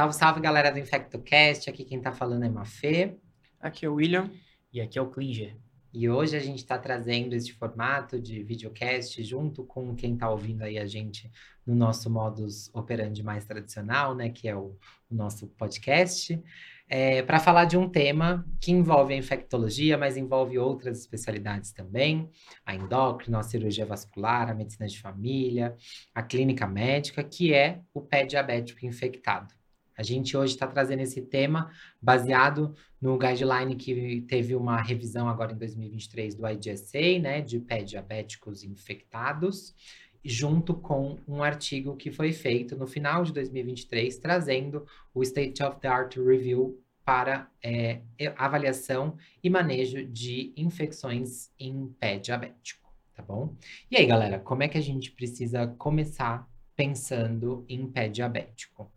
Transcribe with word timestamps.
Salve, 0.00 0.14
salve, 0.14 0.40
galera 0.40 0.72
do 0.72 0.78
InfectoCast. 0.78 1.68
Aqui 1.68 1.84
quem 1.84 2.00
tá 2.00 2.10
falando 2.10 2.42
é 2.42 2.48
Mafê. 2.48 3.18
Aqui 3.60 3.84
é 3.84 3.88
o 3.90 3.96
William. 3.96 4.30
E 4.72 4.80
aqui 4.80 4.98
é 4.98 5.02
o 5.02 5.10
Klinger. 5.10 5.54
E 5.92 6.08
hoje 6.08 6.34
a 6.34 6.40
gente 6.40 6.60
está 6.60 6.78
trazendo 6.78 7.34
este 7.34 7.52
formato 7.52 8.18
de 8.18 8.42
videocast 8.42 9.22
junto 9.22 9.62
com 9.62 9.94
quem 9.94 10.14
está 10.14 10.30
ouvindo 10.30 10.62
aí 10.62 10.78
a 10.78 10.86
gente 10.86 11.30
no 11.66 11.74
nosso 11.74 12.08
modus 12.08 12.70
operandi 12.72 13.22
mais 13.22 13.44
tradicional, 13.44 14.14
né? 14.14 14.30
Que 14.30 14.48
é 14.48 14.56
o, 14.56 14.74
o 15.10 15.14
nosso 15.14 15.46
podcast. 15.48 16.42
É, 16.88 17.20
para 17.20 17.38
falar 17.38 17.66
de 17.66 17.76
um 17.76 17.86
tema 17.86 18.48
que 18.58 18.72
envolve 18.72 19.12
a 19.12 19.18
infectologia, 19.18 19.98
mas 19.98 20.16
envolve 20.16 20.58
outras 20.58 20.98
especialidades 20.98 21.72
também, 21.72 22.30
a 22.64 22.74
endócrina, 22.74 23.40
a 23.40 23.42
cirurgia 23.42 23.84
vascular, 23.84 24.48
a 24.48 24.54
medicina 24.54 24.88
de 24.88 24.98
família, 24.98 25.76
a 26.14 26.22
clínica 26.22 26.66
médica, 26.66 27.22
que 27.22 27.52
é 27.52 27.82
o 27.92 28.00
pé 28.00 28.24
diabético 28.24 28.86
infectado. 28.86 29.59
A 30.00 30.02
gente 30.02 30.34
hoje 30.34 30.54
está 30.54 30.66
trazendo 30.66 31.00
esse 31.00 31.20
tema 31.20 31.70
baseado 32.00 32.74
no 32.98 33.18
guideline 33.18 33.76
que 33.76 34.22
teve 34.22 34.56
uma 34.56 34.80
revisão 34.80 35.28
agora 35.28 35.52
em 35.52 35.58
2023 35.58 36.34
do 36.36 36.48
IGSA, 36.48 37.18
né, 37.20 37.42
de 37.42 37.60
pé 37.60 37.82
diabéticos 37.82 38.64
infectados, 38.64 39.74
junto 40.24 40.72
com 40.72 41.18
um 41.28 41.42
artigo 41.42 41.96
que 41.96 42.10
foi 42.10 42.32
feito 42.32 42.74
no 42.78 42.86
final 42.86 43.24
de 43.24 43.34
2023, 43.34 44.16
trazendo 44.16 44.86
o 45.12 45.22
State 45.22 45.62
of 45.62 45.78
the 45.80 45.88
Art 45.88 46.16
Review 46.16 46.82
para 47.04 47.50
é, 47.62 48.00
avaliação 48.38 49.18
e 49.44 49.50
manejo 49.50 50.02
de 50.06 50.54
infecções 50.56 51.50
em 51.58 51.88
pé 52.00 52.18
diabético, 52.18 52.90
tá 53.14 53.22
bom? 53.22 53.54
E 53.90 53.98
aí, 53.98 54.06
galera, 54.06 54.38
como 54.38 54.62
é 54.62 54.68
que 54.68 54.78
a 54.78 54.82
gente 54.82 55.12
precisa 55.12 55.66
começar 55.66 56.48
pensando 56.74 57.66
em 57.68 57.86
pé 57.86 58.08
diabético? 58.08 58.90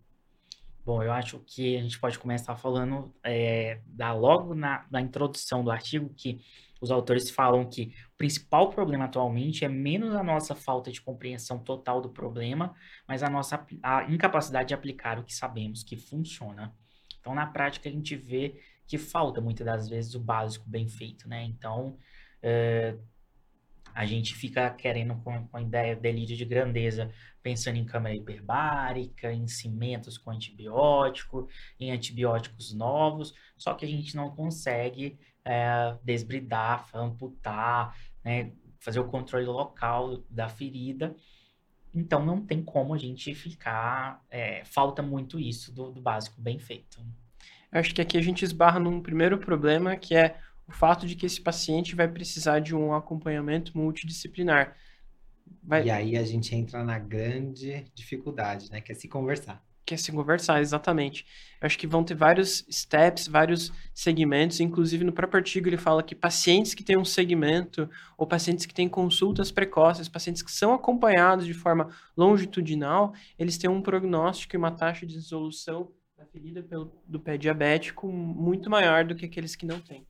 Bom, 0.85 1.01
eu 1.01 1.13
acho 1.13 1.39
que 1.39 1.77
a 1.77 1.81
gente 1.81 1.97
pode 1.97 2.19
começar 2.19 2.57
falando 2.57 3.13
é, 3.23 3.79
da, 3.85 4.13
logo 4.13 4.53
na, 4.53 4.85
na 4.91 5.01
introdução 5.01 5.63
do 5.63 5.71
artigo 5.71 6.13
que 6.13 6.41
os 6.81 6.91
autores 6.91 7.29
falam 7.29 7.69
que 7.69 7.93
o 8.13 8.17
principal 8.17 8.69
problema 8.69 9.05
atualmente 9.05 9.63
é 9.63 9.69
menos 9.69 10.13
a 10.13 10.21
nossa 10.21 10.53
falta 10.53 10.91
de 10.91 10.99
compreensão 10.99 11.57
total 11.57 12.01
do 12.01 12.09
problema, 12.09 12.75
mas 13.07 13.23
a 13.23 13.29
nossa 13.29 13.65
a 13.81 14.03
incapacidade 14.11 14.67
de 14.67 14.73
aplicar 14.73 15.17
o 15.17 15.23
que 15.23 15.33
sabemos 15.33 15.83
que 15.83 15.95
funciona. 15.95 16.75
Então, 17.21 17.33
na 17.33 17.47
prática, 17.47 17.87
a 17.87 17.91
gente 17.91 18.17
vê 18.17 18.59
que 18.85 18.97
falta 18.97 19.39
muitas 19.39 19.65
das 19.65 19.87
vezes 19.87 20.13
o 20.13 20.19
básico 20.19 20.69
bem 20.69 20.89
feito, 20.89 21.29
né? 21.29 21.45
Então, 21.45 21.97
é, 22.41 22.97
a 23.93 24.05
gente 24.05 24.33
fica 24.33 24.69
querendo 24.69 25.15
com, 25.23 25.47
com 25.47 25.57
a 25.57 25.61
ideia 25.61 25.95
delírio 25.95 26.35
de 26.35 26.45
grandeza, 26.45 27.11
pensando 27.41 27.77
em 27.77 27.85
câmara 27.85 28.15
hiperbárica, 28.15 29.31
em 29.31 29.47
cimentos 29.47 30.17
com 30.17 30.31
antibiótico, 30.31 31.47
em 31.79 31.91
antibióticos 31.91 32.73
novos, 32.73 33.33
só 33.57 33.73
que 33.73 33.85
a 33.85 33.87
gente 33.87 34.15
não 34.15 34.31
consegue 34.31 35.19
é, 35.45 35.95
desbridar, 36.03 36.87
amputar, 36.93 37.95
né, 38.23 38.51
fazer 38.79 38.99
o 38.99 39.05
controle 39.05 39.45
local 39.45 40.23
da 40.29 40.49
ferida. 40.49 41.15
Então 41.93 42.25
não 42.25 42.41
tem 42.41 42.63
como 42.63 42.93
a 42.93 42.97
gente 42.97 43.35
ficar. 43.35 44.23
É, 44.29 44.63
falta 44.65 45.01
muito 45.01 45.39
isso 45.39 45.71
do, 45.71 45.91
do 45.91 46.01
básico 46.01 46.41
bem 46.41 46.57
feito. 46.57 46.99
Eu 47.71 47.79
acho 47.79 47.93
que 47.93 48.01
aqui 48.01 48.17
a 48.17 48.21
gente 48.21 48.43
esbarra 48.43 48.79
num 48.79 49.01
primeiro 49.01 49.37
problema 49.37 49.95
que 49.95 50.15
é 50.15 50.39
o 50.67 50.71
fato 50.71 51.05
de 51.05 51.15
que 51.15 51.25
esse 51.25 51.41
paciente 51.41 51.95
vai 51.95 52.07
precisar 52.07 52.59
de 52.59 52.75
um 52.75 52.93
acompanhamento 52.93 53.77
multidisciplinar. 53.77 54.75
Vai... 55.61 55.85
E 55.85 55.91
aí 55.91 56.17
a 56.17 56.23
gente 56.23 56.55
entra 56.55 56.83
na 56.83 56.99
grande 56.99 57.85
dificuldade, 57.93 58.69
né? 58.71 58.81
Que 58.81 58.91
é 58.91 58.95
se 58.95 59.07
conversar. 59.07 59.63
Que 59.85 59.93
é 59.93 59.97
se 59.97 60.11
conversar, 60.11 60.61
exatamente. 60.61 61.25
Eu 61.61 61.65
acho 61.65 61.77
que 61.77 61.85
vão 61.85 62.03
ter 62.05 62.15
vários 62.15 62.65
steps, 62.71 63.27
vários 63.27 63.71
segmentos. 63.93 64.61
Inclusive, 64.61 65.03
no 65.03 65.11
próprio 65.11 65.39
artigo, 65.39 65.67
ele 65.67 65.77
fala 65.77 66.01
que 66.01 66.15
pacientes 66.15 66.73
que 66.73 66.83
têm 66.83 66.97
um 66.97 67.03
segmento, 67.03 67.89
ou 68.17 68.25
pacientes 68.25 68.65
que 68.65 68.73
têm 68.73 68.87
consultas 68.87 69.51
precoces, 69.51 70.07
pacientes 70.07 70.41
que 70.41 70.51
são 70.51 70.73
acompanhados 70.73 71.45
de 71.45 71.53
forma 71.53 71.89
longitudinal, 72.15 73.13
eles 73.37 73.57
têm 73.57 73.69
um 73.69 73.81
prognóstico 73.81 74.55
e 74.55 74.57
uma 74.57 74.71
taxa 74.71 75.05
de 75.05 75.15
resolução 75.15 75.91
da 76.17 76.25
ferida 76.25 76.63
pelo, 76.63 76.93
do 77.05 77.19
pé 77.19 77.37
diabético 77.37 78.07
muito 78.09 78.69
maior 78.69 79.03
do 79.03 79.15
que 79.15 79.25
aqueles 79.25 79.55
que 79.55 79.65
não 79.65 79.81
têm. 79.81 80.07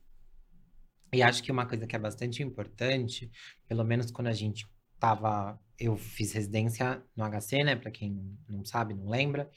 E 1.14 1.22
acho 1.22 1.42
que 1.42 1.52
uma 1.52 1.64
coisa 1.64 1.86
que 1.86 1.94
é 1.94 1.98
bastante 1.98 2.42
importante, 2.42 3.30
pelo 3.68 3.84
menos 3.84 4.10
quando 4.10 4.26
a 4.28 4.32
gente 4.32 4.66
tava. 4.98 5.58
Eu 5.78 5.96
fiz 5.96 6.32
residência 6.32 7.02
no 7.16 7.24
HC, 7.24 7.64
né? 7.64 7.76
Para 7.76 7.90
quem 7.90 8.38
não 8.48 8.64
sabe, 8.64 8.94
não 8.94 9.08
lembra. 9.08 9.50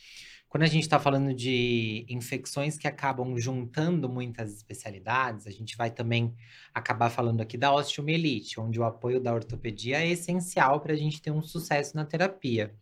Quando 0.50 0.63
a 0.63 0.67
gente 0.67 0.84
está 0.84 1.00
falando 1.00 1.34
de 1.34 2.06
infecções 2.09 2.78
que 2.78 2.88
acabam 2.88 3.38
juntando 3.38 4.09
muitas 4.09 4.56
especialidades, 4.56 5.46
a 5.46 5.51
gente 5.51 5.78
vai 5.78 5.91
também 5.91 6.34
acabar 6.73 7.09
falando 7.09 7.41
aqui 7.41 7.57
da 7.57 7.73
osteomielite, 7.73 8.59
onde 8.59 8.79
o 8.79 8.84
apoio 8.84 9.19
da 9.19 9.34
ortopedia 9.34 10.01
é 10.01 10.07
essencial 10.07 10.79
para 10.79 10.94
a 10.94 10.96
gente 10.96 11.22
ter 11.22 11.31
um 11.31 11.44
sucesso 11.44 11.96
na 11.96 12.06
terapia. 12.06 12.73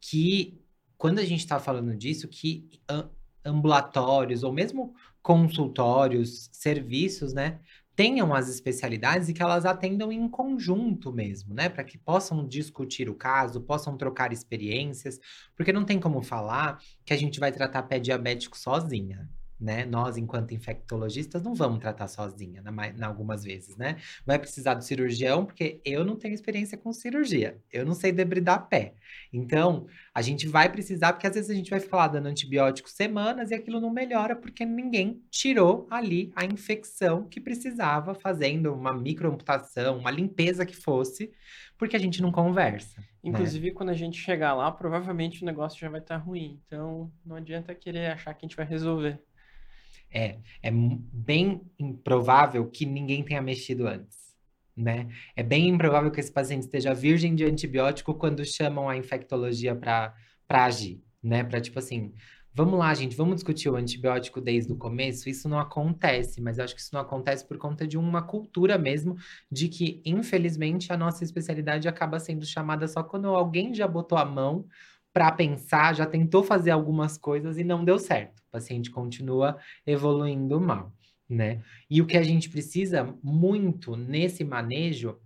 Que, 0.00 0.60
quando 0.96 1.20
a 1.20 1.24
gente 1.24 1.40
está 1.40 1.60
falando 1.60 1.94
disso, 1.96 2.26
que 2.26 2.68
ambulatórios 3.44 4.42
ou 4.42 4.52
mesmo 4.52 4.94
consultórios, 5.22 6.48
serviços, 6.52 7.32
né, 7.32 7.60
tenham 7.96 8.34
as 8.34 8.48
especialidades 8.48 9.28
e 9.28 9.32
que 9.32 9.42
elas 9.42 9.64
atendam 9.64 10.10
em 10.10 10.28
conjunto 10.28 11.12
mesmo, 11.12 11.54
né? 11.54 11.68
Para 11.68 11.84
que 11.84 11.96
possam 11.96 12.46
discutir 12.46 13.08
o 13.08 13.14
caso, 13.14 13.60
possam 13.60 13.96
trocar 13.96 14.32
experiências, 14.32 15.20
porque 15.56 15.72
não 15.72 15.84
tem 15.84 16.00
como 16.00 16.22
falar 16.22 16.78
que 17.04 17.12
a 17.12 17.16
gente 17.16 17.38
vai 17.38 17.52
tratar 17.52 17.84
pé 17.84 17.98
diabético 17.98 18.58
sozinha 18.58 19.28
né? 19.60 19.84
Nós, 19.84 20.16
enquanto 20.16 20.52
infectologistas, 20.52 21.42
não 21.42 21.54
vamos 21.54 21.78
tratar 21.78 22.08
sozinha, 22.08 22.60
na, 22.62 22.70
na, 22.70 23.06
algumas 23.06 23.44
vezes, 23.44 23.76
né? 23.76 23.96
Vai 24.26 24.38
precisar 24.38 24.74
do 24.74 24.84
cirurgião, 24.84 25.44
porque 25.44 25.80
eu 25.84 26.04
não 26.04 26.16
tenho 26.16 26.34
experiência 26.34 26.76
com 26.76 26.92
cirurgia, 26.92 27.58
eu 27.72 27.86
não 27.86 27.94
sei 27.94 28.12
debridar 28.12 28.68
pé. 28.68 28.94
Então, 29.32 29.86
a 30.14 30.22
gente 30.22 30.46
vai 30.48 30.70
precisar, 30.70 31.12
porque 31.12 31.26
às 31.26 31.34
vezes 31.34 31.50
a 31.50 31.54
gente 31.54 31.70
vai 31.70 31.82
lá 31.92 32.08
dando 32.08 32.26
antibiótico 32.26 32.90
semanas 32.90 33.50
e 33.50 33.54
aquilo 33.54 33.80
não 33.80 33.90
melhora, 33.90 34.34
porque 34.36 34.64
ninguém 34.64 35.22
tirou 35.30 35.86
ali 35.90 36.32
a 36.34 36.44
infecção 36.44 37.28
que 37.28 37.40
precisava, 37.40 38.14
fazendo 38.14 38.72
uma 38.72 38.92
microamputação, 38.92 39.98
uma 39.98 40.10
limpeza 40.10 40.66
que 40.66 40.76
fosse, 40.76 41.32
porque 41.78 41.96
a 41.96 41.98
gente 41.98 42.20
não 42.20 42.32
conversa. 42.32 43.00
Né? 43.00 43.06
Inclusive, 43.24 43.68
né? 43.68 43.74
quando 43.74 43.90
a 43.90 43.94
gente 43.94 44.18
chegar 44.18 44.54
lá, 44.54 44.70
provavelmente 44.70 45.42
o 45.42 45.46
negócio 45.46 45.78
já 45.80 45.88
vai 45.88 46.00
estar 46.00 46.16
ruim. 46.16 46.60
Então, 46.66 47.10
não 47.24 47.36
adianta 47.36 47.74
querer 47.74 48.12
achar 48.12 48.34
que 48.34 48.44
a 48.44 48.48
gente 48.48 48.56
vai 48.56 48.66
resolver. 48.66 49.20
É, 50.14 50.38
é 50.62 50.70
bem 50.70 51.60
improvável 51.76 52.70
que 52.70 52.86
ninguém 52.86 53.24
tenha 53.24 53.42
mexido 53.42 53.88
antes, 53.88 54.16
né? 54.76 55.08
É 55.34 55.42
bem 55.42 55.68
improvável 55.68 56.10
que 56.10 56.20
esse 56.20 56.30
paciente 56.30 56.62
esteja 56.62 56.94
virgem 56.94 57.34
de 57.34 57.44
antibiótico 57.44 58.14
quando 58.14 58.44
chamam 58.44 58.88
a 58.88 58.96
infectologia 58.96 59.74
para 59.74 60.14
agir, 60.48 61.02
né? 61.20 61.42
Para 61.42 61.60
tipo 61.60 61.80
assim, 61.80 62.12
vamos 62.54 62.78
lá, 62.78 62.94
gente, 62.94 63.16
vamos 63.16 63.34
discutir 63.34 63.68
o 63.68 63.74
antibiótico 63.74 64.40
desde 64.40 64.72
o 64.72 64.76
começo. 64.76 65.28
Isso 65.28 65.48
não 65.48 65.58
acontece, 65.58 66.40
mas 66.40 66.58
eu 66.58 66.64
acho 66.64 66.74
que 66.76 66.80
isso 66.80 66.94
não 66.94 67.00
acontece 67.00 67.44
por 67.44 67.58
conta 67.58 67.84
de 67.84 67.98
uma 67.98 68.22
cultura 68.22 68.78
mesmo 68.78 69.16
de 69.50 69.68
que, 69.68 70.00
infelizmente, 70.04 70.92
a 70.92 70.96
nossa 70.96 71.24
especialidade 71.24 71.88
acaba 71.88 72.20
sendo 72.20 72.46
chamada 72.46 72.86
só 72.86 73.02
quando 73.02 73.26
alguém 73.26 73.74
já 73.74 73.88
botou 73.88 74.16
a 74.16 74.24
mão 74.24 74.64
para 75.14 75.30
pensar, 75.30 75.94
já 75.94 76.04
tentou 76.04 76.42
fazer 76.42 76.72
algumas 76.72 77.16
coisas 77.16 77.56
e 77.56 77.62
não 77.62 77.84
deu 77.84 78.00
certo. 78.00 78.40
O 78.40 78.50
paciente 78.50 78.90
continua 78.90 79.56
evoluindo 79.86 80.60
mal, 80.60 80.92
né? 81.28 81.62
E 81.88 82.02
o 82.02 82.06
que 82.06 82.16
a 82.16 82.22
gente 82.24 82.50
precisa 82.50 83.16
muito 83.22 83.94
nesse 83.94 84.42
manejo 84.42 85.16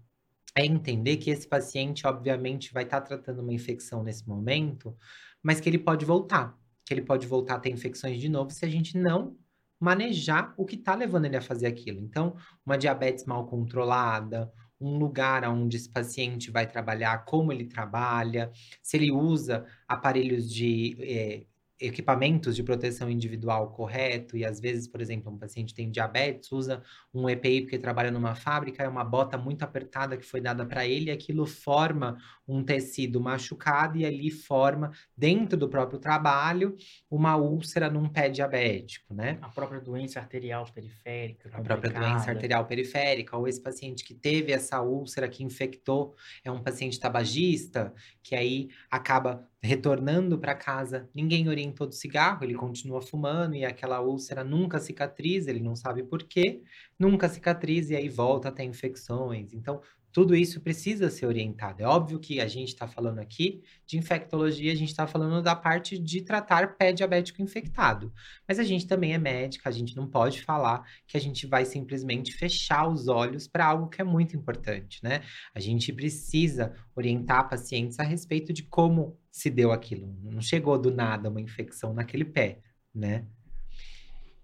é 0.54 0.66
entender 0.66 1.16
que 1.16 1.31
esse 1.31 1.48
paciente, 1.48 2.06
obviamente, 2.06 2.71
vai 2.71 2.82
estar 2.82 3.00
tá 3.00 3.06
tratando 3.06 3.41
uma 3.41 3.53
infecção 3.53 4.03
nesse 4.03 4.28
momento, 4.28 4.95
mas 5.42 5.59
que 5.59 5.71
ele 5.71 5.78
pode 5.78 6.04
voltar, 6.04 6.54
que 6.84 6.92
ele 6.92 7.03
pode 7.03 7.27
voltar 7.27 7.54
a 7.54 7.59
ter 7.59 7.71
infecções 7.71 8.21
de 8.21 8.28
novo 8.28 8.51
se 8.51 8.66
a 8.66 8.68
gente 8.68 8.98
não 8.98 9.39
manejar 9.80 10.53
o 10.59 10.66
que 10.66 10.74
está 10.74 10.95
levando 10.95 11.24
ele 11.24 11.36
a 11.36 11.41
fazer 11.41 11.66
aquilo. 11.66 12.01
Então, 12.01 12.36
uma 12.66 12.77
diabetes 12.77 13.24
mal 13.24 13.47
controlada, 13.47 14.53
um 14.80 14.98
lugar 14.98 15.45
onde 15.48 15.77
esse 15.77 15.89
paciente 15.89 16.51
vai 16.51 16.66
trabalhar, 16.66 17.25
como 17.25 17.53
ele 17.53 17.65
trabalha, 17.66 18.51
se 18.83 18.97
ele 18.97 19.10
usa 19.10 19.66
aparelhos 19.89 20.53
de 20.53 20.97
eh, 21.01 21.47
equipamentos 21.80 22.57
de 22.57 22.63
proteção 22.63 23.09
individual 23.10 23.71
correto, 23.71 24.36
e 24.36 24.45
às 24.45 24.60
vezes, 24.60 24.89
por 24.89 25.01
exemplo, 25.01 25.33
um 25.33 25.39
paciente 25.39 25.75
tem 25.75 25.91
diabetes, 25.91 26.51
usa 26.51 26.83
um 27.15 27.28
EPI 27.28 27.63
porque 27.63 27.78
trabalha 27.78 28.10
numa 28.10 28.34
fábrica, 28.34 28.83
é 28.83 28.89
uma 28.89 29.04
bota 29.04 29.39
muito 29.39 29.63
apertada 29.63 30.16
que 30.16 30.27
foi 30.27 30.41
dada 30.41 30.66
para 30.66 30.86
ele, 30.86 31.07
e 31.07 31.10
aquilo 31.10 31.47
forma 31.47 32.19
um 32.48 32.65
tecido 32.65 33.21
machucado 33.21 33.98
e 33.98 34.06
ali 34.06 34.30
forma, 34.30 34.91
dentro 35.16 35.59
do 35.59 35.68
próprio 35.68 35.98
trabalho, 35.98 36.74
uma 37.10 37.36
úlcera 37.36 37.91
num 37.91 38.09
pé 38.09 38.30
diabético, 38.30 39.12
né? 39.12 39.39
A 39.42 39.48
própria 39.48 39.80
doença 39.80 40.18
arterial 40.18 40.66
periférica. 40.72 41.50
A 41.53 41.60
própria 41.60 41.91
doença 41.91 42.30
arterial 42.30 42.65
periférica, 42.65 43.36
ou 43.36 43.47
esse 43.47 43.60
paciente 43.60 44.03
que 44.03 44.15
teve 44.15 44.53
essa 44.53 44.80
úlcera 44.80 45.28
que 45.28 45.45
infectou, 45.45 46.15
é 46.42 46.50
um 46.50 46.62
paciente 46.62 46.98
tabagista, 46.98 47.92
que 48.22 48.34
aí 48.34 48.71
acaba 48.91 49.47
retornando 49.60 50.39
para 50.39 50.54
casa, 50.54 51.09
ninguém 51.12 51.42
experimentou 51.78 51.86
do 51.86 51.95
cigarro, 51.95 52.45
ele 52.45 52.54
continua 52.54 53.00
fumando 53.00 53.54
e 53.54 53.65
aquela 53.65 54.00
úlcera 54.00 54.45
nunca 54.45 54.78
cicatriza, 54.78 55.50
ele 55.50 55.60
não 55.60 55.74
sabe 55.74 56.03
por 56.03 56.22
quê, 56.22 56.62
nunca 56.98 57.28
cicatriza 57.28 57.95
e 57.95 57.97
aí 57.97 58.09
volta 58.09 58.48
a 58.48 58.53
ter 58.53 58.65
infecções. 58.65 59.53
Então, 59.53 59.80
tudo 60.13 60.34
isso 60.34 60.60
precisa 60.60 61.10
ser 61.10 61.27
orientado. 61.27 61.83
É 61.83 61.87
óbvio 61.87 62.19
que 62.19 62.41
a 62.41 62.49
gente 62.49 62.69
está 62.69 62.89
falando 62.89 63.19
aqui 63.19 63.63
de 63.87 63.99
infectologia, 63.99 64.72
a 64.72 64.77
gente 64.77 64.89
está 64.89 65.07
falando 65.07 65.43
da 65.43 65.55
parte 65.55 65.99
de 65.99 66.22
tratar 66.22 66.77
pé 66.77 66.93
diabético 66.93 67.43
infectado. 67.43 68.13
Mas 68.47 68.59
a 68.59 68.65
gente 68.65 68.87
também 68.87 69.15
é 69.15 69.19
médica, 69.19 69.69
a 69.69 69.72
gente 69.72 69.97
não 69.97 70.09
pode 70.09 70.43
falar 70.43 70.84
que 71.07 71.16
a 71.16 71.21
gente 71.21 71.47
vai 71.47 71.65
simplesmente 71.65 72.33
fechar 72.33 72.89
os 72.89 73.09
olhos 73.09 73.47
para 73.47 73.66
algo 73.66 73.89
que 73.89 74.01
é 74.01 74.05
muito 74.05 74.37
importante, 74.37 75.03
né? 75.03 75.22
A 75.55 75.60
gente 75.60 75.93
precisa 75.93 76.75
orientar 76.97 77.49
pacientes 77.49 77.99
a 78.01 78.03
respeito 78.03 78.53
de 78.53 78.63
como 78.63 79.19
se 79.31 79.51
deu 79.51 79.72
aquilo. 79.72 80.16
Não 80.22 80.41
chegou 80.41 80.78
do 80.78 80.91
nada 80.91 81.28
uma 81.28 81.41
infecção 81.41 81.93
naquele 81.93 82.25
pé, 82.25 82.60
né? 82.95 83.27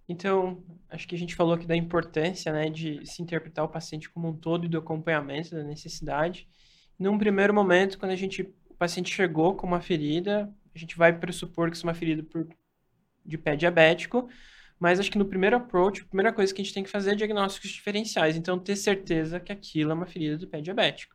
Então, 0.08 0.62
acho 0.90 1.08
que 1.08 1.14
a 1.14 1.18
gente 1.18 1.34
falou 1.34 1.54
aqui 1.54 1.66
da 1.66 1.76
importância, 1.76 2.52
né, 2.52 2.68
de 2.68 3.04
se 3.06 3.22
interpretar 3.22 3.64
o 3.64 3.68
paciente 3.68 4.10
como 4.10 4.28
um 4.28 4.36
todo 4.36 4.66
e 4.66 4.68
do 4.68 4.78
acompanhamento 4.78 5.50
da 5.54 5.64
necessidade. 5.64 6.46
Num 6.98 7.18
primeiro 7.18 7.54
momento, 7.54 7.98
quando 7.98 8.12
a 8.12 8.16
gente, 8.16 8.42
o 8.68 8.74
paciente 8.74 9.12
chegou 9.12 9.54
com 9.56 9.66
uma 9.66 9.80
ferida, 9.80 10.52
a 10.74 10.78
gente 10.78 10.96
vai 10.96 11.18
pressupor 11.18 11.70
que 11.70 11.76
isso 11.76 11.86
é 11.86 11.88
uma 11.88 11.94
ferida 11.94 12.22
por, 12.22 12.46
de 13.24 13.38
pé 13.38 13.56
diabético, 13.56 14.28
mas 14.78 15.00
acho 15.00 15.10
que 15.10 15.18
no 15.18 15.24
primeiro 15.24 15.56
approach, 15.56 16.02
a 16.02 16.04
primeira 16.04 16.32
coisa 16.32 16.52
que 16.52 16.60
a 16.60 16.64
gente 16.64 16.74
tem 16.74 16.84
que 16.84 16.90
fazer 16.90 17.12
é 17.12 17.14
diagnósticos 17.14 17.70
diferenciais. 17.70 18.36
Então, 18.36 18.58
ter 18.58 18.76
certeza 18.76 19.40
que 19.40 19.52
aquilo 19.52 19.92
é 19.92 19.94
uma 19.94 20.06
ferida 20.06 20.36
do 20.36 20.48
pé 20.48 20.60
diabético. 20.60 21.13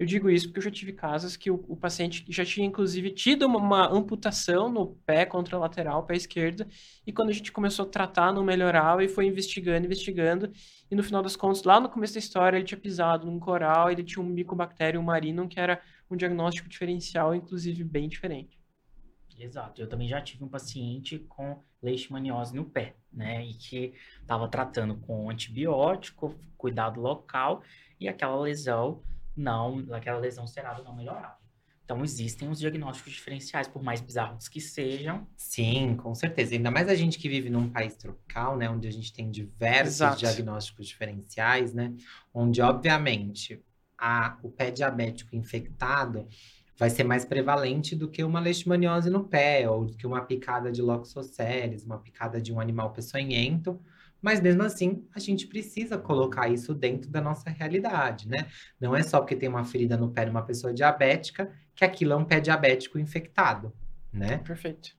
Eu 0.00 0.06
digo 0.06 0.30
isso 0.30 0.46
porque 0.46 0.60
eu 0.60 0.62
já 0.62 0.70
tive 0.70 0.94
casos 0.94 1.36
que 1.36 1.50
o, 1.50 1.62
o 1.68 1.76
paciente 1.76 2.24
já 2.30 2.42
tinha, 2.42 2.66
inclusive, 2.66 3.10
tido 3.10 3.44
uma, 3.44 3.58
uma, 3.58 3.92
amputação 3.92 4.72
no 4.72 4.86
pé 5.04 5.26
contralateral, 5.26 6.06
pé 6.06 6.16
esquerdo, 6.16 6.66
e 7.06 7.12
quando 7.12 7.28
a 7.28 7.32
gente 7.32 7.52
começou 7.52 7.84
a 7.84 7.88
tratar, 7.88 8.32
não 8.32 8.42
melhorava, 8.42 9.04
e 9.04 9.08
foi 9.08 9.26
investigando, 9.26 9.84
investigando, 9.84 10.50
e 10.90 10.94
no 10.94 11.02
final 11.02 11.22
das 11.22 11.36
contas, 11.36 11.64
lá 11.64 11.78
no 11.78 11.90
começo 11.90 12.14
da 12.14 12.18
história, 12.18 12.56
ele 12.56 12.64
tinha 12.64 12.80
pisado 12.80 13.26
num 13.26 13.38
coral, 13.38 13.90
ele 13.90 14.02
tinha 14.02 14.24
um 14.24 14.26
micobacterium 14.26 15.02
marinum, 15.02 15.46
que 15.46 15.60
era 15.60 15.82
um 16.10 16.16
diagnóstico 16.16 16.66
diferencial, 16.66 17.34
inclusive, 17.34 17.84
bem 17.84 18.08
diferente. 18.08 18.58
Exato. 19.38 19.82
Eu 19.82 19.86
também 19.86 20.08
já 20.08 20.22
tive 20.22 20.42
um 20.42 20.48
paciente 20.48 21.18
com 21.28 21.62
leishmaniose 21.82 22.56
no 22.56 22.64
pé, 22.64 22.96
né? 23.12 23.44
E 23.44 23.52
que 23.52 23.92
estava 24.22 24.48
tratando 24.48 24.96
com 24.96 25.28
antibiótico, 25.28 26.34
cuidado 26.56 27.02
local, 27.02 27.62
e 27.98 28.08
aquela 28.08 28.40
lesão 28.40 29.02
não, 29.36 29.84
aquela 29.92 30.18
lesão 30.18 30.46
cerada 30.46 30.82
não 30.82 30.94
melhorava. 30.94 31.38
Então, 31.84 32.04
existem 32.04 32.48
os 32.48 32.60
diagnósticos 32.60 33.12
diferenciais, 33.12 33.66
por 33.66 33.82
mais 33.82 34.00
bizarros 34.00 34.48
que 34.48 34.60
sejam. 34.60 35.26
Sim, 35.36 35.96
com 35.96 36.14
certeza. 36.14 36.54
Ainda 36.54 36.70
mais 36.70 36.88
a 36.88 36.94
gente 36.94 37.18
que 37.18 37.28
vive 37.28 37.50
num 37.50 37.68
país 37.68 37.96
tropical, 37.96 38.56
né? 38.56 38.70
Onde 38.70 38.86
a 38.86 38.92
gente 38.92 39.12
tem 39.12 39.28
diversos 39.28 39.96
Exato. 39.96 40.18
diagnósticos 40.18 40.86
diferenciais, 40.86 41.74
né? 41.74 41.92
Onde, 42.32 42.62
obviamente, 42.62 43.60
a, 43.98 44.38
o 44.40 44.48
pé 44.48 44.70
diabético 44.70 45.34
infectado 45.34 46.28
vai 46.78 46.88
ser 46.88 47.02
mais 47.02 47.24
prevalente 47.24 47.96
do 47.96 48.08
que 48.08 48.22
uma 48.22 48.38
leishmaniose 48.38 49.10
no 49.10 49.24
pé, 49.24 49.68
ou 49.68 49.84
do 49.84 49.96
que 49.96 50.06
uma 50.06 50.22
picada 50.22 50.70
de 50.70 50.80
loxoceles, 50.80 51.84
uma 51.84 51.98
picada 51.98 52.40
de 52.40 52.52
um 52.52 52.60
animal 52.60 52.92
peçonhento, 52.92 53.78
mas 54.22 54.40
mesmo 54.40 54.62
assim, 54.62 55.06
a 55.14 55.18
gente 55.18 55.46
precisa 55.46 55.96
colocar 55.96 56.48
isso 56.48 56.74
dentro 56.74 57.10
da 57.10 57.20
nossa 57.20 57.50
realidade, 57.50 58.28
né? 58.28 58.46
Não 58.80 58.94
é 58.94 59.02
só 59.02 59.20
porque 59.20 59.36
tem 59.36 59.48
uma 59.48 59.64
ferida 59.64 59.96
no 59.96 60.10
pé 60.10 60.24
de 60.24 60.30
uma 60.30 60.42
pessoa 60.44 60.72
diabética 60.72 61.50
que 61.74 61.84
aquilo 61.84 62.12
é 62.12 62.16
um 62.16 62.24
pé 62.24 62.40
diabético 62.40 62.98
infectado, 62.98 63.72
né? 64.12 64.38
Perfeito. 64.38 64.98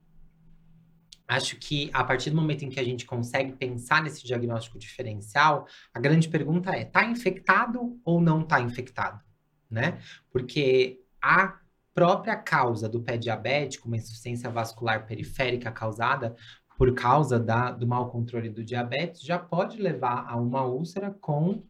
Acho 1.28 1.56
que 1.56 1.90
a 1.94 2.04
partir 2.04 2.30
do 2.30 2.36
momento 2.36 2.66
em 2.66 2.70
que 2.70 2.80
a 2.80 2.84
gente 2.84 3.06
consegue 3.06 3.54
pensar 3.54 4.04
nesse 4.04 4.26
diagnóstico 4.26 4.78
diferencial, 4.78 5.66
a 5.94 6.00
grande 6.00 6.28
pergunta 6.28 6.72
é: 6.72 6.84
tá 6.84 7.06
infectado 7.06 7.98
ou 8.04 8.20
não 8.20 8.44
tá 8.44 8.60
infectado, 8.60 9.22
né? 9.70 10.00
Porque 10.30 11.00
a 11.22 11.58
própria 11.94 12.36
causa 12.36 12.90
do 12.90 13.02
pé 13.02 13.18
diabético, 13.18 13.88
uma 13.88 13.98
insuficiência 13.98 14.50
vascular 14.50 15.06
periférica 15.06 15.72
causada 15.72 16.36
por 16.82 16.96
causa 16.96 17.40
da, 17.40 17.70
do 17.70 17.86
mau 17.86 18.10
controle 18.10 18.50
do 18.50 18.64
diabetes, 18.64 19.22
já 19.22 19.38
pode 19.38 19.80
levar 19.80 20.26
a 20.28 20.36
uma 20.36 20.66
úlcera 20.66 21.16
com 21.22 21.62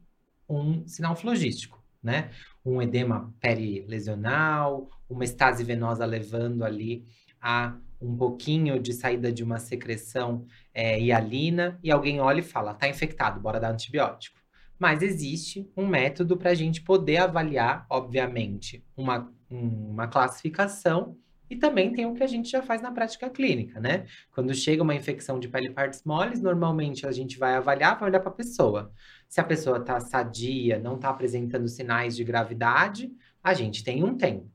um 0.47 0.87
sinal 0.87 1.17
flogístico, 1.17 1.83
né? 2.01 2.29
Um 2.63 2.81
edema 2.81 3.35
perilesional, 3.41 4.89
uma 5.09 5.25
estase 5.25 5.65
venosa 5.65 6.05
levando 6.05 6.63
ali 6.63 7.05
a 7.41 7.75
um 8.01 8.15
pouquinho 8.15 8.79
de 8.79 8.93
saída 8.93 9.33
de 9.33 9.43
uma 9.43 9.59
secreção 9.59 10.45
é, 10.73 10.97
hialina, 10.97 11.77
e 11.83 11.91
alguém 11.91 12.21
olha 12.21 12.39
e 12.39 12.41
fala, 12.41 12.73
tá 12.73 12.87
infectado, 12.87 13.37
bora 13.37 13.59
dar 13.59 13.73
antibiótico. 13.73 14.39
Mas 14.79 15.01
existe 15.01 15.69
um 15.75 15.85
método 15.85 16.37
para 16.37 16.51
a 16.51 16.55
gente 16.55 16.81
poder 16.81 17.17
avaliar, 17.17 17.85
obviamente, 17.89 18.81
uma, 18.95 19.29
uma 19.49 20.07
classificação 20.07 21.17
e 21.51 21.57
também 21.57 21.92
tem 21.92 22.06
o 22.06 22.13
que 22.13 22.24
a 22.24 22.27
gente 22.27 22.50
já 22.50 22.62
faz 22.62 22.81
na 22.81 22.94
prática 22.94 23.30
clínica, 23.30 23.77
né? 23.77 24.06
Quando 24.31 24.53
chega 24.56 24.81
uma 24.81 24.95
infecção 24.95 25.38
de 25.38 25.50
pele 25.50 25.69
partes 25.69 26.01
moles, 26.06 26.42
normalmente 26.42 27.06
a 27.06 27.12
gente 27.12 27.38
vai 27.38 27.56
avaliar, 27.56 28.00
vai 28.00 28.09
olhar 28.09 28.21
para 28.21 28.30
a 28.30 28.33
pessoa. 28.33 28.94
Se 29.27 29.42
a 29.42 29.44
pessoa 29.44 29.80
está 29.80 30.00
sadia, 30.00 30.80
não 30.80 30.95
está 30.95 31.09
apresentando 31.09 31.68
sinais 31.68 32.15
de 32.15 32.24
gravidade, 32.24 33.12
a 33.44 33.53
gente 33.53 33.83
tem 33.83 34.01
um 34.01 34.15
tempo. 34.15 34.50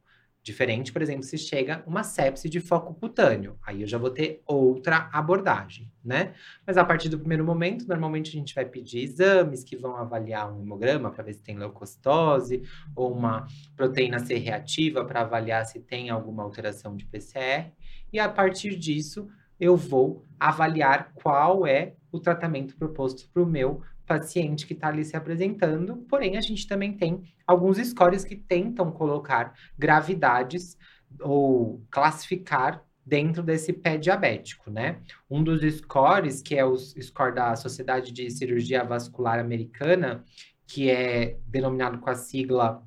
Diferente, 0.46 0.92
por 0.92 1.02
exemplo, 1.02 1.24
se 1.24 1.36
chega 1.36 1.82
uma 1.88 2.04
sepse 2.04 2.48
de 2.48 2.60
foco 2.60 2.94
cutâneo, 2.94 3.58
aí 3.66 3.82
eu 3.82 3.88
já 3.88 3.98
vou 3.98 4.10
ter 4.10 4.44
outra 4.46 5.10
abordagem, 5.12 5.90
né? 6.04 6.34
Mas 6.64 6.78
a 6.78 6.84
partir 6.84 7.08
do 7.08 7.18
primeiro 7.18 7.44
momento, 7.44 7.84
normalmente 7.88 8.28
a 8.28 8.32
gente 8.32 8.54
vai 8.54 8.64
pedir 8.64 9.02
exames 9.02 9.64
que 9.64 9.76
vão 9.76 9.96
avaliar 9.96 10.54
um 10.54 10.62
hemograma 10.62 11.10
para 11.10 11.24
ver 11.24 11.34
se 11.34 11.42
tem 11.42 11.58
leucocitose, 11.58 12.62
ou 12.94 13.12
uma 13.12 13.44
proteína 13.74 14.20
C 14.20 14.36
reativa 14.36 15.04
para 15.04 15.22
avaliar 15.22 15.66
se 15.66 15.80
tem 15.80 16.10
alguma 16.10 16.44
alteração 16.44 16.94
de 16.96 17.04
PCR, 17.06 17.72
e 18.12 18.20
a 18.20 18.28
partir 18.28 18.76
disso 18.76 19.28
eu 19.58 19.76
vou 19.76 20.24
avaliar 20.38 21.10
qual 21.12 21.66
é 21.66 21.94
o 22.12 22.20
tratamento 22.20 22.76
proposto 22.76 23.28
para 23.32 23.42
o 23.42 23.46
meu 23.46 23.82
paciente 24.06 24.66
que 24.66 24.72
está 24.72 24.88
ali 24.88 25.04
se 25.04 25.16
apresentando, 25.16 25.96
porém 26.08 26.36
a 26.36 26.40
gente 26.40 26.66
também 26.66 26.92
tem 26.92 27.22
alguns 27.46 27.78
scores 27.78 28.24
que 28.24 28.36
tentam 28.36 28.90
colocar 28.92 29.54
gravidades 29.78 30.76
ou 31.20 31.84
classificar 31.90 32.82
dentro 33.04 33.42
desse 33.42 33.72
pé 33.72 33.96
diabético, 33.96 34.70
né? 34.70 35.00
Um 35.30 35.42
dos 35.42 35.62
scores, 35.76 36.42
que 36.42 36.56
é 36.56 36.64
o 36.64 36.76
score 36.76 37.34
da 37.34 37.54
Sociedade 37.54 38.12
de 38.12 38.28
Cirurgia 38.30 38.82
Vascular 38.84 39.38
Americana, 39.38 40.24
que 40.66 40.90
é 40.90 41.38
denominado 41.46 41.98
com 41.98 42.10
a 42.10 42.14
sigla 42.14 42.82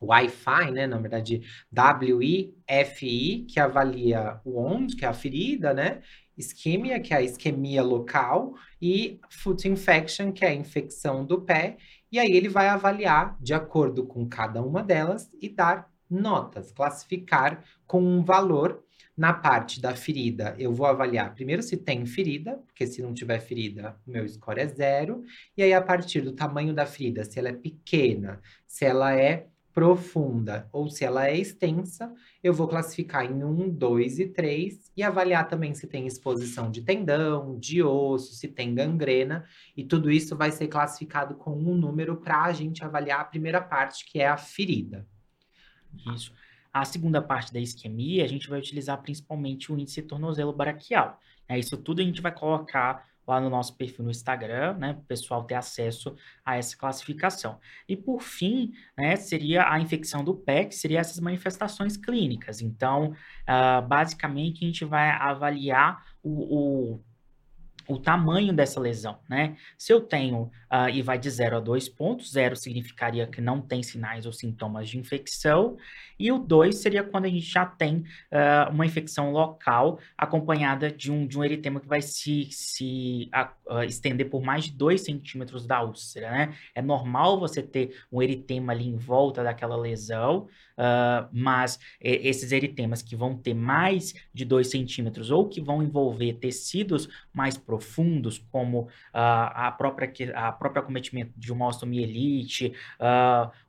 Wi-Fi, 0.00 0.70
né? 0.72 0.86
Na 0.86 0.98
verdade, 0.98 1.40
WIFI, 1.72 3.46
que 3.48 3.58
avalia 3.58 4.40
o 4.44 4.60
onde, 4.60 4.94
que 4.94 5.06
é 5.06 5.08
a 5.08 5.14
ferida, 5.14 5.72
né? 5.72 6.02
Isquemia, 6.36 7.00
que 7.00 7.14
é 7.14 7.18
a 7.18 7.22
isquemia 7.22 7.82
local, 7.82 8.54
e 8.80 9.20
foot 9.30 9.66
infection, 9.68 10.32
que 10.32 10.44
é 10.44 10.48
a 10.48 10.54
infecção 10.54 11.24
do 11.24 11.40
pé. 11.40 11.76
E 12.10 12.18
aí 12.18 12.32
ele 12.32 12.48
vai 12.48 12.68
avaliar 12.68 13.36
de 13.40 13.54
acordo 13.54 14.06
com 14.06 14.26
cada 14.28 14.62
uma 14.62 14.82
delas 14.82 15.30
e 15.40 15.48
dar 15.48 15.90
notas, 16.08 16.72
classificar 16.72 17.64
com 17.86 18.00
um 18.02 18.22
valor. 18.22 18.82
Na 19.16 19.32
parte 19.32 19.80
da 19.80 19.96
ferida, 19.96 20.54
eu 20.58 20.74
vou 20.74 20.86
avaliar 20.86 21.34
primeiro 21.34 21.62
se 21.62 21.74
tem 21.74 22.04
ferida, 22.04 22.58
porque 22.66 22.86
se 22.86 23.00
não 23.00 23.14
tiver 23.14 23.38
ferida, 23.40 23.98
o 24.06 24.10
meu 24.10 24.28
score 24.28 24.60
é 24.60 24.66
zero. 24.66 25.24
E 25.56 25.62
aí, 25.62 25.72
a 25.72 25.80
partir 25.80 26.20
do 26.20 26.32
tamanho 26.32 26.74
da 26.74 26.84
ferida, 26.84 27.24
se 27.24 27.38
ela 27.38 27.48
é 27.48 27.54
pequena, 27.54 28.42
se 28.66 28.84
ela 28.84 29.14
é 29.14 29.46
profunda 29.76 30.66
ou 30.72 30.88
se 30.88 31.04
ela 31.04 31.26
é 31.28 31.36
extensa, 31.36 32.10
eu 32.42 32.54
vou 32.54 32.66
classificar 32.66 33.30
em 33.30 33.44
1, 33.44 33.68
2 33.68 34.20
e 34.20 34.26
3 34.26 34.90
e 34.96 35.02
avaliar 35.02 35.46
também 35.50 35.74
se 35.74 35.86
tem 35.86 36.06
exposição 36.06 36.70
de 36.70 36.80
tendão, 36.80 37.58
de 37.58 37.82
osso, 37.82 38.32
se 38.32 38.48
tem 38.48 38.74
gangrena, 38.74 39.44
e 39.76 39.84
tudo 39.84 40.10
isso 40.10 40.34
vai 40.34 40.50
ser 40.50 40.68
classificado 40.68 41.34
com 41.34 41.50
um 41.50 41.74
número 41.74 42.16
para 42.16 42.44
a 42.44 42.52
gente 42.54 42.82
avaliar 42.82 43.20
a 43.20 43.24
primeira 43.24 43.60
parte, 43.60 44.06
que 44.06 44.18
é 44.18 44.26
a 44.26 44.38
ferida. 44.38 45.06
Isso. 46.14 46.32
A 46.72 46.86
segunda 46.86 47.20
parte 47.20 47.52
da 47.52 47.60
isquemia, 47.60 48.24
a 48.24 48.28
gente 48.28 48.48
vai 48.48 48.58
utilizar 48.58 49.02
principalmente 49.02 49.70
o 49.70 49.78
índice 49.78 50.00
tornozelo 50.00 50.54
braquial. 50.54 51.20
É, 51.46 51.58
isso 51.58 51.76
tudo 51.76 52.00
a 52.00 52.04
gente 52.04 52.22
vai 52.22 52.32
colocar 52.32 53.06
lá 53.26 53.40
no 53.40 53.50
nosso 53.50 53.76
perfil 53.76 54.04
no 54.04 54.10
Instagram, 54.10 54.74
né, 54.74 54.92
para 54.92 55.02
o 55.02 55.06
pessoal 55.06 55.44
ter 55.44 55.54
acesso 55.54 56.14
a 56.44 56.56
essa 56.56 56.76
classificação. 56.76 57.58
E 57.88 57.96
por 57.96 58.22
fim, 58.22 58.72
né, 58.96 59.16
seria 59.16 59.70
a 59.70 59.80
infecção 59.80 60.22
do 60.22 60.36
que 60.36 60.74
seria 60.74 61.00
essas 61.00 61.18
manifestações 61.18 61.96
clínicas. 61.96 62.60
Então, 62.60 63.12
uh, 63.12 63.86
basicamente, 63.86 64.64
a 64.64 64.66
gente 64.68 64.84
vai 64.84 65.10
avaliar 65.10 66.04
o, 66.22 66.94
o 66.94 67.00
o 67.88 67.98
tamanho 67.98 68.52
dessa 68.52 68.80
lesão, 68.80 69.18
né? 69.28 69.56
Se 69.78 69.92
eu 69.92 70.00
tenho, 70.00 70.50
uh, 70.72 70.88
e 70.92 71.02
vai 71.02 71.18
de 71.18 71.30
0 71.30 71.58
a 71.58 71.60
2 71.60 71.88
pontos, 71.88 72.32
0 72.32 72.56
significaria 72.56 73.26
que 73.26 73.40
não 73.40 73.60
tem 73.60 73.82
sinais 73.82 74.26
ou 74.26 74.32
sintomas 74.32 74.88
de 74.88 74.98
infecção, 74.98 75.76
e 76.18 76.32
o 76.32 76.38
2 76.38 76.76
seria 76.76 77.02
quando 77.02 77.26
a 77.26 77.28
gente 77.28 77.46
já 77.46 77.66
tem 77.66 77.98
uh, 77.98 78.70
uma 78.70 78.86
infecção 78.86 79.32
local 79.32 79.98
acompanhada 80.16 80.90
de 80.90 81.12
um, 81.12 81.26
de 81.26 81.38
um 81.38 81.44
eritema 81.44 81.80
que 81.80 81.86
vai 81.86 82.00
se, 82.00 82.48
se 82.50 83.30
uh, 83.68 83.82
estender 83.82 84.30
por 84.30 84.42
mais 84.42 84.64
de 84.64 84.72
2 84.72 85.00
centímetros 85.00 85.66
da 85.66 85.82
úlcera, 85.82 86.30
né? 86.30 86.54
É 86.74 86.80
normal 86.80 87.38
você 87.38 87.62
ter 87.62 87.96
um 88.10 88.22
eritema 88.22 88.72
ali 88.72 88.86
em 88.86 88.96
volta 88.96 89.42
daquela 89.42 89.76
lesão, 89.76 90.48
Uh, 90.76 91.26
mas 91.32 91.78
esses 91.98 92.52
eritemas 92.52 93.00
que 93.00 93.16
vão 93.16 93.34
ter 93.34 93.54
mais 93.54 94.14
de 94.34 94.44
2 94.44 94.70
centímetros 94.70 95.30
ou 95.30 95.48
que 95.48 95.58
vão 95.58 95.82
envolver 95.82 96.34
tecidos 96.34 97.08
mais 97.32 97.56
profundos, 97.56 98.44
como 98.52 98.86
a, 99.10 99.72
própria, 99.72 100.12
a 100.34 100.52
própria 100.52 100.82
acometimento 100.82 101.32
de 101.34 101.50
uma 101.50 101.66
osteomielite, 101.68 102.74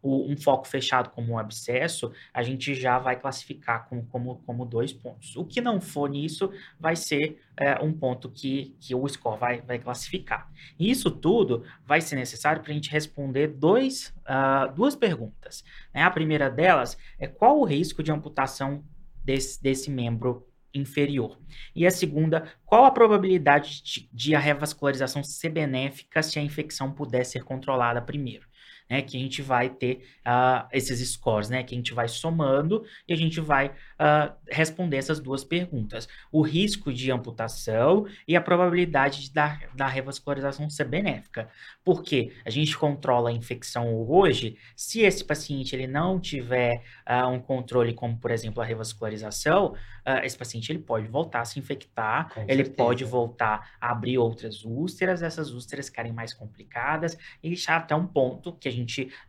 um 0.03 0.35
foco 0.35 0.67
fechado 0.67 1.09
como 1.11 1.31
um 1.33 1.37
abscesso, 1.37 2.11
a 2.37 2.43
gente 2.43 2.75
já 2.75 2.99
vai 2.99 3.19
classificar 3.19 3.89
como, 3.89 4.05
como, 4.05 4.35
como 4.45 4.63
dois 4.63 4.93
pontos. 4.93 5.35
O 5.35 5.43
que 5.43 5.59
não 5.59 5.81
for 5.81 6.07
nisso 6.07 6.51
vai 6.79 6.95
ser 6.95 7.41
é, 7.57 7.83
um 7.83 7.91
ponto 7.91 8.29
que, 8.29 8.75
que 8.79 8.93
o 8.93 9.07
score 9.07 9.39
vai, 9.39 9.61
vai 9.61 9.79
classificar. 9.79 10.47
E 10.77 10.91
isso 10.91 11.09
tudo 11.09 11.63
vai 11.83 11.99
ser 11.99 12.15
necessário 12.15 12.61
para 12.61 12.69
a 12.69 12.75
gente 12.75 12.91
responder 12.91 13.47
dois, 13.47 14.13
uh, 14.19 14.71
duas 14.75 14.95
perguntas. 14.95 15.63
Né? 15.91 16.03
A 16.03 16.11
primeira 16.11 16.47
delas 16.47 16.95
é 17.17 17.25
qual 17.25 17.59
o 17.59 17.65
risco 17.65 18.03
de 18.03 18.11
amputação 18.11 18.83
desse, 19.25 19.59
desse 19.59 19.89
membro 19.89 20.47
inferior. 20.71 21.39
E 21.75 21.87
a 21.87 21.91
segunda, 21.91 22.53
qual 22.67 22.85
a 22.85 22.91
probabilidade 22.91 23.81
de, 23.81 24.09
de 24.13 24.35
a 24.35 24.39
revascularização 24.39 25.23
ser 25.23 25.49
benéfica 25.49 26.21
se 26.21 26.37
a 26.37 26.43
infecção 26.43 26.91
puder 26.91 27.25
ser 27.25 27.43
controlada 27.43 27.99
primeiro? 27.99 28.46
Né? 28.89 29.01
Que 29.01 29.17
a 29.17 29.19
gente 29.19 29.41
vai 29.41 29.69
ter 29.69 30.03
uh, 30.25 30.67
esses 30.71 30.99
scores, 31.11 31.49
né? 31.49 31.63
Que 31.63 31.75
a 31.75 31.77
gente 31.77 31.93
vai 31.93 32.07
somando 32.07 32.83
e 33.07 33.13
a 33.13 33.15
gente 33.15 33.39
vai 33.39 33.67
uh, 33.67 34.33
responder 34.49 34.97
essas 34.97 35.19
duas 35.19 35.43
perguntas. 35.43 36.07
O 36.31 36.41
risco 36.41 36.93
de 36.93 37.11
amputação 37.11 38.05
e 38.27 38.35
a 38.35 38.41
probabilidade 38.41 39.23
de 39.23 39.33
da, 39.33 39.59
da 39.75 39.87
revascularização 39.87 40.69
ser 40.69 40.85
benéfica. 40.85 41.49
Porque 41.83 42.33
a 42.45 42.49
gente 42.49 42.77
controla 42.77 43.29
a 43.29 43.33
infecção 43.33 43.93
hoje, 44.09 44.57
se 44.75 45.01
esse 45.01 45.23
paciente 45.23 45.75
ele 45.75 45.87
não 45.87 46.19
tiver 46.19 46.83
uh, 47.09 47.27
um 47.27 47.39
controle, 47.39 47.93
como 47.93 48.17
por 48.17 48.31
exemplo 48.31 48.61
a 48.61 48.65
revascularização, 48.65 49.75
esse 50.23 50.37
paciente 50.37 50.71
ele 50.71 50.79
pode 50.79 51.05
voltar 51.07 51.41
a 51.41 51.45
se 51.45 51.59
infectar, 51.59 52.33
Com 52.33 52.41
ele 52.43 52.63
certeza. 52.63 52.75
pode 52.77 53.03
voltar 53.03 53.71
a 53.81 53.91
abrir 53.91 54.17
outras 54.17 54.63
úlceras, 54.63 55.21
essas 55.21 55.51
úlceras 55.51 55.87
ficarem 55.87 56.13
mais 56.13 56.33
complicadas 56.33 57.17
e 57.43 57.55
já 57.55 57.77
até 57.77 57.95
um 57.95 58.07
ponto 58.07 58.53
que 58.53 58.67
a 58.67 58.71
gente 58.71 58.76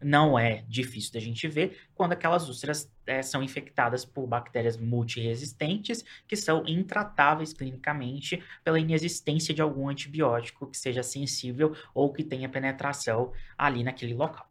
não 0.02 0.38
é 0.38 0.64
difícil 0.68 1.12
da 1.12 1.20
gente 1.20 1.46
ver 1.48 1.78
quando 1.94 2.12
aquelas 2.12 2.48
úlceras 2.48 2.90
é, 3.06 3.22
são 3.22 3.42
infectadas 3.42 4.04
por 4.04 4.26
bactérias 4.26 4.76
multiresistentes 4.76 6.04
que 6.26 6.36
são 6.36 6.64
intratáveis 6.66 7.52
clinicamente 7.52 8.42
pela 8.62 8.78
inexistência 8.78 9.54
de 9.54 9.62
algum 9.62 9.88
antibiótico 9.88 10.66
que 10.66 10.76
seja 10.76 11.02
sensível 11.02 11.74
ou 11.94 12.12
que 12.12 12.22
tenha 12.24 12.48
penetração 12.48 13.32
ali 13.56 13.82
naquele 13.82 14.14
local. 14.14 14.48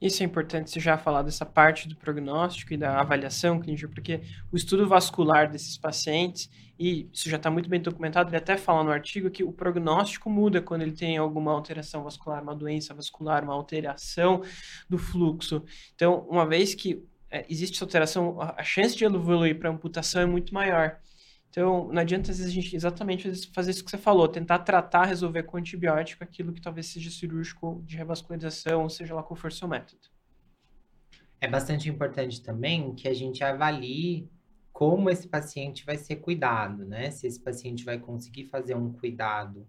Isso 0.00 0.22
é 0.22 0.26
importante 0.26 0.70
você 0.70 0.80
já 0.80 0.96
falar 0.98 1.22
dessa 1.22 1.46
parte 1.46 1.88
do 1.88 1.96
prognóstico 1.96 2.74
e 2.74 2.76
da 2.76 3.00
avaliação 3.00 3.60
clínica, 3.60 3.88
porque 3.88 4.20
o 4.52 4.56
estudo 4.56 4.86
vascular 4.86 5.50
desses 5.50 5.78
pacientes, 5.78 6.50
e 6.78 7.08
isso 7.12 7.28
já 7.28 7.36
está 7.36 7.50
muito 7.50 7.68
bem 7.68 7.80
documentado, 7.80 8.30
ele 8.30 8.36
até 8.36 8.56
fala 8.56 8.84
no 8.84 8.90
artigo 8.90 9.30
que 9.30 9.44
o 9.44 9.52
prognóstico 9.52 10.28
muda 10.28 10.60
quando 10.60 10.82
ele 10.82 10.92
tem 10.92 11.16
alguma 11.16 11.52
alteração 11.52 12.02
vascular, 12.02 12.42
uma 12.42 12.54
doença 12.54 12.92
vascular, 12.94 13.44
uma 13.44 13.54
alteração 13.54 14.42
do 14.88 14.98
fluxo. 14.98 15.62
Então, 15.94 16.26
uma 16.28 16.46
vez 16.46 16.74
que 16.74 17.04
é, 17.30 17.44
existe 17.48 17.74
essa 17.74 17.84
alteração, 17.84 18.40
a 18.40 18.62
chance 18.62 18.96
de 18.96 19.04
evoluir 19.04 19.58
para 19.58 19.70
amputação 19.70 20.22
é 20.22 20.26
muito 20.26 20.54
maior. 20.54 20.98
Então, 21.56 21.86
não 21.92 22.02
adianta 22.02 22.32
às 22.32 22.38
vezes 22.38 22.50
a 22.50 22.54
gente 22.54 22.74
exatamente 22.74 23.46
fazer 23.52 23.70
isso 23.70 23.84
que 23.84 23.90
você 23.92 23.96
falou, 23.96 24.26
tentar 24.26 24.58
tratar, 24.58 25.04
resolver 25.04 25.44
com 25.44 25.56
antibiótico 25.56 26.24
aquilo 26.24 26.52
que 26.52 26.60
talvez 26.60 26.86
seja 26.86 27.08
cirúrgico 27.10 27.80
de 27.86 27.96
revascularização, 27.96 28.82
ou 28.82 28.90
seja 28.90 29.14
lá 29.14 29.22
qual 29.22 29.36
for 29.36 29.52
seu 29.52 29.68
método. 29.68 30.00
É 31.40 31.46
bastante 31.46 31.88
importante 31.88 32.42
também 32.42 32.92
que 32.92 33.06
a 33.06 33.14
gente 33.14 33.44
avalie 33.44 34.28
como 34.72 35.08
esse 35.08 35.28
paciente 35.28 35.86
vai 35.86 35.96
ser 35.96 36.16
cuidado, 36.16 36.84
né? 36.84 37.12
Se 37.12 37.28
esse 37.28 37.38
paciente 37.38 37.84
vai 37.84 38.00
conseguir 38.00 38.46
fazer 38.46 38.74
um 38.74 38.92
cuidado 38.92 39.64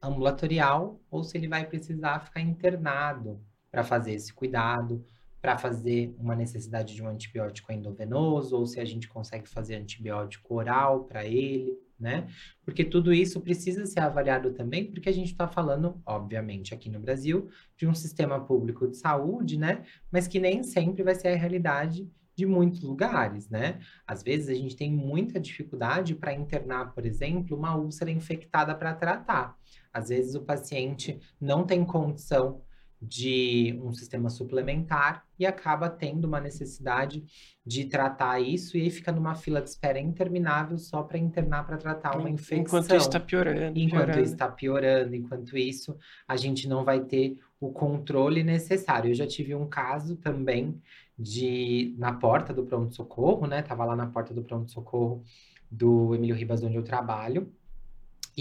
ambulatorial 0.00 0.98
ou 1.10 1.22
se 1.22 1.36
ele 1.36 1.46
vai 1.46 1.66
precisar 1.66 2.20
ficar 2.20 2.40
internado 2.40 3.38
para 3.70 3.84
fazer 3.84 4.14
esse 4.14 4.32
cuidado 4.32 5.04
para 5.40 5.56
fazer 5.56 6.14
uma 6.18 6.34
necessidade 6.34 6.94
de 6.94 7.02
um 7.02 7.08
antibiótico 7.08 7.72
endovenoso, 7.72 8.56
ou 8.56 8.66
se 8.66 8.80
a 8.80 8.84
gente 8.84 9.08
consegue 9.08 9.48
fazer 9.48 9.76
antibiótico 9.76 10.54
oral 10.54 11.04
para 11.04 11.24
ele, 11.24 11.78
né? 11.98 12.28
Porque 12.64 12.84
tudo 12.84 13.12
isso 13.12 13.40
precisa 13.40 13.86
ser 13.86 14.00
avaliado 14.00 14.52
também, 14.52 14.84
porque 14.90 15.08
a 15.08 15.12
gente 15.12 15.32
está 15.32 15.48
falando, 15.48 16.00
obviamente, 16.06 16.74
aqui 16.74 16.88
no 16.88 17.00
Brasil, 17.00 17.48
de 17.76 17.86
um 17.86 17.94
sistema 17.94 18.40
público 18.40 18.88
de 18.88 18.96
saúde, 18.96 19.58
né? 19.58 19.84
Mas 20.10 20.26
que 20.26 20.40
nem 20.40 20.62
sempre 20.62 21.02
vai 21.02 21.14
ser 21.14 21.28
a 21.28 21.36
realidade 21.36 22.08
de 22.36 22.46
muitos 22.46 22.82
lugares, 22.82 23.48
né? 23.48 23.80
Às 24.06 24.22
vezes 24.22 24.48
a 24.48 24.54
gente 24.54 24.76
tem 24.76 24.92
muita 24.92 25.40
dificuldade 25.40 26.14
para 26.14 26.32
internar, 26.32 26.94
por 26.94 27.04
exemplo, 27.04 27.56
uma 27.56 27.76
úlcera 27.76 28.12
infectada 28.12 28.76
para 28.76 28.94
tratar. 28.94 29.56
Às 29.92 30.08
vezes 30.08 30.36
o 30.36 30.42
paciente 30.42 31.18
não 31.40 31.66
tem 31.66 31.84
condição 31.84 32.62
de 33.00 33.78
um 33.82 33.92
sistema 33.92 34.28
suplementar 34.28 35.24
e 35.38 35.46
acaba 35.46 35.88
tendo 35.88 36.24
uma 36.24 36.40
necessidade 36.40 37.24
de 37.64 37.84
tratar 37.84 38.40
isso 38.40 38.76
e 38.76 38.82
aí 38.82 38.90
fica 38.90 39.12
numa 39.12 39.34
fila 39.34 39.62
de 39.62 39.68
espera 39.68 40.00
interminável 40.00 40.76
só 40.78 41.02
para 41.02 41.18
internar 41.18 41.64
para 41.64 41.76
tratar 41.76 42.16
uma 42.16 42.28
infecção. 42.28 42.58
Enquanto 42.58 42.94
isso 42.96 43.06
está 43.06 43.20
piorando. 43.20 43.78
Enquanto 43.78 44.04
piorando. 44.04 44.20
isso 44.22 44.32
está 44.32 44.48
piorando, 44.48 45.14
enquanto 45.14 45.56
isso 45.56 45.96
a 46.26 46.36
gente 46.36 46.68
não 46.68 46.84
vai 46.84 47.00
ter 47.00 47.38
o 47.60 47.70
controle 47.70 48.42
necessário. 48.42 49.10
Eu 49.10 49.14
já 49.14 49.26
tive 49.26 49.54
um 49.54 49.68
caso 49.68 50.16
também 50.16 50.80
de 51.16 51.94
na 51.98 52.12
porta 52.12 52.52
do 52.52 52.64
pronto-socorro, 52.64 53.46
né? 53.46 53.62
Tava 53.62 53.84
lá 53.84 53.94
na 53.94 54.06
porta 54.06 54.34
do 54.34 54.42
pronto-socorro 54.42 55.22
do 55.70 56.14
Emílio 56.14 56.34
Ribas, 56.34 56.62
onde 56.62 56.76
eu 56.76 56.82
trabalho 56.82 57.52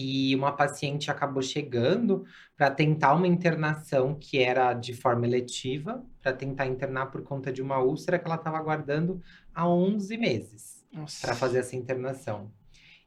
e 0.02 0.36
uma 0.36 0.52
paciente 0.52 1.10
acabou 1.10 1.42
chegando 1.42 2.26
para 2.56 2.70
tentar 2.70 3.14
uma 3.14 3.28
internação 3.28 4.16
que 4.16 4.38
era 4.38 4.74
de 4.74 4.94
forma 4.94 5.26
eletiva, 5.26 6.06
para 6.22 6.34
tentar 6.34 6.68
internar 6.68 7.08
por 7.08 7.24
conta 7.24 7.52
de 7.52 7.62
uma 7.62 7.80
úlcera 7.80 8.20
que 8.20 8.26
ela 8.26 8.36
estava 8.36 8.58
aguardando 8.58 9.22
há 9.54 9.68
11 9.68 10.18
meses 10.18 10.86
para 11.22 11.36
fazer 11.36 11.60
essa 11.60 11.76
internação. 11.76 12.52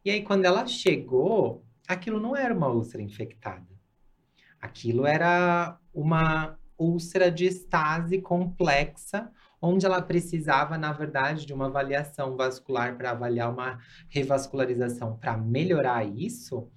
E 0.05 0.11
aí, 0.11 0.23
quando 0.23 0.45
ela 0.45 0.67
chegou, 0.67 1.65
aquilo 1.87 2.19
não 2.19 2.37
era 2.37 2.55
uma 2.55 2.69
úlcera 2.69 3.03
infectada. 3.03 3.67
Aquilo 4.61 5.07
era 5.07 5.79
uma 5.93 6.59
úlcera 6.79 7.31
de 7.31 7.45
estase 7.45 8.21
complexa, 8.21 9.31
onde 9.61 9.85
ela 9.85 10.01
precisava, 10.01 10.79
na 10.79 10.93
verdade, 10.93 11.45
de 11.45 11.53
uma 11.53 11.67
avaliação 11.67 12.37
vascular 12.37 12.97
para 12.97 13.11
avaliar 13.11 13.53
uma 13.53 13.79
revascularização 14.09 15.17
para 15.19 15.37
melhorar 15.37 16.05
isso. 16.05 16.69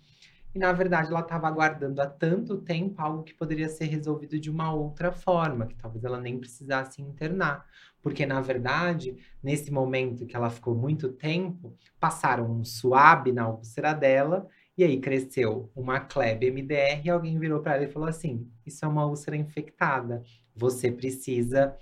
E 0.53 0.59
na 0.59 0.71
verdade 0.71 1.09
ela 1.09 1.21
estava 1.21 1.47
aguardando 1.47 1.99
há 1.99 2.05
tanto 2.05 2.57
tempo 2.57 3.01
algo 3.01 3.23
que 3.23 3.33
poderia 3.33 3.67
ser 3.67 3.85
resolvido 3.85 4.39
de 4.39 4.51
uma 4.51 4.71
outra 4.71 5.11
forma, 5.11 5.65
que 5.65 5.75
talvez 5.75 6.03
ela 6.03 6.19
nem 6.19 6.37
precisasse 6.37 7.01
internar. 7.01 7.65
Porque 8.01 8.25
na 8.25 8.39
verdade, 8.39 9.17
nesse 9.41 9.71
momento 9.71 10.25
que 10.27 10.35
ela 10.35 10.51
ficou 10.51 10.75
muito 10.75 11.09
tempo, 11.09 11.75
passaram 11.99 12.51
um 12.51 12.63
suave 12.63 13.31
na 13.31 13.47
úlcera 13.47 13.93
dela 13.93 14.47
e 14.77 14.83
aí 14.83 14.99
cresceu 14.99 15.71
uma 15.75 15.99
Kleb 15.99 16.43
MDR 16.51 17.01
e 17.05 17.09
alguém 17.09 17.39
virou 17.39 17.61
para 17.61 17.75
ela 17.75 17.85
e 17.85 17.91
falou 17.91 18.07
assim: 18.07 18.47
"Isso 18.65 18.85
é 18.85 18.87
uma 18.87 19.05
úlcera 19.05 19.35
infectada. 19.35 20.23
Você 20.55 20.91
precisa 20.91 21.75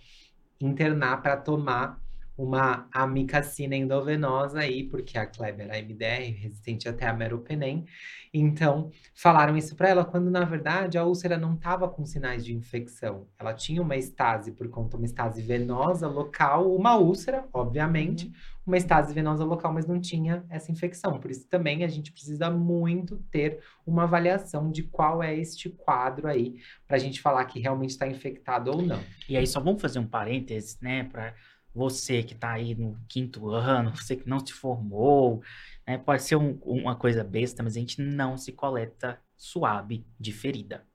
internar 0.61 1.21
para 1.21 1.35
tomar 1.35 2.01
uma 2.37 2.87
amicacina 2.91 3.75
endovenosa 3.75 4.59
aí, 4.59 4.83
porque 4.83 5.17
a 5.17 5.25
Kleber 5.25 5.67
era 5.67 5.81
MDR, 5.81 6.31
resistente 6.39 6.87
até 6.87 7.07
a 7.07 7.13
meropenem. 7.13 7.85
Então, 8.33 8.89
falaram 9.13 9.57
isso 9.57 9.75
para 9.75 9.89
ela, 9.89 10.05
quando 10.05 10.31
na 10.31 10.45
verdade 10.45 10.97
a 10.97 11.03
úlcera 11.03 11.37
não 11.37 11.55
estava 11.55 11.87
com 11.89 12.05
sinais 12.05 12.45
de 12.45 12.55
infecção. 12.55 13.27
Ela 13.37 13.53
tinha 13.53 13.81
uma 13.81 13.97
estase 13.97 14.53
por 14.53 14.69
conta 14.69 14.95
uma 14.95 15.05
estase 15.05 15.41
venosa 15.41 16.07
local, 16.07 16.73
uma 16.73 16.95
úlcera, 16.95 17.45
obviamente, 17.51 18.27
uhum. 18.27 18.33
uma 18.67 18.77
estase 18.77 19.13
venosa 19.13 19.43
local, 19.43 19.73
mas 19.73 19.85
não 19.85 19.99
tinha 19.99 20.45
essa 20.49 20.71
infecção. 20.71 21.19
Por 21.19 21.29
isso 21.29 21.47
também 21.49 21.83
a 21.83 21.87
gente 21.89 22.11
precisa 22.11 22.49
muito 22.49 23.17
ter 23.29 23.59
uma 23.85 24.03
avaliação 24.03 24.71
de 24.71 24.83
qual 24.83 25.21
é 25.21 25.35
este 25.35 25.69
quadro 25.69 26.27
aí, 26.27 26.55
para 26.87 26.95
a 26.95 26.99
gente 26.99 27.19
falar 27.21 27.43
que 27.45 27.59
realmente 27.59 27.89
está 27.89 28.07
infectado 28.07 28.71
ou 28.71 28.81
não. 28.81 29.01
E 29.27 29.35
aí, 29.35 29.45
só 29.45 29.59
vamos 29.59 29.81
fazer 29.81 29.99
um 29.99 30.07
parênteses, 30.07 30.79
né, 30.79 31.03
para 31.03 31.33
você 31.73 32.23
que 32.23 32.33
está 32.33 32.51
aí 32.51 32.75
no 32.75 32.97
quinto 33.07 33.49
ano, 33.49 33.91
você 33.95 34.15
que 34.15 34.27
não 34.27 34.45
se 34.45 34.53
formou, 34.53 35.41
né? 35.87 35.97
pode 35.97 36.23
ser 36.23 36.35
um, 36.35 36.59
uma 36.63 36.95
coisa 36.95 37.23
besta, 37.23 37.63
mas 37.63 37.75
a 37.75 37.79
gente 37.79 38.01
não 38.01 38.37
se 38.37 38.51
coleta 38.51 39.19
suave 39.37 40.05
de 40.19 40.31
ferida, 40.31 40.85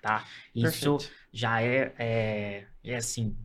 tá? 0.00 0.24
Isso 0.54 0.96
Perfeito. 0.96 1.12
já 1.32 1.62
é, 1.62 1.94
é, 1.98 2.66
é 2.84 2.96
assim. 2.96 3.36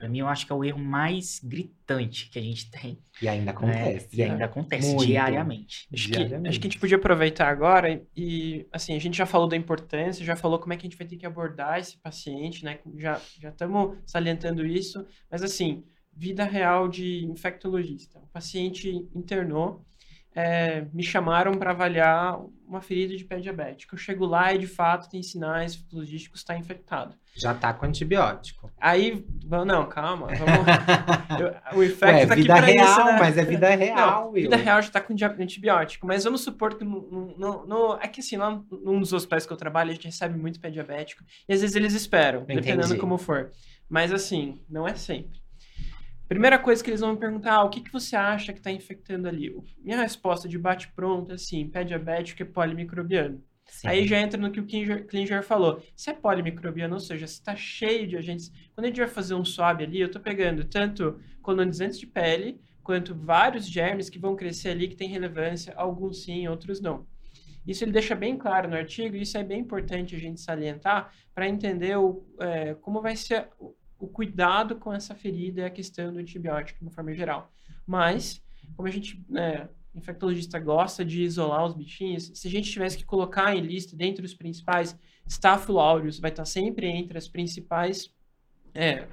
Pra 0.00 0.08
mim, 0.08 0.20
eu 0.20 0.26
acho 0.28 0.46
que 0.46 0.52
é 0.52 0.54
o 0.54 0.64
erro 0.64 0.78
mais 0.78 1.38
gritante 1.44 2.30
que 2.30 2.38
a 2.38 2.42
gente 2.42 2.70
tem. 2.70 2.98
E 3.20 3.28
ainda 3.28 3.44
né? 3.44 3.50
acontece. 3.52 4.08
E 4.16 4.22
ainda 4.22 4.46
acontece 4.46 4.94
Muito. 4.94 5.06
diariamente. 5.06 5.86
Acho 5.92 6.04
que, 6.08 6.12
Diariamente. 6.12 6.48
acho 6.48 6.58
que 6.60 6.66
a 6.66 6.70
gente 6.70 6.80
podia 6.80 6.96
aproveitar 6.96 7.48
agora 7.48 7.90
e- 7.92 8.06
e, 8.16 8.66
assim, 8.72 8.96
a 8.96 8.98
gente 8.98 9.18
já 9.18 9.26
falou 9.26 9.46
da 9.46 9.56
importância, 9.56 10.24
já 10.24 10.34
falou 10.34 10.58
como 10.58 10.72
é 10.72 10.76
que 10.78 10.86
a 10.86 10.88
gente 10.88 10.96
vai 10.96 11.06
ter 11.06 11.18
que 11.18 11.26
abordar 11.26 11.78
esse 11.78 11.98
paciente, 11.98 12.64
né? 12.64 12.78
Já 12.96 13.20
já 13.38 13.50
estamos 13.50 13.98
salientando 14.06 14.66
isso, 14.66 15.06
mas 15.30 15.42
assim, 15.42 15.84
vida 16.16 16.44
real 16.44 16.88
de 16.88 17.26
infectologista. 17.26 18.18
O 18.20 18.26
paciente 18.28 18.90
internou, 19.14 19.84
é, 20.34 20.84
me 20.92 21.02
chamaram 21.02 21.52
para 21.54 21.70
avaliar 21.72 22.40
uma 22.66 22.80
ferida 22.80 23.16
de 23.16 23.24
pé 23.24 23.38
diabético. 23.40 23.94
Eu 23.94 23.98
chego 23.98 24.24
lá 24.24 24.54
e 24.54 24.58
de 24.58 24.66
fato 24.68 25.10
tem 25.10 25.22
sinais 25.22 25.74
fisiológicos 25.74 26.40
está 26.40 26.56
infectado. 26.56 27.16
Já 27.34 27.52
tá 27.52 27.72
com 27.72 27.84
antibiótico. 27.86 28.70
Aí, 28.80 29.26
não, 29.44 29.86
calma, 29.88 30.28
vamos. 30.28 30.38
eu- 31.72 31.78
o 31.78 31.82
infecto 31.84 32.28
tá 32.28 32.32
aqui 32.34 32.42
vida 32.42 32.54
para 32.54 32.66
real, 32.66 32.84
isso, 32.86 33.04
né? 33.04 33.16
mas 33.18 33.36
é 33.38 33.44
vida 33.44 33.68
real, 33.70 34.24
Não, 34.26 34.32
vida 34.32 34.56
real 34.56 34.80
já 34.82 34.90
tá 34.90 35.00
com 35.00 35.12
antibiótico, 35.42 36.06
mas 36.06 36.22
vamos 36.24 36.42
supor 36.42 36.76
que 36.78 36.84
no, 36.84 37.34
no- 37.36 37.66
no- 37.66 37.98
é 38.00 38.06
que 38.06 38.20
assim, 38.20 38.36
lá 38.36 38.60
num 38.70 39.00
dos 39.00 39.12
hospitais 39.12 39.44
que 39.46 39.52
eu 39.52 39.56
trabalho, 39.56 39.90
a 39.90 39.94
gente 39.94 40.06
recebe 40.06 40.38
muito 40.38 40.60
pé 40.60 40.70
diabético, 40.70 41.24
e 41.48 41.52
às 41.52 41.60
vezes 41.60 41.74
eles 41.74 41.92
esperam, 41.92 42.40
dependendo 42.44 42.80
Entendi. 42.84 43.00
como 43.00 43.18
for. 43.18 43.50
Mas 43.88 44.12
assim, 44.12 44.60
não 44.70 44.86
é 44.86 44.94
sempre. 44.94 45.39
Primeira 46.30 46.60
coisa 46.60 46.80
que 46.80 46.88
eles 46.88 47.00
vão 47.00 47.14
me 47.14 47.18
perguntar, 47.18 47.54
ah, 47.54 47.64
o 47.64 47.68
que, 47.68 47.80
que 47.80 47.92
você 47.92 48.14
acha 48.14 48.52
que 48.52 48.60
está 48.60 48.70
infectando 48.70 49.26
ali? 49.26 49.52
Minha 49.82 50.00
resposta 50.00 50.48
de 50.48 50.56
bate-pronto 50.56 51.32
é 51.32 51.34
assim, 51.34 51.68
pé 51.68 51.82
diabético 51.82 52.40
é 52.40 52.46
polimicrobiano. 52.46 53.42
Sim. 53.66 53.88
Aí 53.88 54.06
já 54.06 54.20
entra 54.20 54.40
no 54.40 54.52
que 54.52 54.60
o 54.60 54.64
Klinger, 54.64 55.08
Klinger 55.08 55.42
falou. 55.42 55.82
Se 55.96 56.08
é 56.08 56.12
polimicrobiano, 56.14 56.94
ou 56.94 57.00
seja, 57.00 57.26
se 57.26 57.34
está 57.34 57.56
cheio 57.56 58.06
de 58.06 58.16
agentes. 58.16 58.52
Quando 58.72 58.84
a 58.84 58.86
gente 58.86 59.00
vai 59.00 59.08
fazer 59.08 59.34
um 59.34 59.44
swab 59.44 59.82
ali, 59.82 60.00
eu 60.00 60.06
estou 60.06 60.22
pegando 60.22 60.62
tanto 60.62 61.18
colonizantes 61.42 61.98
de 61.98 62.06
pele, 62.06 62.60
quanto 62.84 63.12
vários 63.12 63.66
germes 63.66 64.08
que 64.08 64.20
vão 64.20 64.36
crescer 64.36 64.68
ali, 64.68 64.86
que 64.86 64.94
tem 64.94 65.08
relevância, 65.08 65.74
alguns 65.76 66.22
sim, 66.22 66.46
outros 66.46 66.80
não. 66.80 67.08
Isso 67.66 67.82
ele 67.82 67.90
deixa 67.90 68.14
bem 68.14 68.36
claro 68.36 68.68
no 68.68 68.76
artigo, 68.76 69.16
e 69.16 69.22
isso 69.22 69.36
é 69.36 69.42
bem 69.42 69.58
importante 69.58 70.14
a 70.14 70.18
gente 70.20 70.40
salientar 70.40 71.12
para 71.34 71.48
entender 71.48 71.98
o, 71.98 72.24
é, 72.38 72.74
como 72.74 73.02
vai 73.02 73.16
ser 73.16 73.48
o, 74.00 74.08
cuidado 74.08 74.76
com 74.76 74.92
essa 74.92 75.14
ferida 75.14 75.60
e 75.60 75.64
a 75.64 75.70
questão 75.70 76.12
do 76.12 76.18
antibiótico 76.18 76.84
de 76.84 76.90
forma 76.90 77.14
geral. 77.14 77.52
Mas, 77.86 78.42
como 78.76 78.88
a 78.88 78.90
gente, 78.90 79.24
né, 79.28 79.68
infectologista 79.94 80.58
gosta 80.58 81.04
de 81.04 81.22
isolar 81.22 81.64
os 81.64 81.74
bichinhos, 81.74 82.30
se 82.34 82.48
a 82.48 82.50
gente 82.50 82.70
tivesse 82.70 82.96
que 82.96 83.04
colocar 83.04 83.54
em 83.54 83.60
lista, 83.60 83.96
dentre 83.96 84.24
os 84.24 84.34
principais, 84.34 84.96
Staphylo 85.26 85.78
aureus 85.78 86.18
vai 86.18 86.30
estar 86.30 86.44
sempre 86.44 86.86
entre 86.86 87.16
as 87.16 87.28
principais 87.28 88.12
é, 88.74 89.06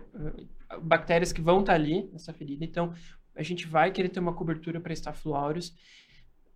bactérias 0.82 1.32
que 1.32 1.42
vão 1.42 1.60
estar 1.60 1.74
ali 1.74 2.10
nessa 2.12 2.34
ferida. 2.34 2.64
Então, 2.64 2.94
a 3.36 3.44
gente 3.44 3.68
vai 3.68 3.92
querer 3.92 4.10
ter 4.10 4.20
uma 4.20 4.34
cobertura 4.34 4.80
para 4.80 4.94
Staphylo 4.94 5.36
aureus. 5.36 5.74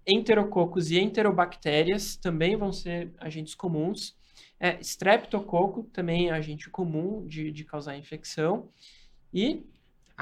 Enterococos 0.07 0.89
e 0.89 0.99
enterobactérias 0.99 2.15
também 2.15 2.57
vão 2.57 2.71
ser 2.71 3.13
agentes 3.19 3.53
comuns. 3.53 4.17
É, 4.63 4.79
streptococo 4.81 5.85
também 5.91 6.29
é 6.29 6.33
agente 6.33 6.69
comum 6.69 7.25
de, 7.25 7.51
de 7.51 7.65
causar 7.65 7.97
infecção. 7.97 8.69
E 9.33 9.65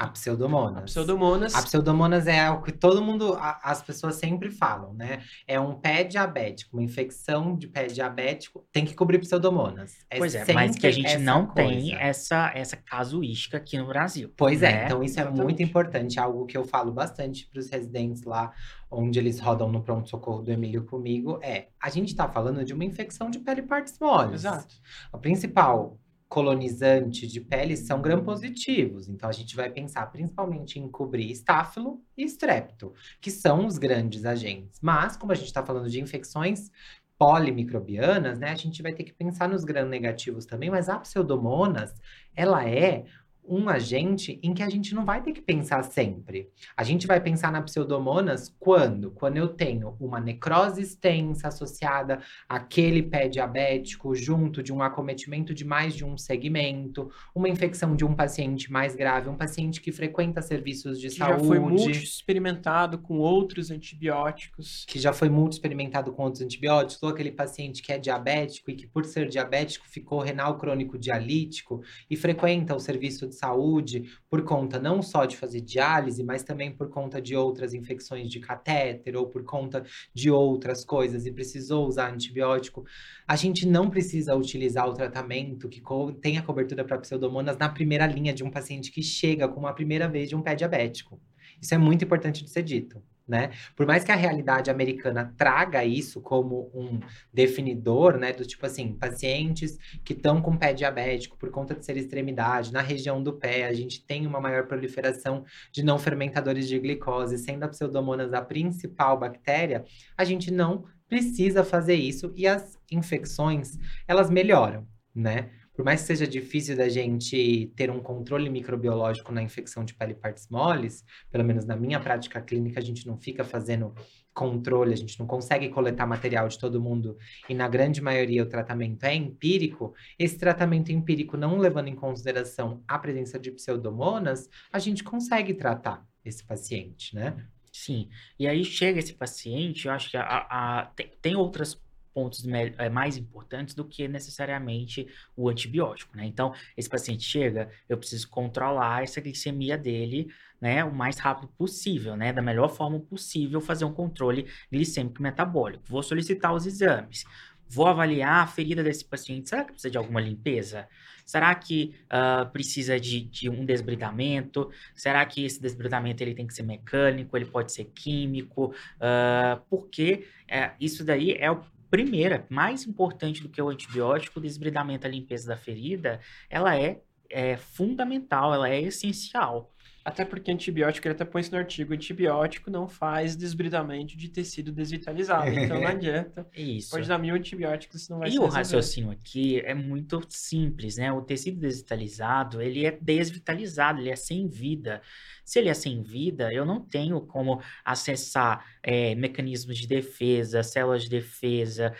A 0.00 0.08
pseudomonas. 0.08 0.78
a 0.78 0.82
pseudomonas. 0.82 1.54
A 1.54 1.62
pseudomonas 1.62 2.26
é 2.26 2.50
o 2.50 2.62
que 2.62 2.72
todo 2.72 3.02
mundo, 3.02 3.34
a- 3.34 3.60
as 3.62 3.82
pessoas 3.82 4.14
sempre 4.16 4.50
falam, 4.50 4.94
né? 4.94 5.22
É 5.46 5.60
um 5.60 5.74
pé 5.74 6.04
diabético, 6.04 6.76
uma 6.76 6.82
infecção 6.82 7.54
de 7.56 7.68
pé 7.68 7.86
diabético, 7.86 8.64
tem 8.72 8.84
que 8.84 8.94
cobrir 8.94 9.18
pseudomonas. 9.18 9.98
Pois 10.16 10.34
é, 10.34 10.50
mas 10.52 10.76
que 10.76 10.86
a 10.86 10.90
gente 10.90 11.18
não 11.18 11.46
tem 11.46 11.80
coisa. 11.90 11.96
essa, 11.98 12.50
essa 12.54 12.76
casuística 12.76 13.58
aqui 13.58 13.76
no 13.78 13.86
Brasil. 13.86 14.32
Pois 14.36 14.62
é, 14.62 14.72
né? 14.72 14.84
então 14.86 15.02
isso 15.02 15.18
é 15.18 15.22
Exatamente. 15.22 15.42
muito 15.44 15.62
importante, 15.62 16.18
é 16.18 16.22
algo 16.22 16.46
que 16.46 16.56
eu 16.56 16.64
falo 16.64 16.90
bastante 16.90 17.46
para 17.46 17.60
os 17.60 17.68
residentes 17.68 18.22
lá, 18.24 18.52
onde 18.90 19.18
eles 19.18 19.38
rodam 19.38 19.70
no 19.70 19.82
pronto-socorro 19.82 20.42
do 20.42 20.50
Emílio 20.50 20.84
comigo, 20.84 21.38
é, 21.42 21.68
a 21.80 21.90
gente 21.90 22.16
tá 22.16 22.26
falando 22.26 22.64
de 22.64 22.72
uma 22.72 22.84
infecção 22.84 23.30
de 23.30 23.38
pele 23.38 23.62
partes 23.62 23.96
moles. 24.00 24.40
Exato. 24.40 24.74
A 25.12 25.18
principal 25.18 25.96
colonizante 26.30 27.26
de 27.26 27.40
pele 27.40 27.76
são 27.76 28.00
gram-positivos. 28.00 29.08
Então 29.08 29.28
a 29.28 29.32
gente 29.32 29.56
vai 29.56 29.68
pensar 29.68 30.06
principalmente 30.06 30.78
em 30.78 30.88
cobrir 30.88 31.28
estáfilo 31.28 32.00
e 32.16 32.22
estrepto, 32.22 32.94
que 33.20 33.32
são 33.32 33.66
os 33.66 33.76
grandes 33.76 34.24
agentes. 34.24 34.78
Mas, 34.80 35.16
como 35.16 35.32
a 35.32 35.34
gente 35.34 35.48
está 35.48 35.66
falando 35.66 35.90
de 35.90 36.00
infecções 36.00 36.70
polimicrobianas, 37.18 38.38
né, 38.38 38.50
a 38.50 38.54
gente 38.54 38.80
vai 38.80 38.92
ter 38.92 39.02
que 39.02 39.12
pensar 39.12 39.48
nos 39.48 39.64
gram-negativos 39.64 40.46
também, 40.46 40.70
mas 40.70 40.88
a 40.88 41.00
pseudomonas, 41.00 41.92
ela 42.34 42.66
é 42.66 43.04
um 43.50 43.68
agente 43.68 44.38
em 44.42 44.54
que 44.54 44.62
a 44.62 44.70
gente 44.70 44.94
não 44.94 45.04
vai 45.04 45.20
ter 45.22 45.32
que 45.32 45.42
pensar 45.42 45.82
sempre. 45.82 46.48
A 46.76 46.84
gente 46.84 47.06
vai 47.06 47.20
pensar 47.20 47.50
na 47.50 47.60
pseudomonas 47.60 48.54
quando? 48.60 49.10
Quando 49.10 49.38
eu 49.38 49.48
tenho 49.48 49.96
uma 49.98 50.20
necrose 50.20 50.80
extensa 50.82 51.48
associada 51.48 52.20
àquele 52.48 53.02
pé 53.02 53.28
diabético, 53.28 54.14
junto 54.14 54.62
de 54.62 54.72
um 54.72 54.80
acometimento 54.80 55.52
de 55.52 55.64
mais 55.64 55.94
de 55.96 56.04
um 56.04 56.16
segmento, 56.16 57.10
uma 57.34 57.48
infecção 57.48 57.96
de 57.96 58.04
um 58.04 58.14
paciente 58.14 58.70
mais 58.70 58.94
grave, 58.94 59.28
um 59.28 59.36
paciente 59.36 59.80
que 59.80 59.90
frequenta 59.90 60.40
serviços 60.40 61.00
de 61.00 61.08
Que 61.08 61.16
saúde. 61.16 61.40
já 61.42 61.48
foi 61.48 61.58
muito 61.58 61.90
experimentado 61.90 62.98
com 62.98 63.18
outros 63.18 63.70
antibióticos. 63.70 64.84
que 64.86 64.98
já 64.98 65.12
foi 65.12 65.28
muito 65.28 65.54
experimentado 65.54 66.12
com 66.12 66.22
outros 66.22 66.42
antibióticos, 66.42 67.02
ou 67.02 67.08
aquele 67.08 67.32
paciente 67.32 67.82
que 67.82 67.92
é 67.92 67.98
diabético 67.98 68.70
e 68.70 68.74
que, 68.74 68.86
por 68.86 69.04
ser 69.04 69.28
diabético, 69.28 69.86
ficou 69.88 70.20
renal 70.20 70.56
crônico 70.56 70.96
dialítico 70.96 71.82
e 72.08 72.16
frequenta 72.16 72.74
o 72.76 72.80
serviço 72.80 73.26
de 73.26 73.34
saúde 73.40 74.04
por 74.28 74.42
conta 74.44 74.78
não 74.78 75.02
só 75.02 75.24
de 75.24 75.36
fazer 75.36 75.60
diálise, 75.60 76.22
mas 76.22 76.42
também 76.42 76.70
por 76.70 76.88
conta 76.90 77.20
de 77.20 77.34
outras 77.34 77.74
infecções 77.74 78.30
de 78.30 78.38
catéter 78.40 79.16
ou 79.16 79.26
por 79.26 79.42
conta 79.44 79.84
de 80.14 80.30
outras 80.30 80.84
coisas 80.84 81.26
e 81.26 81.32
precisou 81.32 81.86
usar 81.86 82.12
antibiótico. 82.12 82.84
A 83.26 83.36
gente 83.36 83.66
não 83.66 83.90
precisa 83.90 84.36
utilizar 84.36 84.88
o 84.88 84.94
tratamento 84.94 85.68
que 85.68 85.80
co- 85.80 86.12
tenha 86.12 86.42
cobertura 86.42 86.84
para 86.84 86.98
pseudomonas 86.98 87.56
na 87.58 87.68
primeira 87.68 88.06
linha 88.06 88.32
de 88.32 88.44
um 88.44 88.50
paciente 88.50 88.90
que 88.92 89.02
chega 89.02 89.48
com 89.48 89.60
uma 89.60 89.74
primeira 89.74 90.08
vez 90.08 90.28
de 90.28 90.36
um 90.36 90.42
pé 90.42 90.54
diabético. 90.54 91.20
Isso 91.60 91.74
é 91.74 91.78
muito 91.78 92.04
importante 92.04 92.44
de 92.44 92.50
ser 92.50 92.62
dito. 92.62 93.02
Né? 93.28 93.52
Por 93.76 93.86
mais 93.86 94.02
que 94.02 94.10
a 94.10 94.16
realidade 94.16 94.70
americana 94.70 95.32
traga 95.36 95.84
isso 95.84 96.20
como 96.20 96.68
um 96.74 96.98
definidor, 97.32 98.18
né, 98.18 98.32
do 98.32 98.44
tipo 98.44 98.66
assim, 98.66 98.92
pacientes 98.92 99.78
que 100.04 100.14
estão 100.14 100.42
com 100.42 100.56
pé 100.56 100.72
diabético 100.72 101.38
por 101.38 101.48
conta 101.48 101.74
de 101.74 101.84
ser 101.84 101.96
extremidade, 101.96 102.72
na 102.72 102.80
região 102.80 103.22
do 103.22 103.32
pé, 103.32 103.66
a 103.66 103.72
gente 103.72 104.04
tem 104.04 104.26
uma 104.26 104.40
maior 104.40 104.66
proliferação 104.66 105.44
de 105.70 105.84
não 105.84 105.96
fermentadores 105.96 106.66
de 106.66 106.76
glicose, 106.80 107.38
sendo 107.38 107.62
a 107.62 107.68
pseudomonas 107.68 108.32
a 108.32 108.42
principal 108.42 109.16
bactéria, 109.16 109.84
a 110.16 110.24
gente 110.24 110.50
não 110.50 110.84
precisa 111.08 111.62
fazer 111.62 111.94
isso 111.94 112.32
e 112.34 112.46
as 112.46 112.78
infecções, 112.90 113.78
elas 114.08 114.30
melhoram, 114.30 114.86
né? 115.14 115.50
Por 115.80 115.84
mais 115.86 116.02
que 116.02 116.08
seja 116.08 116.26
difícil 116.26 116.76
da 116.76 116.90
gente 116.90 117.72
ter 117.74 117.90
um 117.90 118.00
controle 118.00 118.50
microbiológico 118.50 119.32
na 119.32 119.42
infecção 119.42 119.82
de 119.82 119.94
pele 119.94 120.12
partes 120.12 120.46
moles, 120.50 121.02
pelo 121.30 121.42
menos 121.42 121.64
na 121.64 121.74
minha 121.74 121.98
prática 121.98 122.38
clínica, 122.38 122.78
a 122.78 122.82
gente 122.82 123.06
não 123.06 123.16
fica 123.16 123.44
fazendo 123.44 123.94
controle, 124.34 124.92
a 124.92 124.96
gente 124.96 125.18
não 125.18 125.26
consegue 125.26 125.70
coletar 125.70 126.06
material 126.06 126.46
de 126.48 126.58
todo 126.58 126.82
mundo 126.82 127.16
e 127.48 127.54
na 127.54 127.66
grande 127.66 128.02
maioria 128.02 128.42
o 128.42 128.46
tratamento 128.46 129.04
é 129.04 129.14
empírico. 129.14 129.94
Esse 130.18 130.36
tratamento 130.36 130.92
empírico, 130.92 131.38
não 131.38 131.56
levando 131.56 131.88
em 131.88 131.96
consideração 131.96 132.84
a 132.86 132.98
presença 132.98 133.38
de 133.38 133.50
pseudomonas, 133.50 134.50
a 134.70 134.78
gente 134.78 135.02
consegue 135.02 135.54
tratar 135.54 136.06
esse 136.22 136.44
paciente, 136.44 137.14
né? 137.14 137.42
Sim. 137.72 138.10
E 138.38 138.46
aí 138.46 138.62
chega 138.66 138.98
esse 138.98 139.14
paciente, 139.14 139.86
eu 139.86 139.94
acho 139.94 140.10
que 140.10 140.18
a, 140.18 140.24
a- 140.50 140.92
tem, 140.94 141.10
tem 141.22 141.36
outros 141.36 141.80
pontos 142.12 142.44
eh, 142.46 142.88
mais 142.88 143.16
importantes 143.16 143.74
do 143.74 143.84
que 143.84 144.06
necessariamente 144.08 145.06
o 145.36 145.48
antibiótico, 145.48 146.16
né? 146.16 146.24
Então, 146.26 146.52
esse 146.76 146.88
paciente 146.88 147.24
chega, 147.24 147.70
eu 147.88 147.96
preciso 147.96 148.28
controlar 148.28 149.02
essa 149.02 149.20
glicemia 149.20 149.76
dele, 149.76 150.28
né, 150.60 150.84
o 150.84 150.94
mais 150.94 151.18
rápido 151.18 151.48
possível, 151.56 152.16
né, 152.16 152.32
da 152.32 152.42
melhor 152.42 152.68
forma 152.68 153.00
possível, 153.00 153.60
fazer 153.60 153.84
um 153.84 153.92
controle 153.92 154.46
glicêmico 154.70 155.22
metabólico. 155.22 155.84
Vou 155.86 156.02
solicitar 156.02 156.54
os 156.54 156.66
exames. 156.66 157.24
Vou 157.72 157.86
avaliar 157.86 158.42
a 158.42 158.46
ferida 158.48 158.82
desse 158.82 159.04
paciente. 159.04 159.48
Será 159.48 159.62
que 159.62 159.72
precisa 159.72 159.90
de 159.90 159.96
alguma 159.96 160.20
limpeza? 160.20 160.88
Será 161.24 161.54
que 161.54 161.94
ah, 162.10 162.44
precisa 162.52 162.98
de, 162.98 163.20
de 163.20 163.48
um 163.48 163.64
desbridamento? 163.64 164.68
Será 164.92 165.24
que 165.24 165.44
esse 165.44 165.62
desbridamento 165.62 166.20
ele 166.20 166.34
tem 166.34 166.48
que 166.48 166.52
ser 166.52 166.64
mecânico? 166.64 167.36
Ele 167.36 167.46
pode 167.46 167.70
ser 167.70 167.84
químico? 167.94 168.74
Ah, 169.00 169.60
porque 169.70 170.26
eh, 170.48 170.72
isso 170.80 171.04
daí 171.04 171.34
é 171.34 171.48
o 171.48 171.62
primeira, 171.90 172.46
mais 172.48 172.86
importante 172.86 173.42
do 173.42 173.48
que 173.48 173.60
o 173.60 173.68
antibiótico, 173.68 174.38
o 174.38 174.42
desbridamento, 174.42 175.06
a 175.06 175.10
limpeza 175.10 175.48
da 175.48 175.56
ferida, 175.56 176.20
ela 176.48 176.76
é, 176.76 177.00
é 177.28 177.56
fundamental, 177.56 178.54
ela 178.54 178.68
é 178.68 178.80
essencial. 178.80 179.74
Até 180.04 180.24
porque 180.24 180.50
antibiótico, 180.50 181.06
ele 181.06 181.14
até 181.14 181.24
põe 181.24 181.42
isso 181.42 181.52
no 181.52 181.58
artigo, 181.58 181.92
antibiótico 181.92 182.70
não 182.70 182.88
faz 182.88 183.36
desbridamento 183.36 184.16
de 184.16 184.28
tecido 184.28 184.72
desvitalizado. 184.72 185.50
Então 185.50 185.78
não 185.80 185.86
adianta. 185.88 186.46
Isso. 186.56 186.90
Pode 186.90 187.06
dar 187.06 187.18
mil 187.18 187.34
antibióticos, 187.34 188.02
isso 188.02 188.12
não 188.12 188.18
vai 188.18 188.28
E 188.28 188.32
o 188.32 188.34
resolver. 188.42 188.56
raciocínio 188.56 189.10
aqui 189.10 189.60
é 189.60 189.74
muito 189.74 190.20
simples, 190.28 190.96
né? 190.96 191.12
O 191.12 191.20
tecido 191.20 191.60
desvitalizado, 191.60 192.62
ele 192.62 192.86
é 192.86 192.92
desvitalizado, 193.00 194.00
ele 194.00 194.10
é 194.10 194.16
sem 194.16 194.48
vida. 194.48 195.02
Se 195.44 195.58
ele 195.58 195.68
é 195.68 195.74
sem 195.74 196.02
vida, 196.02 196.52
eu 196.52 196.64
não 196.64 196.80
tenho 196.80 197.20
como 197.20 197.60
acessar 197.84 198.64
eh, 198.82 199.14
mecanismos 199.16 199.76
de 199.76 199.86
defesa, 199.86 200.62
células 200.62 201.02
de 201.04 201.10
defesa, 201.10 201.92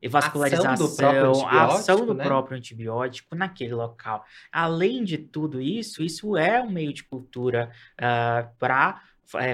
ah, 0.00 0.06
e 0.06 0.08
vascularização, 0.08 0.96
próprio 0.96 1.46
a 1.46 1.64
ação 1.66 2.06
do 2.06 2.14
né? 2.14 2.24
próprio 2.24 2.56
antibiótico 2.56 3.34
naquele 3.34 3.74
local. 3.74 4.24
Além 4.50 5.04
de 5.04 5.18
tudo 5.18 5.60
isso, 5.60 6.02
isso 6.02 6.36
é 6.36 6.60
um 6.60 6.70
meio 6.70 6.92
de 6.92 7.04
cultura 7.04 7.70
para 8.58 9.02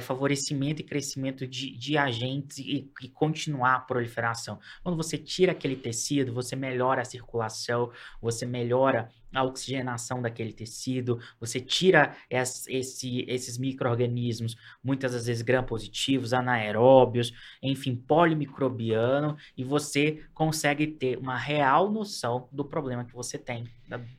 favorecimento 0.01 0.81
e 0.81 0.85
crescimento 0.85 1.47
de, 1.47 1.77
de 1.77 1.97
agentes 1.99 2.59
e, 2.59 2.91
e 3.03 3.09
continuar 3.09 3.75
a 3.77 3.81
proliferação. 3.81 4.59
Quando 4.83 4.97
você 4.97 5.19
tira 5.19 5.53
aquele 5.53 5.77
tecido, 5.77 6.33
você 6.33 6.57
melhora 6.57 7.03
a 7.03 7.05
circulação, 7.05 7.91
você 8.21 8.47
melhora 8.47 9.09
a 9.35 9.43
oxigenação 9.45 10.23
daquele 10.23 10.53
tecido, 10.53 11.19
você 11.39 11.61
tira 11.61 12.17
es- 12.31 12.67
esse- 12.69 13.25
esses 13.29 13.59
micro-organismos, 13.59 14.57
muitas 14.83 15.13
das 15.13 15.27
vezes 15.27 15.43
gram-positivos, 15.43 16.33
anaeróbios, 16.33 17.33
enfim, 17.63 17.97
polimicrobiano, 17.97 19.37
e 19.57 19.65
você 19.65 20.25
consegue 20.35 20.87
ter 20.87 21.19
uma 21.19 21.37
real 21.37 21.91
noção 21.91 22.49
do 22.53 22.65
problema 22.65 23.05
que 23.05 23.13
você 23.15 23.39
tem 23.39 23.65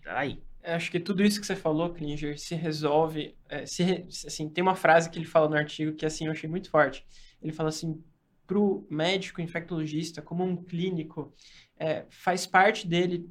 aí. 0.06 0.46
Eu 0.67 0.73
Acho 0.73 0.91
que 0.91 0.99
tudo 0.99 1.23
isso 1.23 1.39
que 1.39 1.47
você 1.47 1.56
falou, 1.56 1.93
Klinger, 1.93 2.38
se 2.38 2.53
resolve. 2.53 3.38
é, 3.47 3.65
se 3.65 4.06
assim, 4.27 4.49
tem 4.49 4.62
uma 4.62 4.75
frase 4.75 5.10
que 5.10 5.17
ele 5.17 5.25
fala 5.25 5.47
no 5.47 5.56
artigo 5.56 5.95
que 5.95 6.06
assim 6.06 6.25
eu 6.25 6.32
achei 6.34 6.49
muito 6.49 6.69
forte. 6.69 7.06
Ele 7.41 7.53
fala 7.53 7.69
assim: 7.69 8.03
para 8.45 8.60
o 8.60 8.86
médico 8.89 9.41
infectologista, 9.41 10.21
como 10.21 10.43
um 10.43 10.58
clínico, 10.58 11.34
é, 11.80 12.06
faz 12.10 12.45
parte 12.45 12.86
dele 12.86 13.30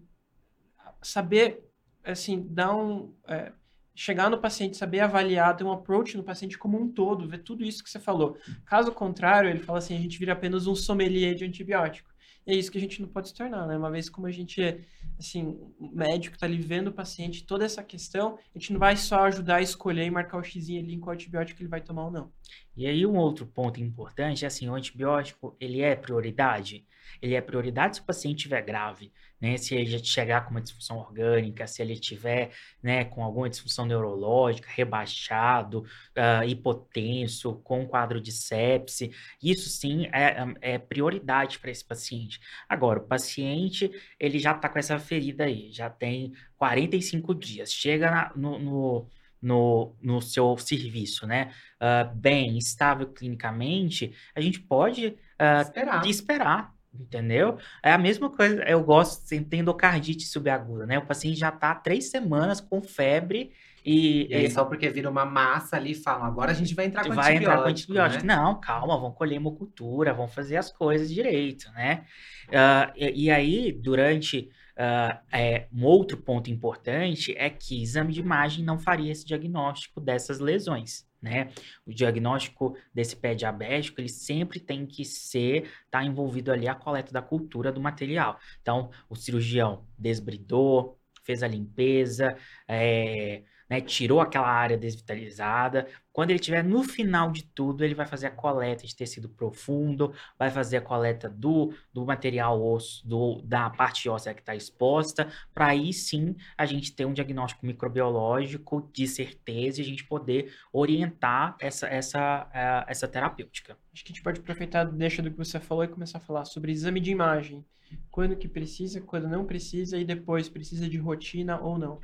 saber, 1.03 1.63
assim, 2.03 2.47
dar 2.49 2.75
um. 2.75 3.15
é, 3.29 3.53
chegar 3.95 4.31
no 4.31 4.39
paciente, 4.39 4.77
saber 4.79 5.01
avaliar, 5.01 5.57
ter 5.57 5.65
um 5.65 5.73
approach 5.73 6.17
no 6.17 6.25
paciente 6.25 6.57
como 6.57 6.81
um 6.81 6.91
todo, 6.91 7.29
ver 7.29 7.43
tudo 7.43 7.65
isso 7.65 7.85
que 7.85 7.91
você 7.91 7.99
falou. 8.01 8.39
Caso 8.65 8.93
contrário, 8.93 9.51
ele 9.51 9.61
fala 9.61 9.79
assim: 9.79 9.95
a 9.95 10.01
gente 10.01 10.19
vira 10.19 10.33
apenas 10.33 10.67
um 10.67 10.75
sommelier 10.75 11.35
de 11.35 11.45
antibiótico. 11.45 12.16
É 12.47 12.55
isso 12.55 12.71
que 12.71 12.79
a 12.79 12.81
gente 12.81 13.03
não 13.03 13.09
pode 13.09 13.29
se 13.29 13.35
tornar, 13.35 13.67
né? 13.67 13.77
Uma 13.77 13.91
vez 13.91 14.09
como 14.09 14.27
a 14.27 14.31
gente 14.31 14.63
é, 14.63 14.81
assim, 15.19 15.59
médico 15.81 16.37
está 16.37 16.47
ali 16.47 16.59
vendo 16.59 16.89
o 16.89 16.93
paciente, 16.93 17.45
toda 17.45 17.65
essa 17.65 17.83
questão, 17.83 18.39
a 18.55 18.59
gente 18.59 18.73
não 18.73 18.79
vai 18.79 18.97
só 18.97 19.25
ajudar 19.25 19.57
a 19.57 19.63
escolher 19.63 20.05
e 20.07 20.11
marcar 20.11 20.39
o 20.39 20.45
xizinho 20.45 20.81
ali 20.81 20.95
em 20.95 21.01
qual 21.01 21.15
antibiótico 21.15 21.61
ele 21.61 21.69
vai 21.69 21.81
tomar 21.81 22.05
ou 22.05 22.11
não. 22.13 22.33
E 22.77 22.87
aí 22.87 23.07
um 23.07 23.17
outro 23.17 23.47
ponto 23.47 23.81
importante 23.81 24.45
é 24.45 24.49
assim, 24.49 24.69
o 24.69 24.75
antibiótico, 24.75 25.57
ele 25.61 25.81
é 25.81 25.97
prioridade? 25.97 26.87
Ele 27.23 27.35
é 27.35 27.41
prioridade 27.41 27.97
se 27.97 28.03
o 28.03 28.05
paciente 28.05 28.39
estiver 28.39 28.61
grave, 28.63 29.13
né? 29.41 29.57
Se 29.57 29.75
ele 29.75 29.87
já 29.87 29.99
chegar 29.99 30.45
com 30.45 30.51
uma 30.51 30.61
disfunção 30.61 30.99
orgânica, 30.99 31.67
se 31.67 31.81
ele 31.81 31.95
estiver, 31.95 32.51
né, 32.83 33.05
com 33.05 33.23
alguma 33.23 33.49
disfunção 33.49 33.87
neurológica, 33.87 34.69
rebaixado, 34.71 35.85
ah, 36.15 36.45
hipotenso, 36.45 37.57
com 37.63 37.87
quadro 37.87 38.21
de 38.21 38.33
sepse, 38.33 39.11
isso 39.43 39.69
sim 39.71 40.07
é, 40.13 40.37
é 40.75 40.79
prioridade 40.79 41.59
para 41.59 41.71
esse 41.71 41.85
paciente. 41.85 42.41
Agora, 42.69 42.99
o 43.01 43.07
paciente, 43.07 43.91
ele 44.19 44.39
já 44.39 44.53
está 44.53 44.69
com 44.69 44.79
essa 44.79 44.99
ferida 44.99 45.45
aí, 45.45 45.71
já 45.73 45.89
tem 45.91 46.33
45 46.57 47.35
dias, 47.35 47.73
chega 47.73 48.11
na- 48.11 48.33
no- 48.37 48.59
no, 48.59 49.09
no, 49.47 49.95
no 50.03 50.21
seu 50.21 50.57
serviço, 50.59 51.27
né? 51.27 51.53
ah, 51.79 52.05
bem, 52.05 52.59
estável 52.59 53.07
clinicamente, 53.07 54.13
a 54.35 54.41
gente 54.41 54.61
pode 54.61 55.17
ah, 55.39 55.61
Esperar. 55.61 56.01
de 56.03 56.11
esperar, 56.11 56.75
entendeu? 56.93 57.59
É 57.83 57.93
a 57.93 57.99
mesma 57.99 58.29
coisa, 58.29 58.63
eu 58.65 58.83
gosto, 58.83 59.23
você 59.23 59.41
tem 59.41 59.61
endocardite 59.61 60.25
subaguda, 60.25 60.87
né? 60.87 60.99
O 60.99 61.07
paciente 61.07 61.39
já 61.39 61.53
tá 61.53 61.71
há 61.71 61.75
três 61.75 62.11
semanas 62.11 62.61
com 62.61 62.83
febre 62.83 63.53
e, 63.85 64.27
E 64.29 64.35
aí, 64.35 64.45
e 64.47 64.51
só 64.51 64.65
porque 64.65 64.89
vira 64.89 65.09
uma 65.09 65.25
massa 65.25 65.77
ali, 65.77 65.95
falam, 65.95 66.25
agora 66.27 66.51
a 66.51 66.55
gente 66.55 66.75
vai 66.75 66.87
entrar 66.87 67.05
com 67.05 67.15
vai 67.15 67.35
antibiótico, 67.37 67.45
entrar 67.45 67.63
com 67.63 67.69
antibiótico. 67.69 68.27
né? 68.27 68.35
Não, 68.35 68.61
calma, 68.61 68.99
vão 68.99 69.13
colher 69.13 69.37
hemocultura, 69.37 70.13
vão 70.13 70.27
fazer 70.27 70.57
as 70.57 70.73
coisas 70.73 71.09
direito, 71.09 71.71
né? 71.73 72.05
Ah, 72.53 72.93
e, 72.97 73.27
e 73.27 73.31
aí, 73.31 73.71
durante 73.71 74.51
ah, 74.77 75.23
é, 75.33 75.69
um 75.73 75.85
outro 75.85 76.19
ponto 76.19 76.51
importante 76.51 77.35
é 77.39 77.49
que 77.49 77.83
exame 77.83 78.13
de 78.13 78.21
imagem 78.21 78.65
não 78.65 78.79
faria 78.79 79.11
esse 79.11 79.25
diagnóstico 79.25 80.01
dessas 80.01 80.39
lesões, 80.39 81.07
né? 81.21 81.51
O 81.87 81.93
diagnóstico 81.95 82.77
desse 82.93 83.17
pé 83.17 83.35
diabético, 83.35 84.01
ele 84.01 84.09
sempre 84.09 84.61
tem 84.61 84.87
que 84.87 85.05
ser, 85.05 85.71
tá 85.91 86.05
envolvido 86.05 86.53
ali 86.53 86.69
a 86.69 86.75
coleta 86.75 87.11
da 87.11 87.23
cultura 87.23 87.73
do 87.73 87.81
material. 87.81 88.39
Então, 88.61 88.91
o 89.09 89.17
cirurgião 89.17 89.87
desbridou, 89.99 90.99
fez 91.25 91.43
a 91.43 91.49
limpeza, 91.49 92.37
é, 92.69 93.43
né, 93.69 93.81
tirou 93.81 94.21
aquela 94.21 94.49
área 94.49 94.77
desvitalizada. 94.77 95.87
Quando 96.13 96.31
ele 96.31 96.39
estiver 96.39 96.65
no 96.65 96.83
final 96.83 97.31
de 97.31 97.45
tudo, 97.45 97.85
ele 97.85 97.95
vai 97.95 98.07
fazer 98.07 98.29
a 98.29 98.31
coleta 98.31 98.87
de 98.87 98.95
tecido 98.97 99.29
profundo, 99.29 100.15
vai 100.39 100.51
fazer 100.51 100.79
a 100.79 100.81
coleta 100.81 101.29
do, 101.29 101.75
do 101.93 102.07
material 102.07 102.63
osso, 102.63 103.07
do, 103.07 103.43
da 103.43 103.69
parte 103.69 104.09
óssea 104.09 104.33
que 104.33 104.41
está 104.41 104.55
exposta, 104.55 105.29
para 105.53 105.67
aí 105.67 105.93
sim 105.93 106.35
a 106.57 106.65
gente 106.65 106.95
ter 106.95 107.05
um 107.05 107.13
diagnóstico 107.13 107.67
microbiológico 107.67 108.89
de 108.93 109.07
certeza 109.07 109.81
e 109.81 109.85
a 109.85 109.87
gente 109.87 110.05
poder 110.05 110.55
orientar 110.73 111.57
essa, 111.61 111.87
essa, 111.87 112.85
essa 112.89 113.07
terapêutica. 113.07 113.77
Acho 113.93 114.05
que 114.05 114.13
a 114.13 114.15
gente 114.15 114.23
pode 114.23 114.41
aproveitar, 114.41 114.85
deixa 114.85 115.23
do 115.23 115.31
que 115.31 115.37
você 115.37 115.61
falou 115.61 115.85
e 115.85 115.89
começar 115.89 116.19
a 116.19 116.23
falar 116.23 116.45
sobre 116.45 116.73
exame 116.73 117.01
de 117.01 117.11
imagem. 117.11 117.65
Quando 118.11 118.37
que 118.37 118.49
precisa, 118.49 119.01
quando 119.01 119.29
não 119.29 119.45
precisa 119.45 119.99
e 119.99 120.05
depois 120.05 120.49
precisa 120.49 120.89
de 120.89 120.97
rotina 120.97 121.61
ou 121.61 121.79
não. 121.79 122.01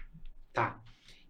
Tá. 0.53 0.81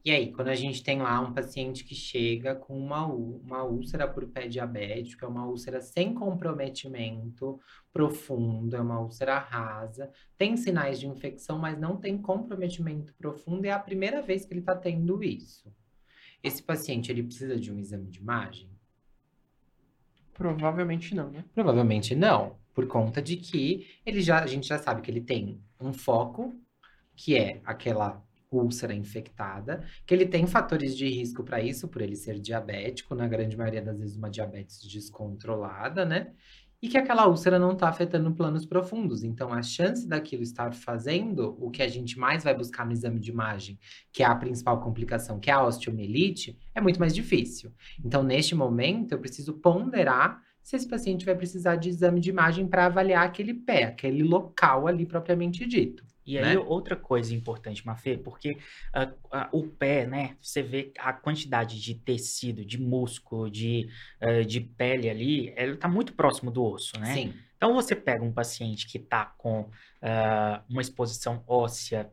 E 0.05 0.11
aí, 0.11 0.33
quando 0.33 0.49
a 0.49 0.55
gente 0.57 0.83
tem 0.83 1.01
lá 1.01 1.21
um 1.21 1.33
paciente 1.33 1.85
que 1.85 1.95
chega 1.95 2.57
com 2.57 2.77
uma, 2.77 3.07
uma 3.07 3.63
úlcera 3.63 4.09
por 4.09 4.27
pé 4.27 4.49
diabético, 4.49 5.25
é 5.25 5.29
uma 5.29 5.47
úlcera 5.47 5.81
sem 5.81 6.13
comprometimento 6.13 7.61
profundo, 7.93 8.75
é 8.75 8.81
uma 8.81 9.01
úlcera 9.01 9.39
rasa, 9.39 10.11
tem 10.37 10.57
sinais 10.57 10.99
de 10.99 11.07
infecção, 11.07 11.57
mas 11.57 11.79
não 11.79 11.97
tem 11.97 12.19
comprometimento 12.19 13.15
profundo, 13.15 13.65
é 13.65 13.71
a 13.71 13.79
primeira 13.79 14.21
vez 14.21 14.45
que 14.45 14.53
ele 14.53 14.61
está 14.61 14.75
tendo 14.75 15.23
isso. 15.23 15.73
Esse 16.43 16.61
paciente, 16.61 17.13
ele 17.13 17.23
precisa 17.23 17.57
de 17.57 17.73
um 17.73 17.79
exame 17.79 18.11
de 18.11 18.19
imagem? 18.19 18.69
Provavelmente 20.35 21.15
não, 21.15 21.31
né? 21.31 21.45
Provavelmente 21.55 22.17
não, 22.17 22.57
por 22.75 22.89
conta 22.89 23.23
de 23.23 23.37
que 23.37 23.87
ele 24.05 24.21
já, 24.21 24.43
a 24.43 24.47
gente 24.49 24.67
já 24.67 24.79
sabe 24.79 25.01
que 25.01 25.11
ele 25.13 25.21
tem 25.21 25.63
um 25.79 25.93
foco, 25.93 26.53
que 27.15 27.37
é 27.37 27.61
aquela 27.65 28.21
úlcera 28.57 28.95
infectada, 28.95 29.85
que 30.07 30.15
ele 30.15 30.27
tem 30.27 30.47
fatores 30.47 30.97
de 30.97 31.09
risco 31.09 31.43
para 31.43 31.61
isso, 31.61 31.89
por 31.89 32.03
ele 32.03 32.17
ser 32.17 32.39
diabético, 32.39 33.15
na 33.15 33.27
grande 33.29 33.57
maioria 33.57 33.83
das 33.83 33.99
vezes 34.01 34.17
uma 34.17 34.31
diabetes 34.31 34.81
descontrolada, 34.83 36.05
né? 36.05 36.33
E 36.81 36.89
que 36.89 36.99
aquela 36.99 37.29
úlcera 37.29 37.61
não 37.61 37.73
está 37.73 37.89
afetando 37.89 38.35
planos 38.35 38.67
profundos. 38.67 39.23
Então, 39.23 39.53
a 39.53 39.63
chance 39.63 40.05
daquilo 40.07 40.43
estar 40.43 40.75
fazendo 40.75 41.57
o 41.61 41.71
que 41.71 41.81
a 41.81 41.87
gente 41.87 42.19
mais 42.19 42.43
vai 42.43 42.57
buscar 42.57 42.85
no 42.85 42.93
exame 42.93 43.21
de 43.21 43.31
imagem, 43.31 43.79
que 44.13 44.23
é 44.23 44.27
a 44.27 44.35
principal 44.35 44.81
complicação, 44.81 45.39
que 45.39 45.49
é 45.49 45.53
a 45.53 45.65
osteomielite, 45.65 46.59
é 46.75 46.81
muito 46.81 46.99
mais 46.99 47.15
difícil. 47.15 47.73
Então, 48.05 48.25
neste 48.25 48.57
momento, 48.57 49.13
eu 49.13 49.21
preciso 49.21 49.55
ponderar 49.55 50.43
se 50.61 50.77
esse 50.77 50.89
paciente 50.89 51.25
vai 51.25 51.35
precisar 51.37 51.77
de 51.77 51.89
exame 51.89 52.21
de 52.21 52.31
imagem 52.31 52.67
para 52.67 52.87
avaliar 52.87 53.27
aquele 53.27 53.55
pé, 53.55 53.85
aquele 53.85 54.23
local 54.23 54.87
ali 54.87 55.05
propriamente 55.07 55.67
dito. 55.67 56.05
E 56.25 56.39
aí, 56.39 56.55
né? 56.55 56.59
outra 56.59 56.95
coisa 56.95 57.35
importante, 57.35 57.85
Mafê, 57.85 58.17
porque 58.17 58.57
ah, 58.93 59.13
ah, 59.31 59.49
o 59.53 59.67
pé, 59.67 60.07
né, 60.07 60.37
você 60.41 60.63
vê 60.63 60.93
a 60.99 61.13
quantidade 61.13 61.81
de 61.81 61.95
tecido, 61.95 62.65
de 62.65 62.81
músculo, 62.81 63.51
de, 63.51 63.89
ah, 64.21 64.43
de 64.43 64.61
pele 64.61 65.11
ali, 65.11 65.53
ele 65.57 65.77
tá 65.77 65.89
muito 65.89 66.13
próximo 66.13 66.51
do 66.51 66.65
osso, 66.65 66.99
né? 66.99 67.15
Sim. 67.15 67.35
Então, 67.57 67.75
você 67.75 67.95
pega 67.95 68.25
um 68.25 68.33
paciente 68.33 68.89
que 68.89 68.99
tá 68.99 69.27
com 69.39 69.71
uma 70.69 70.83
exposição 70.83 71.45
óssea 71.47 72.11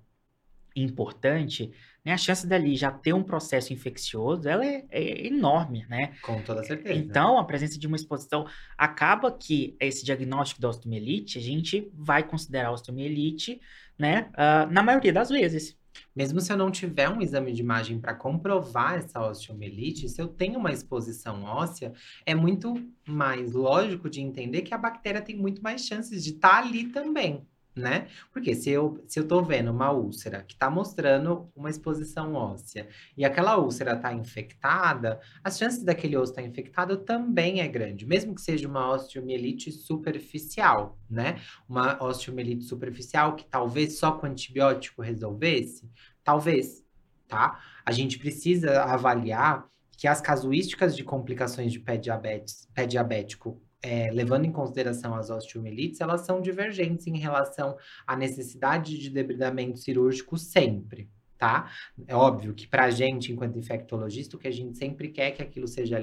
importante, 0.75 1.71
né, 2.05 2.13
a 2.13 2.17
chance 2.17 2.47
dali 2.47 2.75
já 2.75 2.91
ter 2.91 3.13
um 3.13 3.23
processo 3.23 3.73
infeccioso, 3.73 4.47
ela 4.47 4.65
é, 4.65 4.85
é 4.89 5.27
enorme, 5.27 5.85
né? 5.89 6.13
Com 6.21 6.41
toda 6.41 6.63
certeza. 6.63 6.97
Então, 6.97 7.37
a 7.37 7.43
presença 7.43 7.77
de 7.77 7.87
uma 7.87 7.95
exposição 7.95 8.47
acaba 8.77 9.31
que 9.31 9.75
esse 9.79 10.05
diagnóstico 10.05 10.61
da 10.61 10.69
osteomielite, 10.69 11.37
a 11.37 11.41
gente 11.41 11.91
vai 11.93 12.23
considerar 12.23 12.69
a 12.69 12.71
osteomielite, 12.71 13.59
né, 13.99 14.29
ah, 14.33 14.65
na 14.67 14.81
maioria 14.81 15.11
das 15.11 15.29
vezes. 15.29 15.77
Mesmo 16.15 16.39
se 16.39 16.51
eu 16.51 16.57
não 16.57 16.71
tiver 16.71 17.09
um 17.09 17.21
exame 17.21 17.51
de 17.51 17.61
imagem 17.61 17.99
para 17.99 18.13
comprovar 18.13 18.95
essa 18.95 19.25
osteomielite, 19.25 20.07
se 20.07 20.21
eu 20.21 20.27
tenho 20.27 20.57
uma 20.57 20.71
exposição 20.71 21.43
óssea, 21.43 21.93
é 22.25 22.33
muito 22.33 22.73
mais 23.07 23.51
lógico 23.51 24.09
de 24.09 24.21
entender 24.21 24.61
que 24.61 24.73
a 24.73 24.77
bactéria 24.77 25.21
tem 25.21 25.35
muito 25.35 25.61
mais 25.61 25.85
chances 25.85 26.23
de 26.23 26.31
estar 26.31 26.63
ali 26.63 26.85
também, 26.85 27.45
né? 27.75 28.07
Porque 28.31 28.55
se 28.55 28.69
eu, 28.69 29.03
se 29.07 29.19
eu 29.19 29.27
tô 29.27 29.41
vendo 29.41 29.71
uma 29.71 29.91
úlcera 29.91 30.43
que 30.43 30.55
tá 30.55 30.69
mostrando 30.69 31.49
uma 31.55 31.69
exposição 31.69 32.33
óssea 32.33 32.87
e 33.15 33.23
aquela 33.23 33.57
úlcera 33.57 33.95
tá 33.95 34.13
infectada, 34.13 35.19
as 35.43 35.57
chances 35.57 35.83
daquele 35.83 36.17
osso 36.17 36.31
estar 36.31 36.41
tá 36.41 36.47
infectado 36.47 36.97
também 36.97 37.61
é 37.61 37.67
grande, 37.67 38.05
mesmo 38.05 38.35
que 38.35 38.41
seja 38.41 38.67
uma 38.67 38.91
osteomielite 38.91 39.71
superficial, 39.71 40.97
né? 41.09 41.39
Uma 41.67 42.01
osteomielite 42.03 42.63
superficial 42.65 43.35
que 43.35 43.45
talvez 43.45 43.97
só 43.97 44.11
com 44.11 44.27
antibiótico 44.27 45.01
resolvesse, 45.01 45.89
talvez, 46.23 46.83
tá? 47.27 47.59
A 47.85 47.91
gente 47.91 48.19
precisa 48.19 48.83
avaliar 48.83 49.67
que 49.97 50.07
as 50.07 50.21
casuísticas 50.21 50.95
de 50.95 51.03
complicações 51.03 51.71
de 51.73 51.79
pé, 51.79 51.97
diabetes, 51.97 52.67
pé 52.73 52.85
diabético 52.85 53.61
é, 53.81 54.11
levando 54.11 54.45
em 54.45 54.51
consideração 54.51 55.15
as 55.15 55.29
osteomielites, 55.29 56.01
elas 56.01 56.21
são 56.21 56.41
divergentes 56.41 57.07
em 57.07 57.17
relação 57.17 57.77
à 58.05 58.15
necessidade 58.15 58.97
de 58.97 59.09
debridamento 59.09 59.79
cirúrgico 59.79 60.37
sempre, 60.37 61.09
tá? 61.39 61.71
É 62.05 62.13
óbvio 62.13 62.53
que 62.53 62.67
para 62.67 62.83
a 62.83 62.89
gente, 62.91 63.31
enquanto 63.31 63.57
infectologista, 63.57 64.35
o 64.35 64.39
que 64.39 64.47
a 64.47 64.51
gente 64.51 64.77
sempre 64.77 65.07
quer 65.07 65.29
é 65.29 65.31
que 65.31 65.41
aquilo 65.41 65.67
seja 65.67 65.97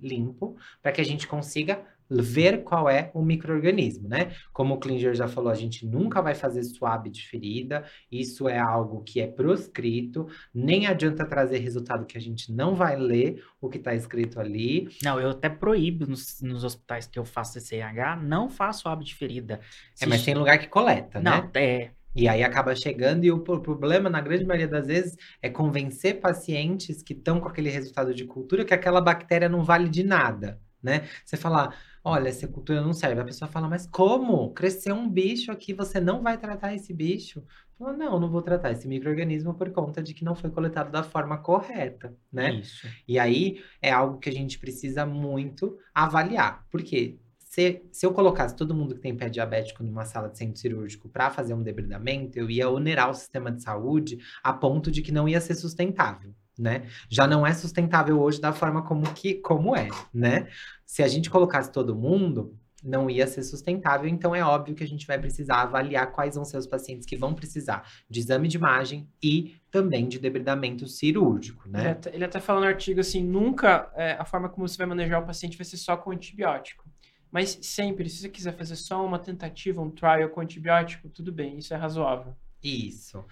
limpo, 0.00 0.56
para 0.82 0.92
que 0.92 1.00
a 1.00 1.04
gente 1.04 1.26
consiga 1.26 1.82
ver 2.10 2.62
qual 2.62 2.90
é 2.90 3.10
o 3.14 3.22
microorganismo, 3.22 4.06
né? 4.06 4.34
Como 4.52 4.74
o 4.74 4.78
Klinger 4.78 5.14
já 5.14 5.26
falou, 5.26 5.50
a 5.50 5.54
gente 5.54 5.86
nunca 5.86 6.20
vai 6.20 6.34
fazer 6.34 6.62
swab 6.62 7.08
de 7.08 7.26
ferida, 7.26 7.84
isso 8.10 8.46
é 8.46 8.58
algo 8.58 9.02
que 9.02 9.18
é 9.18 9.26
proscrito, 9.26 10.28
nem 10.54 10.86
adianta 10.86 11.24
trazer 11.24 11.58
resultado 11.58 12.04
que 12.04 12.18
a 12.18 12.20
gente 12.20 12.52
não 12.52 12.74
vai 12.74 12.96
ler 12.96 13.42
o 13.60 13.68
que 13.70 13.78
está 13.78 13.94
escrito 13.94 14.38
ali. 14.38 14.88
Não, 15.02 15.18
eu 15.18 15.30
até 15.30 15.48
proíbo 15.48 16.06
nos, 16.06 16.42
nos 16.42 16.64
hospitais 16.64 17.06
que 17.06 17.18
eu 17.18 17.24
faço 17.24 17.58
CCH, 17.58 18.20
não 18.22 18.50
faço 18.50 18.82
swab 18.82 19.02
de 19.02 19.14
ferida. 19.14 19.60
Se 19.94 20.04
é, 20.04 20.06
mas 20.06 20.22
tem 20.22 20.34
lugar 20.34 20.58
que 20.58 20.68
coleta, 20.68 21.18
não, 21.18 21.30
né? 21.30 21.40
Não, 21.42 21.50
é, 21.54 21.92
e 22.14 22.28
aí 22.28 22.42
acaba 22.42 22.74
chegando, 22.74 23.24
e 23.24 23.30
o 23.30 23.40
problema, 23.40 24.10
na 24.10 24.20
grande 24.20 24.44
maioria 24.44 24.68
das 24.68 24.86
vezes, 24.86 25.16
é 25.40 25.48
convencer 25.48 26.20
pacientes 26.20 27.02
que 27.02 27.12
estão 27.12 27.40
com 27.40 27.48
aquele 27.48 27.70
resultado 27.70 28.14
de 28.14 28.24
cultura 28.24 28.64
que 28.64 28.74
aquela 28.74 29.00
bactéria 29.00 29.48
não 29.48 29.64
vale 29.64 29.88
de 29.88 30.02
nada, 30.02 30.60
né? 30.82 31.08
Você 31.24 31.36
falar, 31.36 31.76
olha, 32.04 32.28
essa 32.28 32.48
cultura 32.48 32.82
não 32.82 32.92
serve. 32.92 33.20
A 33.20 33.24
pessoa 33.24 33.48
fala, 33.48 33.68
mas 33.68 33.86
como? 33.86 34.52
Cresceu 34.52 34.94
um 34.94 35.08
bicho 35.08 35.50
aqui, 35.52 35.72
você 35.72 36.00
não 36.00 36.22
vai 36.22 36.36
tratar 36.36 36.74
esse 36.74 36.92
bicho? 36.92 37.42
Fala, 37.78 37.92
não, 37.92 38.18
não 38.20 38.30
vou 38.30 38.42
tratar 38.42 38.72
esse 38.72 38.86
microorganismo 38.86 39.54
por 39.54 39.70
conta 39.70 40.02
de 40.02 40.12
que 40.12 40.24
não 40.24 40.34
foi 40.34 40.50
coletado 40.50 40.90
da 40.90 41.02
forma 41.02 41.38
correta, 41.38 42.14
né? 42.32 42.54
Isso. 42.54 42.86
E 43.08 43.18
aí 43.18 43.62
é 43.80 43.90
algo 43.90 44.18
que 44.18 44.28
a 44.28 44.32
gente 44.32 44.58
precisa 44.58 45.06
muito 45.06 45.78
avaliar. 45.94 46.66
Por 46.70 46.82
quê? 46.82 47.18
Se, 47.52 47.82
se 47.92 48.06
eu 48.06 48.14
colocasse 48.14 48.56
todo 48.56 48.74
mundo 48.74 48.94
que 48.94 49.02
tem 49.02 49.14
pé 49.14 49.28
diabético 49.28 49.84
numa 49.84 50.06
sala 50.06 50.30
de 50.30 50.38
centro 50.38 50.58
cirúrgico 50.58 51.06
para 51.06 51.28
fazer 51.28 51.52
um 51.52 51.62
debridamento, 51.62 52.38
eu 52.38 52.48
ia 52.48 52.70
onerar 52.70 53.10
o 53.10 53.14
sistema 53.14 53.52
de 53.52 53.62
saúde 53.62 54.16
a 54.42 54.54
ponto 54.54 54.90
de 54.90 55.02
que 55.02 55.12
não 55.12 55.28
ia 55.28 55.38
ser 55.38 55.54
sustentável 55.54 56.34
né? 56.58 56.86
Já 57.08 57.26
não 57.26 57.46
é 57.46 57.52
sustentável 57.52 58.20
hoje 58.20 58.40
da 58.40 58.52
forma 58.52 58.82
como 58.82 59.02
que 59.14 59.34
como 59.34 59.74
é, 59.74 59.88
né? 60.12 60.48
Se 60.84 61.02
a 61.02 61.08
gente 61.08 61.30
colocasse 61.30 61.72
todo 61.72 61.96
mundo, 61.96 62.54
não 62.84 63.08
ia 63.08 63.26
ser 63.26 63.42
sustentável, 63.42 64.06
então 64.06 64.34
é 64.34 64.44
óbvio 64.44 64.74
que 64.74 64.84
a 64.84 64.86
gente 64.86 65.06
vai 65.06 65.18
precisar 65.18 65.62
avaliar 65.62 66.12
quais 66.12 66.34
vão 66.34 66.44
ser 66.44 66.58
os 66.58 66.66
pacientes 66.66 67.06
que 67.06 67.16
vão 67.16 67.32
precisar 67.34 67.88
de 68.08 68.20
exame 68.20 68.48
de 68.48 68.58
imagem 68.58 69.08
e 69.22 69.56
também 69.70 70.06
de 70.08 70.18
debridamento 70.18 70.86
cirúrgico, 70.86 71.68
né? 71.68 71.80
Ele 71.80 71.88
até, 71.88 72.14
ele 72.14 72.24
até 72.24 72.40
fala 72.40 72.60
no 72.60 72.66
artigo 72.66 73.00
assim, 73.00 73.24
nunca 73.24 73.90
é, 73.94 74.12
a 74.12 74.24
forma 74.24 74.48
como 74.48 74.68
você 74.68 74.76
vai 74.76 74.86
manejar 74.86 75.22
o 75.22 75.26
paciente 75.26 75.56
vai 75.56 75.64
ser 75.64 75.78
só 75.78 75.96
com 75.96 76.10
antibiótico. 76.10 76.91
Mas 77.32 77.58
sempre, 77.62 78.08
se 78.10 78.18
você 78.18 78.28
quiser 78.28 78.54
fazer 78.56 78.76
só 78.76 79.04
uma 79.04 79.18
tentativa, 79.18 79.80
um 79.80 79.90
trial 79.90 80.28
com 80.28 80.40
antibiótico, 80.42 81.08
tudo 81.08 81.32
bem, 81.32 81.58
isso 81.58 81.72
é 81.72 81.76
razoável. 81.76 82.36
Isso 82.62 83.24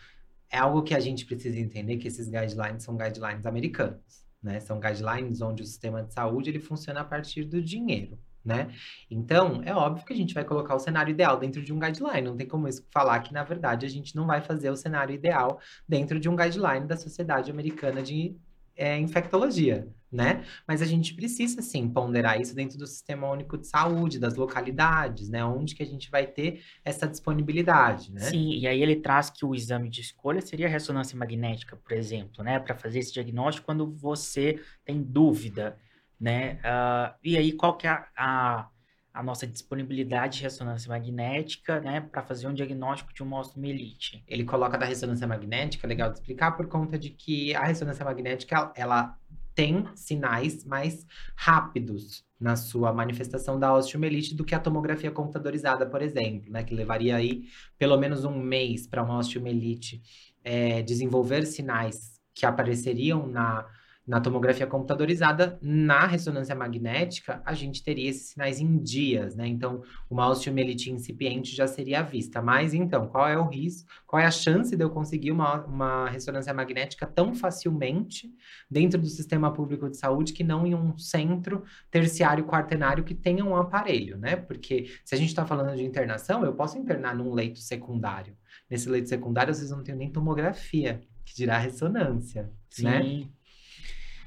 é 0.50 0.58
algo 0.58 0.82
que 0.82 0.94
a 0.94 1.00
gente 1.00 1.24
precisa 1.24 1.58
entender 1.58 1.96
que 1.98 2.08
esses 2.08 2.28
guidelines 2.28 2.82
são 2.82 2.96
guidelines 2.96 3.46
americanos, 3.46 4.26
né? 4.42 4.58
São 4.58 4.80
guidelines 4.80 5.40
onde 5.40 5.62
o 5.62 5.66
sistema 5.66 6.02
de 6.02 6.12
saúde 6.12 6.50
ele 6.50 6.58
funciona 6.58 7.00
a 7.00 7.04
partir 7.04 7.44
do 7.44 7.62
dinheiro, 7.62 8.18
né? 8.44 8.74
Então, 9.08 9.62
é 9.64 9.72
óbvio 9.72 10.04
que 10.04 10.12
a 10.12 10.16
gente 10.16 10.34
vai 10.34 10.44
colocar 10.44 10.74
o 10.74 10.80
cenário 10.80 11.12
ideal 11.12 11.38
dentro 11.38 11.62
de 11.62 11.72
um 11.72 11.78
guideline. 11.78 12.22
Não 12.22 12.36
tem 12.36 12.48
como 12.48 12.66
isso 12.66 12.84
falar 12.90 13.20
que, 13.20 13.32
na 13.32 13.44
verdade, 13.44 13.86
a 13.86 13.88
gente 13.88 14.16
não 14.16 14.26
vai 14.26 14.40
fazer 14.40 14.70
o 14.70 14.76
cenário 14.76 15.14
ideal 15.14 15.60
dentro 15.88 16.18
de 16.18 16.28
um 16.28 16.34
guideline 16.34 16.86
da 16.86 16.96
Sociedade 16.96 17.50
Americana 17.50 18.02
de 18.02 18.34
é, 18.76 18.98
infectologia, 18.98 19.88
né? 20.10 20.44
Mas 20.66 20.82
a 20.82 20.86
gente 20.86 21.14
precisa, 21.14 21.62
sim, 21.62 21.88
ponderar 21.88 22.40
isso 22.40 22.54
dentro 22.54 22.78
do 22.78 22.86
Sistema 22.86 23.30
Único 23.30 23.56
de 23.56 23.66
Saúde, 23.66 24.18
das 24.18 24.34
localidades, 24.34 25.28
né? 25.28 25.44
Onde 25.44 25.74
que 25.74 25.82
a 25.82 25.86
gente 25.86 26.10
vai 26.10 26.26
ter 26.26 26.62
essa 26.84 27.06
disponibilidade, 27.06 28.12
né? 28.12 28.22
Sim, 28.22 28.50
e 28.50 28.66
aí 28.66 28.82
ele 28.82 28.96
traz 28.96 29.30
que 29.30 29.44
o 29.44 29.54
exame 29.54 29.88
de 29.88 30.00
escolha 30.00 30.40
seria 30.40 30.66
a 30.66 30.70
ressonância 30.70 31.16
magnética, 31.16 31.76
por 31.76 31.92
exemplo, 31.92 32.42
né? 32.42 32.58
Para 32.58 32.74
fazer 32.74 32.98
esse 32.98 33.12
diagnóstico 33.12 33.66
quando 33.66 33.90
você 33.90 34.60
tem 34.84 35.02
dúvida, 35.02 35.76
né? 36.18 36.54
Uh, 36.64 37.14
e 37.22 37.36
aí, 37.36 37.52
qual 37.52 37.76
que 37.76 37.86
é 37.86 37.90
a, 37.90 38.08
a 38.16 38.68
a 39.12 39.22
nossa 39.22 39.46
disponibilidade 39.46 40.38
de 40.38 40.44
ressonância 40.44 40.88
magnética, 40.88 41.80
né, 41.80 42.00
para 42.00 42.22
fazer 42.22 42.46
um 42.46 42.54
diagnóstico 42.54 43.12
de 43.12 43.22
uma 43.22 43.40
osteomielite. 43.40 44.22
Ele 44.26 44.44
coloca 44.44 44.78
da 44.78 44.86
ressonância 44.86 45.26
magnética, 45.26 45.86
legal 45.86 46.10
de 46.10 46.18
explicar, 46.18 46.52
por 46.52 46.66
conta 46.68 46.98
de 46.98 47.10
que 47.10 47.54
a 47.54 47.64
ressonância 47.64 48.04
magnética, 48.04 48.72
ela 48.76 49.16
tem 49.54 49.84
sinais 49.94 50.64
mais 50.64 51.06
rápidos 51.34 52.24
na 52.38 52.56
sua 52.56 52.92
manifestação 52.92 53.58
da 53.58 53.74
osteomielite 53.74 54.34
do 54.34 54.44
que 54.44 54.54
a 54.54 54.60
tomografia 54.60 55.10
computadorizada, 55.10 55.84
por 55.84 56.00
exemplo, 56.00 56.50
né, 56.50 56.62
que 56.62 56.74
levaria 56.74 57.16
aí 57.16 57.44
pelo 57.76 57.98
menos 57.98 58.24
um 58.24 58.38
mês 58.38 58.86
para 58.86 59.02
uma 59.02 59.18
osteomielite 59.18 60.02
é, 60.42 60.82
desenvolver 60.82 61.44
sinais 61.46 62.18
que 62.32 62.46
apareceriam 62.46 63.26
na 63.26 63.66
na 64.10 64.20
tomografia 64.20 64.66
computadorizada, 64.66 65.56
na 65.62 66.04
ressonância 66.04 66.52
magnética, 66.52 67.40
a 67.44 67.54
gente 67.54 67.80
teria 67.80 68.10
esses 68.10 68.30
sinais 68.30 68.58
em 68.58 68.76
dias, 68.82 69.36
né? 69.36 69.46
Então, 69.46 69.84
uma 70.10 70.28
osteomielite 70.28 70.90
incipiente 70.90 71.54
já 71.54 71.68
seria 71.68 72.02
vista. 72.02 72.42
Mas, 72.42 72.74
então, 72.74 73.06
qual 73.06 73.28
é 73.28 73.38
o 73.38 73.46
risco, 73.46 73.88
qual 74.08 74.20
é 74.20 74.26
a 74.26 74.30
chance 74.32 74.74
de 74.74 74.82
eu 74.82 74.90
conseguir 74.90 75.30
uma, 75.30 75.64
uma 75.64 76.10
ressonância 76.10 76.52
magnética 76.52 77.06
tão 77.06 77.36
facilmente 77.36 78.28
dentro 78.68 79.00
do 79.00 79.06
sistema 79.06 79.52
público 79.52 79.88
de 79.88 79.96
saúde 79.96 80.32
que 80.32 80.42
não 80.42 80.66
em 80.66 80.74
um 80.74 80.98
centro 80.98 81.62
terciário 81.88 82.44
quaternário 82.44 83.04
que 83.04 83.14
tenha 83.14 83.44
um 83.44 83.54
aparelho, 83.54 84.18
né? 84.18 84.34
Porque 84.34 84.90
se 85.04 85.14
a 85.14 85.18
gente 85.18 85.28
está 85.28 85.46
falando 85.46 85.76
de 85.76 85.84
internação, 85.84 86.44
eu 86.44 86.52
posso 86.52 86.76
internar 86.76 87.14
num 87.14 87.32
leito 87.32 87.60
secundário. 87.60 88.36
Nesse 88.68 88.88
leito 88.88 89.08
secundário, 89.08 89.54
vocês 89.54 89.70
não 89.70 89.84
têm 89.84 89.94
nem 89.94 90.10
tomografia, 90.10 91.00
que 91.24 91.36
dirá 91.36 91.58
ressonância, 91.58 92.50
Sim. 92.70 92.84
né? 92.84 93.28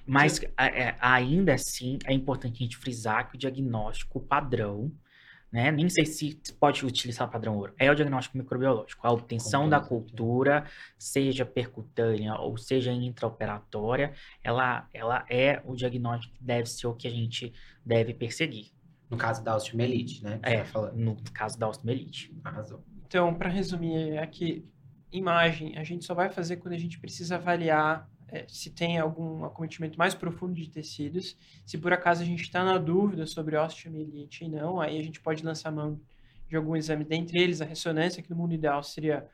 Mas 0.06 0.42
é, 0.58 0.96
ainda 1.00 1.54
assim 1.54 1.98
é 2.06 2.14
importante 2.14 2.58
a 2.58 2.64
gente 2.64 2.78
frisar 2.78 3.30
que 3.30 3.36
o 3.36 3.40
diagnóstico 3.40 4.20
padrão, 4.20 4.92
né? 5.52 5.72
Nem 5.72 5.88
sei 5.88 6.06
se 6.06 6.40
pode 6.60 6.86
utilizar 6.86 7.28
o 7.28 7.32
padrão 7.32 7.56
ouro. 7.56 7.74
É 7.78 7.90
o 7.92 7.96
diagnóstico 7.96 8.38
microbiológico. 8.38 9.06
A 9.06 9.12
obtenção 9.12 9.70
da 9.70 9.80
cultura, 9.80 10.66
seja 10.98 11.46
percutânea 11.46 12.36
ou 12.36 12.58
seja 12.58 12.92
intraoperatória, 12.92 14.14
ela, 14.44 14.90
ela 14.94 15.24
é 15.30 15.62
o 15.64 15.76
diagnóstico 15.76 16.34
que 16.34 16.44
deve 16.44 16.68
ser 16.68 16.88
o 16.88 16.96
que 16.96 17.08
a 17.08 17.12
gente 17.12 17.54
deve 17.86 18.14
perseguir. 18.14 18.72
No 19.10 19.18
caso 19.18 19.44
da 19.44 19.56
osteomielite, 19.56 20.24
né? 20.24 20.40
É, 20.42 20.64
tá 20.64 20.92
no 20.92 21.16
caso 21.32 21.58
da 21.60 21.70
osteomielite. 21.70 22.36
Arrasou. 22.44 22.84
Então, 23.06 23.32
para 23.36 23.48
resumir, 23.48 24.18
é 24.18 24.26
que 24.26 24.66
imagem 25.12 25.78
a 25.78 25.84
gente 25.84 26.04
só 26.04 26.16
vai 26.16 26.32
fazer 26.32 26.58
quando 26.58 26.74
a 26.74 26.80
gente 26.80 27.00
precisa 27.00 27.36
avaliar 27.36 28.10
é, 28.34 28.46
se 28.48 28.72
tem 28.72 28.98
algum 28.98 29.46
acometimento 29.46 29.96
mais 29.98 30.16
profundo 30.16 30.56
de 30.56 30.68
tecidos. 30.68 31.38
Se 31.66 31.78
por 31.78 31.94
acaso 31.94 32.24
a 32.24 32.26
gente 32.26 32.42
está 32.42 32.66
na 32.66 32.80
dúvida 32.80 33.28
sobre 33.28 33.56
osteomielite 33.56 34.44
e 34.44 34.50
não, 34.50 34.82
aí 34.82 35.00
a 35.00 35.04
gente 35.04 35.22
pode 35.22 35.46
lançar 35.46 35.72
mão 35.72 36.02
de 36.50 36.56
algum 36.56 36.76
exame, 36.76 37.06
dentre 37.06 37.40
eles 37.40 37.62
a 37.62 37.66
ressonância, 37.66 38.24
que 38.24 38.30
no 38.32 38.36
mundo 38.36 38.56
ideal 38.56 38.82
seria 38.82 39.30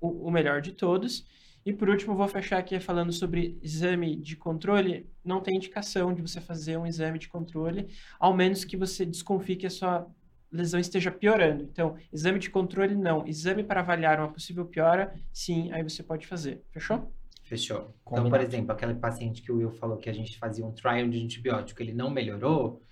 o, 0.00 0.28
o 0.28 0.30
melhor 0.30 0.60
de 0.60 0.72
todos. 0.72 1.26
E 1.66 1.72
por 1.72 1.88
último, 1.88 2.14
vou 2.14 2.28
fechar 2.28 2.58
aqui 2.58 2.78
falando 2.78 3.12
sobre 3.12 3.58
exame 3.60 4.14
de 4.14 4.36
controle. 4.36 5.10
Não 5.24 5.40
tem 5.40 5.56
indicação 5.56 6.14
de 6.14 6.22
você 6.22 6.40
fazer 6.40 6.76
um 6.76 6.86
exame 6.86 7.18
de 7.18 7.28
controle, 7.28 7.88
ao 8.20 8.32
menos 8.34 8.64
que 8.64 8.76
você 8.76 9.04
desconfie 9.04 9.56
que 9.56 9.66
a 9.66 9.70
sua 9.70 10.08
lesão 10.50 10.78
esteja 10.78 11.10
piorando. 11.10 11.64
Então, 11.64 11.96
exame 12.12 12.38
de 12.38 12.50
controle, 12.50 12.94
não. 12.94 13.26
Exame 13.26 13.64
para 13.64 13.80
avaliar 13.80 14.20
uma 14.20 14.32
possível 14.32 14.64
piora, 14.64 15.12
sim, 15.32 15.72
aí 15.72 15.82
você 15.82 16.04
pode 16.04 16.24
fazer. 16.26 16.62
Fechou? 16.70 17.12
Fechou. 17.48 17.94
Combinado. 18.04 18.28
Então, 18.28 18.30
por 18.30 18.40
exemplo, 18.46 18.72
aquele 18.72 18.94
paciente 18.94 19.40
que 19.40 19.50
o 19.50 19.56
Will 19.56 19.70
falou 19.70 19.96
que 19.96 20.10
a 20.10 20.12
gente 20.12 20.38
fazia 20.38 20.64
um 20.66 20.72
trial 20.72 21.08
de 21.08 21.24
antibiótico, 21.24 21.82
ele 21.82 21.94
não 21.94 22.10
melhorou, 22.10 22.82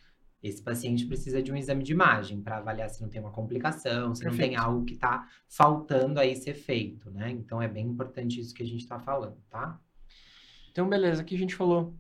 esse 0.43 0.63
paciente 0.63 1.05
precisa 1.05 1.43
de 1.43 1.53
um 1.53 1.57
exame 1.57 1.85
de 1.85 1.93
imagem 1.93 2.41
para 2.41 2.57
avaliar 2.57 2.89
se 2.89 3.03
não 3.03 3.09
tem 3.11 3.21
uma 3.21 3.31
complicação, 3.31 4.15
se 4.15 4.23
Perfeito. 4.23 4.43
não 4.43 4.49
tem 4.49 4.57
algo 4.57 4.85
que 4.87 4.95
está 4.95 5.29
faltando 5.47 6.19
aí 6.19 6.35
ser 6.35 6.55
feito, 6.55 7.11
né? 7.11 7.31
Então 7.31 7.61
é 7.61 7.69
bem 7.69 7.87
importante 7.87 8.41
isso 8.41 8.55
que 8.55 8.63
a 8.63 8.67
gente 8.67 8.81
está 8.81 8.99
falando, 8.99 9.37
tá? 9.51 9.79
Então, 10.73 10.89
beleza, 10.89 11.21
aqui 11.21 11.35
a 11.35 11.39
gente 11.39 11.55
falou 11.55 11.95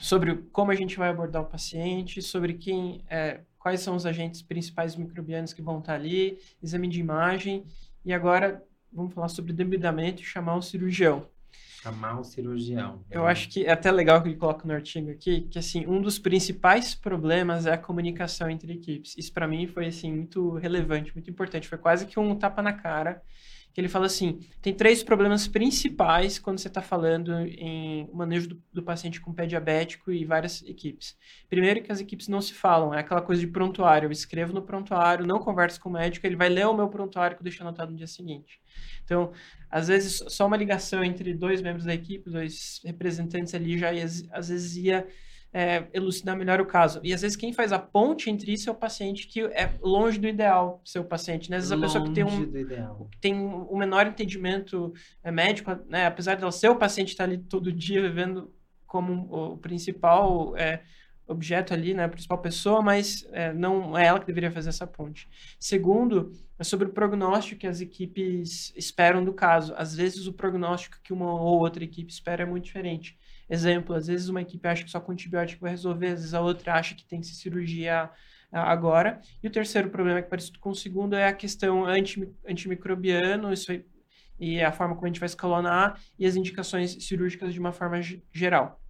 sobre 0.00 0.36
como 0.50 0.72
a 0.72 0.74
gente 0.74 0.96
vai 0.96 1.08
abordar 1.08 1.42
o 1.42 1.46
paciente, 1.46 2.20
sobre 2.20 2.54
quem, 2.54 3.04
é, 3.08 3.42
quais 3.60 3.80
são 3.80 3.94
os 3.94 4.06
agentes 4.06 4.42
principais 4.42 4.96
microbianos 4.96 5.52
que 5.52 5.62
vão 5.62 5.78
estar 5.78 5.94
ali, 5.94 6.38
exame 6.60 6.88
de 6.88 6.98
imagem 6.98 7.64
E 8.04 8.12
agora 8.12 8.64
vamos 8.92 9.14
falar 9.14 9.28
sobre 9.28 9.52
debridamento 9.52 10.22
e 10.22 10.24
chamar 10.24 10.56
um 10.56 10.62
cirurgião. 10.62 11.28
Chamar 11.86 12.18
um 12.18 12.24
cirurgião. 12.24 13.00
Eu 13.10 13.22
né? 13.22 13.30
acho 13.30 13.48
que 13.48 13.64
é 13.64 13.70
até 13.70 13.92
legal 13.92 14.20
que 14.20 14.28
ele 14.28 14.36
coloca 14.36 14.66
no 14.66 14.74
artigo 14.74 15.10
aqui, 15.10 15.42
que 15.42 15.58
assim, 15.58 15.86
um 15.86 16.00
dos 16.00 16.18
principais 16.18 16.94
problemas 16.94 17.64
é 17.64 17.72
a 17.74 17.78
comunicação 17.78 18.50
entre 18.50 18.72
equipes. 18.72 19.14
Isso 19.16 19.32
para 19.32 19.46
mim 19.46 19.68
foi 19.68 19.86
assim 19.86 20.12
muito 20.12 20.54
relevante, 20.54 21.14
muito 21.14 21.30
importante, 21.30 21.68
foi 21.68 21.78
quase 21.78 22.06
que 22.06 22.18
um 22.18 22.34
tapa 22.34 22.60
na 22.60 22.72
cara 22.72 23.22
que 23.76 23.80
ele 23.82 23.90
fala 23.90 24.06
assim: 24.06 24.40
tem 24.62 24.72
três 24.72 25.02
problemas 25.02 25.46
principais 25.46 26.38
quando 26.38 26.58
você 26.58 26.66
está 26.66 26.80
falando 26.80 27.30
em 27.40 28.08
manejo 28.10 28.48
do, 28.48 28.62
do, 28.72 28.82
paciente 28.82 29.20
com 29.20 29.34
pé 29.34 29.44
diabético 29.44 30.10
e 30.10 30.24
várias 30.24 30.62
equipes. 30.62 31.14
Primeiro, 31.46 31.82
que 31.82 31.92
as 31.92 32.00
equipes 32.00 32.26
não 32.26 32.40
se 32.40 32.54
falam, 32.54 32.94
é 32.94 33.00
aquela 33.00 33.20
coisa 33.20 33.42
de 33.42 33.46
prontuário. 33.46 34.06
Eu 34.06 34.10
escrevo 34.10 34.54
no 34.54 34.62
prontuário, 34.62 35.26
não 35.26 35.38
converso 35.38 35.78
com 35.78 35.90
o 35.90 35.92
médico, 35.92 36.26
ele 36.26 36.36
vai 36.36 36.48
ler 36.48 36.66
o 36.66 36.72
meu 36.72 36.88
prontuário 36.88 37.36
que 37.36 37.42
eu 37.42 37.44
deixo 37.44 37.62
anotado 37.62 37.90
no 37.90 37.98
dia 37.98 38.06
seguinte. 38.06 38.58
Então, 39.04 39.30
às 39.70 39.88
vezes, 39.88 40.24
só 40.28 40.46
uma 40.46 40.56
ligação 40.56 41.04
entre 41.04 41.34
dois 41.34 41.60
membros 41.60 41.84
da 41.84 41.92
equipe, 41.92 42.30
dois 42.30 42.80
representantes 42.82 43.52
ali, 43.52 43.76
já 43.76 43.90
às 44.32 44.48
vezes 44.48 44.74
ia 44.76 45.06
é, 45.56 45.88
elucidar 45.94 46.36
melhor 46.36 46.60
o 46.60 46.66
caso. 46.66 47.00
E 47.02 47.14
às 47.14 47.22
vezes 47.22 47.34
quem 47.34 47.50
faz 47.50 47.72
a 47.72 47.78
ponte 47.78 48.28
entre 48.28 48.52
isso 48.52 48.68
é 48.68 48.72
o 48.72 48.74
paciente 48.74 49.26
que 49.26 49.40
é 49.40 49.72
longe 49.80 50.18
do 50.18 50.28
ideal, 50.28 50.82
seu 50.84 51.02
paciente. 51.02 51.50
Né? 51.50 51.56
Às 51.56 51.70
vezes 51.70 51.72
a 51.72 51.80
pessoa 51.80 52.04
que 52.04 52.12
tem 52.12 52.24
um, 52.24 53.08
tem 53.22 53.34
um 53.34 53.78
menor 53.78 54.06
entendimento 54.06 54.92
é, 55.24 55.30
médico, 55.30 55.70
né? 55.88 56.04
apesar 56.04 56.36
dela 56.36 56.52
ser 56.52 56.68
o 56.68 56.76
paciente 56.76 57.12
estar 57.12 57.24
ali 57.24 57.38
todo 57.38 57.72
dia 57.72 58.02
vivendo 58.02 58.52
como 58.86 59.32
o 59.32 59.56
principal 59.56 60.54
é, 60.58 60.82
objeto 61.26 61.72
ali, 61.72 61.94
né, 61.94 62.04
a 62.04 62.08
principal 62.08 62.38
pessoa, 62.38 62.82
mas 62.82 63.26
é, 63.32 63.52
não 63.52 63.96
é 63.96 64.06
ela 64.06 64.20
que 64.20 64.26
deveria 64.26 64.50
fazer 64.52 64.68
essa 64.68 64.86
ponte. 64.86 65.26
Segundo, 65.58 66.32
é 66.58 66.64
sobre 66.64 66.86
o 66.86 66.92
prognóstico 66.92 67.60
que 67.60 67.66
as 67.66 67.80
equipes 67.80 68.74
esperam 68.76 69.24
do 69.24 69.32
caso. 69.32 69.74
Às 69.76 69.96
vezes 69.96 70.26
o 70.26 70.34
prognóstico 70.34 70.98
que 71.02 71.14
uma 71.14 71.32
ou 71.32 71.60
outra 71.60 71.82
equipe 71.82 72.12
espera 72.12 72.42
é 72.42 72.46
muito 72.46 72.64
diferente. 72.64 73.18
Exemplo, 73.48 73.94
às 73.94 74.06
vezes 74.08 74.28
uma 74.28 74.42
equipe 74.42 74.66
acha 74.66 74.84
que 74.84 74.90
só 74.90 75.00
com 75.00 75.12
antibiótico 75.12 75.62
vai 75.62 75.70
resolver, 75.70 76.08
às 76.08 76.20
vezes 76.20 76.34
a 76.34 76.40
outra 76.40 76.74
acha 76.74 76.94
que 76.94 77.04
tem 77.04 77.20
que 77.20 77.26
se 77.26 77.34
cirurgia 77.36 78.10
agora. 78.50 79.20
E 79.42 79.46
o 79.46 79.50
terceiro 79.50 79.90
problema, 79.90 80.22
que 80.22 80.28
parece 80.28 80.52
com 80.58 80.70
o 80.70 80.74
segundo, 80.74 81.14
é 81.14 81.26
a 81.26 81.32
questão 81.32 81.84
anti, 81.84 82.28
antimicrobiano, 82.48 83.52
isso 83.52 83.70
aí, 83.70 83.84
e 84.38 84.60
a 84.60 84.72
forma 84.72 84.94
como 84.94 85.06
a 85.06 85.08
gente 85.08 85.20
vai 85.20 85.26
escalonar 85.26 86.00
e 86.18 86.26
as 86.26 86.36
indicações 86.36 86.92
cirúrgicas 87.04 87.52
de 87.54 87.60
uma 87.60 87.72
forma 87.72 88.00
geral. 88.32 88.80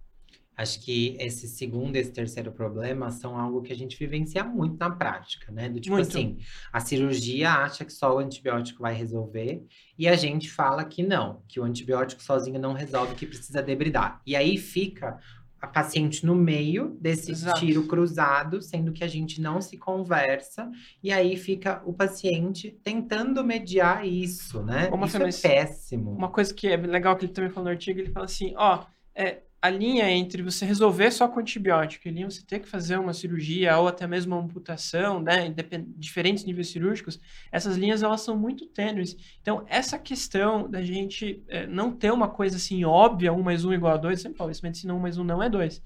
Acho 0.57 0.83
que 0.83 1.15
esse 1.19 1.47
segundo 1.47 1.95
e 1.95 1.99
esse 1.99 2.11
terceiro 2.11 2.51
problema 2.51 3.11
são 3.11 3.37
algo 3.37 3.61
que 3.61 3.71
a 3.71 3.75
gente 3.75 3.95
vivencia 3.95 4.43
muito 4.43 4.75
na 4.79 4.89
prática, 4.89 5.51
né? 5.51 5.69
Do 5.69 5.79
tipo 5.79 5.95
muito. 5.95 6.07
assim, 6.07 6.37
a 6.73 6.79
cirurgia 6.79 7.51
acha 7.51 7.85
que 7.85 7.93
só 7.93 8.15
o 8.15 8.17
antibiótico 8.17 8.81
vai 8.81 8.95
resolver 8.95 9.63
e 9.97 10.07
a 10.07 10.15
gente 10.15 10.49
fala 10.49 10.83
que 10.83 11.03
não, 11.03 11.43
que 11.47 11.59
o 11.59 11.63
antibiótico 11.63 12.23
sozinho 12.23 12.59
não 12.59 12.73
resolve, 12.73 13.13
que 13.13 13.27
precisa 13.27 13.61
debridar. 13.61 14.19
E 14.25 14.35
aí 14.35 14.57
fica 14.57 15.19
a 15.61 15.67
paciente 15.67 16.25
no 16.25 16.35
meio 16.35 16.97
desse 16.99 17.31
Exato. 17.31 17.59
tiro 17.59 17.85
cruzado, 17.87 18.61
sendo 18.61 18.91
que 18.91 19.03
a 19.03 19.07
gente 19.07 19.41
não 19.41 19.59
se 19.59 19.77
conversa, 19.77 20.69
e 21.03 21.11
aí 21.11 21.35
fica 21.35 21.81
o 21.85 21.93
paciente 21.93 22.79
tentando 22.83 23.43
mediar 23.43 24.05
isso, 24.05 24.63
né? 24.63 24.89
Uma 24.91 25.07
isso 25.07 25.17
é 25.17 25.31
péssimo. 25.31 26.11
Uma 26.11 26.29
coisa 26.29 26.53
que 26.53 26.67
é 26.67 26.77
legal 26.77 27.15
que 27.15 27.25
ele 27.25 27.33
também 27.33 27.49
falou 27.49 27.65
no 27.65 27.71
artigo, 27.71 27.99
ele 27.99 28.11
fala 28.11 28.25
assim, 28.25 28.53
ó, 28.55 28.85
é, 29.15 29.41
a 29.61 29.69
linha 29.69 30.09
entre 30.09 30.43
você 30.43 30.65
resolver 30.65 31.09
só 31.11 31.27
com 31.27 31.39
antibiótico 31.39 32.07
e 32.07 32.23
você 32.23 32.43
ter 32.43 32.59
que 32.59 32.67
fazer 32.67 32.97
uma 32.99 33.13
cirurgia 33.13 33.77
ou 33.77 33.87
até 33.87 34.05
mesmo 34.05 34.35
uma 34.35 34.43
amputação, 34.43 35.19
né, 35.19 35.53
diferentes 35.95 36.45
níveis 36.45 36.69
cirúrgicos, 36.69 37.19
essas 37.51 37.75
linhas 37.75 38.03
elas 38.03 38.21
são 38.21 38.37
muito 38.37 38.67
tênues. 38.67 39.17
Então, 39.41 39.65
essa 39.67 39.97
questão 39.97 40.69
da 40.69 40.83
gente 40.83 41.43
é, 41.47 41.65
não 41.65 41.91
ter 41.91 42.11
uma 42.11 42.29
coisa 42.29 42.57
assim 42.57 42.85
óbvia, 42.85 43.33
1 43.33 43.41
mais 43.41 43.65
1 43.65 43.73
igual 43.73 43.93
a 43.95 43.97
2, 43.97 44.21
sempre 44.21 44.37
falo, 44.37 44.51
isso 44.51 44.63
medicina 44.63 44.93
1 44.93 44.99
mais 44.99 45.17
1 45.17 45.23
não 45.23 45.41
é 45.41 45.49
2, 45.49 45.81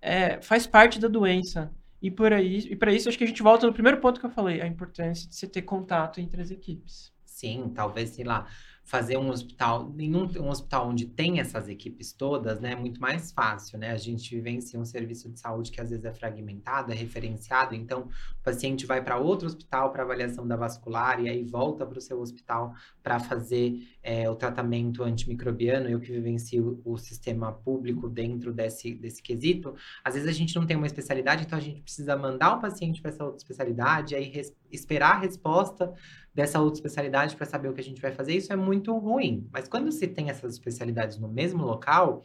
é, 0.00 0.40
faz 0.40 0.66
parte 0.66 0.98
da 0.98 1.08
doença. 1.08 1.70
E 2.00 2.10
por 2.10 2.32
aí, 2.32 2.58
e 2.70 2.74
para 2.74 2.92
isso 2.92 3.08
acho 3.08 3.16
que 3.16 3.24
a 3.24 3.26
gente 3.26 3.42
volta 3.42 3.66
no 3.66 3.72
primeiro 3.72 4.00
ponto 4.00 4.18
que 4.18 4.26
eu 4.26 4.30
falei, 4.30 4.60
a 4.60 4.66
importância 4.66 5.28
de 5.28 5.36
você 5.36 5.46
ter 5.46 5.62
contato 5.62 6.20
entre 6.20 6.40
as 6.40 6.50
equipes. 6.50 7.12
Sim, 7.24 7.70
talvez, 7.74 8.10
sei 8.10 8.24
lá, 8.24 8.46
fazer 8.84 9.16
um 9.16 9.30
hospital, 9.30 9.94
em 9.98 10.14
um, 10.14 10.48
hospital 10.48 10.88
onde 10.88 11.06
tem 11.06 11.40
essas 11.40 11.68
equipes 11.68 12.12
todas, 12.12 12.60
né, 12.60 12.72
é 12.72 12.76
muito 12.76 13.00
mais 13.00 13.30
fácil, 13.32 13.78
né? 13.78 13.90
A 13.90 13.96
gente 13.96 14.34
vivencia 14.34 14.78
um 14.78 14.84
serviço 14.84 15.30
de 15.30 15.38
saúde 15.38 15.70
que 15.70 15.80
às 15.80 15.90
vezes 15.90 16.04
é 16.04 16.12
fragmentado, 16.12 16.92
é 16.92 16.94
referenciado, 16.94 17.74
então 17.74 18.02
o 18.02 18.42
paciente 18.42 18.84
vai 18.84 19.02
para 19.02 19.18
outro 19.18 19.46
hospital 19.46 19.92
para 19.92 20.02
avaliação 20.02 20.46
da 20.46 20.56
vascular 20.56 21.20
e 21.20 21.28
aí 21.28 21.44
volta 21.44 21.86
para 21.86 21.98
o 21.98 22.00
seu 22.00 22.20
hospital 22.20 22.74
para 23.02 23.18
fazer 23.20 23.88
é, 24.02 24.28
o 24.28 24.34
tratamento 24.34 25.02
antimicrobiano. 25.02 25.88
Eu 25.88 26.00
que 26.00 26.10
vivencio 26.10 26.80
o, 26.84 26.98
sistema 26.98 27.52
público 27.52 28.08
dentro 28.08 28.52
desse, 28.52 28.94
desse 28.94 29.22
quesito, 29.22 29.74
às 30.04 30.14
vezes 30.14 30.28
a 30.28 30.32
gente 30.32 30.54
não 30.54 30.66
tem 30.66 30.76
uma 30.76 30.86
especialidade, 30.86 31.44
então 31.44 31.58
a 31.58 31.62
gente 31.62 31.80
precisa 31.80 32.16
mandar 32.16 32.56
o 32.56 32.60
paciente 32.60 33.00
para 33.00 33.10
essa 33.10 33.24
outra 33.24 33.38
especialidade, 33.38 34.14
aí 34.14 34.32
esperar 34.70 35.16
a 35.16 35.18
resposta 35.18 35.92
dessa 36.34 36.60
outra 36.60 36.78
especialidade 36.78 37.36
para 37.36 37.46
saber 37.46 37.68
o 37.68 37.74
que 37.74 37.80
a 37.80 37.84
gente 37.84 38.00
vai 38.00 38.12
fazer, 38.12 38.36
isso 38.36 38.52
é 38.52 38.56
muito 38.56 38.96
ruim. 38.96 39.48
Mas 39.52 39.68
quando 39.68 39.92
se 39.92 40.06
tem 40.06 40.30
essas 40.30 40.54
especialidades 40.54 41.18
no 41.18 41.28
mesmo 41.28 41.64
local, 41.64 42.22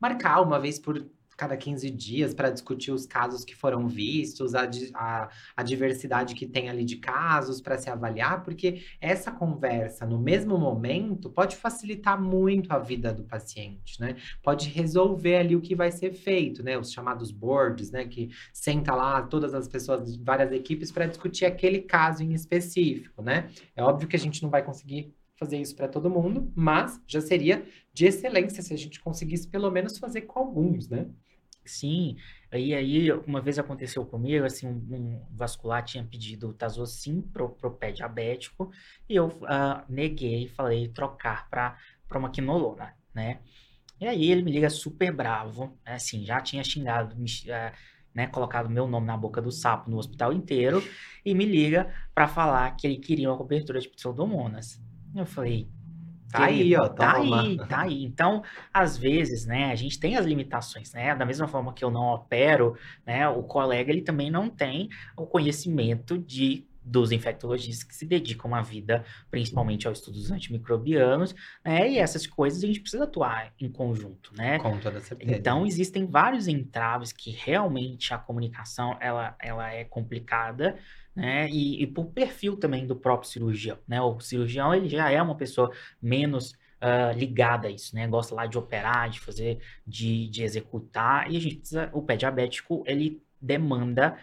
marcar 0.00 0.40
uma 0.40 0.60
vez 0.60 0.78
por 0.78 1.04
cada 1.38 1.56
15 1.56 1.88
dias 1.90 2.34
para 2.34 2.50
discutir 2.50 2.90
os 2.90 3.06
casos 3.06 3.44
que 3.44 3.54
foram 3.54 3.86
vistos, 3.86 4.56
a, 4.56 4.68
a, 4.92 5.28
a 5.56 5.62
diversidade 5.62 6.34
que 6.34 6.44
tem 6.44 6.68
ali 6.68 6.84
de 6.84 6.96
casos 6.96 7.60
para 7.60 7.78
se 7.78 7.88
avaliar, 7.88 8.42
porque 8.42 8.82
essa 9.00 9.30
conversa 9.30 10.04
no 10.04 10.18
mesmo 10.18 10.58
momento 10.58 11.30
pode 11.30 11.54
facilitar 11.54 12.20
muito 12.20 12.72
a 12.72 12.78
vida 12.80 13.14
do 13.14 13.22
paciente, 13.22 14.00
né? 14.00 14.16
Pode 14.42 14.68
resolver 14.68 15.36
ali 15.36 15.54
o 15.54 15.60
que 15.60 15.76
vai 15.76 15.92
ser 15.92 16.12
feito, 16.12 16.60
né? 16.64 16.76
Os 16.76 16.90
chamados 16.90 17.30
boards, 17.30 17.92
né? 17.92 18.04
Que 18.04 18.30
senta 18.52 18.92
lá 18.92 19.22
todas 19.22 19.54
as 19.54 19.68
pessoas 19.68 20.16
várias 20.16 20.50
equipes 20.50 20.90
para 20.90 21.06
discutir 21.06 21.44
aquele 21.44 21.82
caso 21.82 22.24
em 22.24 22.32
específico, 22.32 23.22
né? 23.22 23.48
É 23.76 23.82
óbvio 23.84 24.08
que 24.08 24.16
a 24.16 24.18
gente 24.18 24.42
não 24.42 24.50
vai 24.50 24.64
conseguir 24.64 25.14
fazer 25.36 25.56
isso 25.56 25.76
para 25.76 25.86
todo 25.86 26.10
mundo, 26.10 26.52
mas 26.52 27.00
já 27.06 27.20
seria 27.20 27.64
de 27.94 28.06
excelência 28.06 28.60
se 28.60 28.74
a 28.74 28.76
gente 28.76 29.00
conseguisse 29.00 29.46
pelo 29.46 29.70
menos 29.70 29.98
fazer 29.98 30.22
com 30.22 30.40
alguns, 30.40 30.88
né? 30.88 31.06
Sim, 31.68 32.16
aí, 32.50 32.74
aí 32.74 33.12
uma 33.26 33.40
vez 33.40 33.58
aconteceu 33.58 34.04
comigo, 34.06 34.44
assim, 34.44 34.66
um, 34.66 34.72
um 34.90 35.26
vascular 35.30 35.84
tinha 35.84 36.04
pedido 36.04 36.52
Tazocin 36.54 37.20
pro, 37.20 37.50
pro 37.50 37.70
pé 37.72 37.92
diabético, 37.92 38.70
e 39.08 39.14
eu 39.14 39.26
uh, 39.26 39.84
neguei, 39.88 40.48
falei 40.48 40.88
trocar 40.88 41.48
para 41.48 41.76
uma 42.18 42.30
quinolona, 42.30 42.94
né? 43.14 43.40
E 44.00 44.06
aí 44.06 44.30
ele 44.30 44.42
me 44.42 44.52
liga 44.52 44.70
super 44.70 45.12
bravo, 45.12 45.76
né, 45.84 45.94
assim, 45.94 46.24
já 46.24 46.40
tinha 46.40 46.64
xingado, 46.64 47.16
me, 47.16 47.26
uh, 47.26 47.76
né, 48.14 48.26
colocado 48.28 48.70
meu 48.70 48.88
nome 48.88 49.06
na 49.06 49.16
boca 49.16 49.42
do 49.42 49.50
sapo 49.52 49.90
no 49.90 49.98
hospital 49.98 50.32
inteiro, 50.32 50.82
e 51.24 51.34
me 51.34 51.44
liga 51.44 51.92
para 52.14 52.26
falar 52.26 52.74
que 52.76 52.86
ele 52.86 52.96
queria 52.96 53.28
uma 53.28 53.36
cobertura 53.36 53.78
de 53.78 53.88
pseudomonas. 53.88 54.80
Eu 55.14 55.26
falei, 55.26 55.68
Tá 56.30 56.44
aí, 56.44 56.76
ó. 56.76 56.88
Tá 56.88 57.16
aí, 57.16 57.56
tá 57.68 57.80
aí. 57.82 58.04
Então, 58.04 58.42
às 58.72 58.96
vezes, 58.96 59.46
né, 59.46 59.70
a 59.72 59.74
gente 59.74 59.98
tem 59.98 60.16
as 60.16 60.26
limitações, 60.26 60.92
né? 60.92 61.14
Da 61.14 61.24
mesma 61.24 61.48
forma 61.48 61.72
que 61.72 61.84
eu 61.84 61.90
não 61.90 62.12
opero, 62.12 62.76
né, 63.06 63.28
o 63.28 63.42
colega 63.42 63.90
ele 63.90 64.02
também 64.02 64.30
não 64.30 64.48
tem 64.50 64.88
o 65.16 65.26
conhecimento 65.26 66.18
de 66.18 66.66
dos 66.88 67.12
infectologistas 67.12 67.82
que 67.84 67.94
se 67.94 68.06
dedicam 68.06 68.54
a 68.54 68.62
vida 68.62 69.04
principalmente 69.30 69.86
aos 69.86 69.98
estudos 69.98 70.30
antimicrobianos, 70.30 71.34
né? 71.64 71.90
E 71.90 71.98
essas 71.98 72.26
coisas 72.26 72.64
a 72.64 72.66
gente 72.66 72.80
precisa 72.80 73.04
atuar 73.04 73.52
em 73.60 73.70
conjunto, 73.70 74.32
né? 74.34 74.58
Com 74.58 74.78
toda 74.78 74.98
certeza. 75.00 75.36
Então 75.36 75.66
existem 75.66 76.06
vários 76.06 76.48
entraves 76.48 77.12
que 77.12 77.30
realmente 77.30 78.14
a 78.14 78.18
comunicação 78.18 78.96
ela, 79.00 79.36
ela 79.38 79.70
é 79.70 79.84
complicada, 79.84 80.78
né? 81.18 81.48
E, 81.50 81.82
e 81.82 81.86
por 81.86 82.06
perfil 82.06 82.56
também 82.56 82.86
do 82.86 82.94
próprio 82.94 83.28
cirurgião, 83.28 83.76
né? 83.88 84.00
O 84.00 84.20
cirurgião 84.20 84.72
ele 84.72 84.88
já 84.88 85.10
é 85.10 85.20
uma 85.20 85.36
pessoa 85.36 85.70
menos 86.00 86.54
Uh, 86.80 87.10
ligada 87.18 87.66
a 87.66 87.70
isso, 87.72 87.92
né? 87.92 88.06
Gosta 88.06 88.36
lá 88.36 88.46
de 88.46 88.56
operar, 88.56 89.10
de 89.10 89.18
fazer, 89.18 89.58
de, 89.84 90.28
de 90.28 90.44
executar, 90.44 91.28
e 91.28 91.36
a 91.36 91.40
gente 91.40 91.56
precisa, 91.56 91.90
o 91.92 92.00
pé 92.00 92.16
diabético, 92.16 92.84
ele 92.86 93.20
demanda 93.42 94.16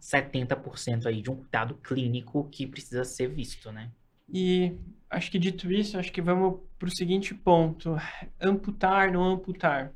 70% 0.00 1.04
aí 1.04 1.20
de 1.20 1.30
um 1.30 1.36
cuidado 1.36 1.74
clínico 1.74 2.48
que 2.50 2.66
precisa 2.66 3.04
ser 3.04 3.28
visto, 3.28 3.70
né? 3.70 3.90
E 4.26 4.78
acho 5.10 5.30
que 5.30 5.38
dito 5.38 5.70
isso, 5.70 5.98
acho 5.98 6.10
que 6.10 6.22
vamos 6.22 6.60
para 6.78 6.88
o 6.88 6.96
seguinte 6.96 7.34
ponto: 7.34 7.94
amputar, 8.40 9.12
não 9.12 9.22
amputar. 9.24 9.92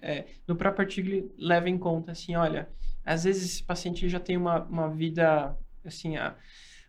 É, 0.00 0.24
no 0.46 0.56
próprio 0.56 0.86
artigo 0.86 1.30
leva 1.36 1.68
em 1.68 1.76
conta 1.76 2.12
assim, 2.12 2.34
olha, 2.34 2.66
às 3.08 3.24
vezes 3.24 3.44
esse 3.44 3.62
paciente 3.62 4.08
já 4.08 4.20
tem 4.20 4.36
uma, 4.36 4.62
uma 4.64 4.88
vida, 4.90 5.56
assim, 5.84 6.16
a, 6.16 6.34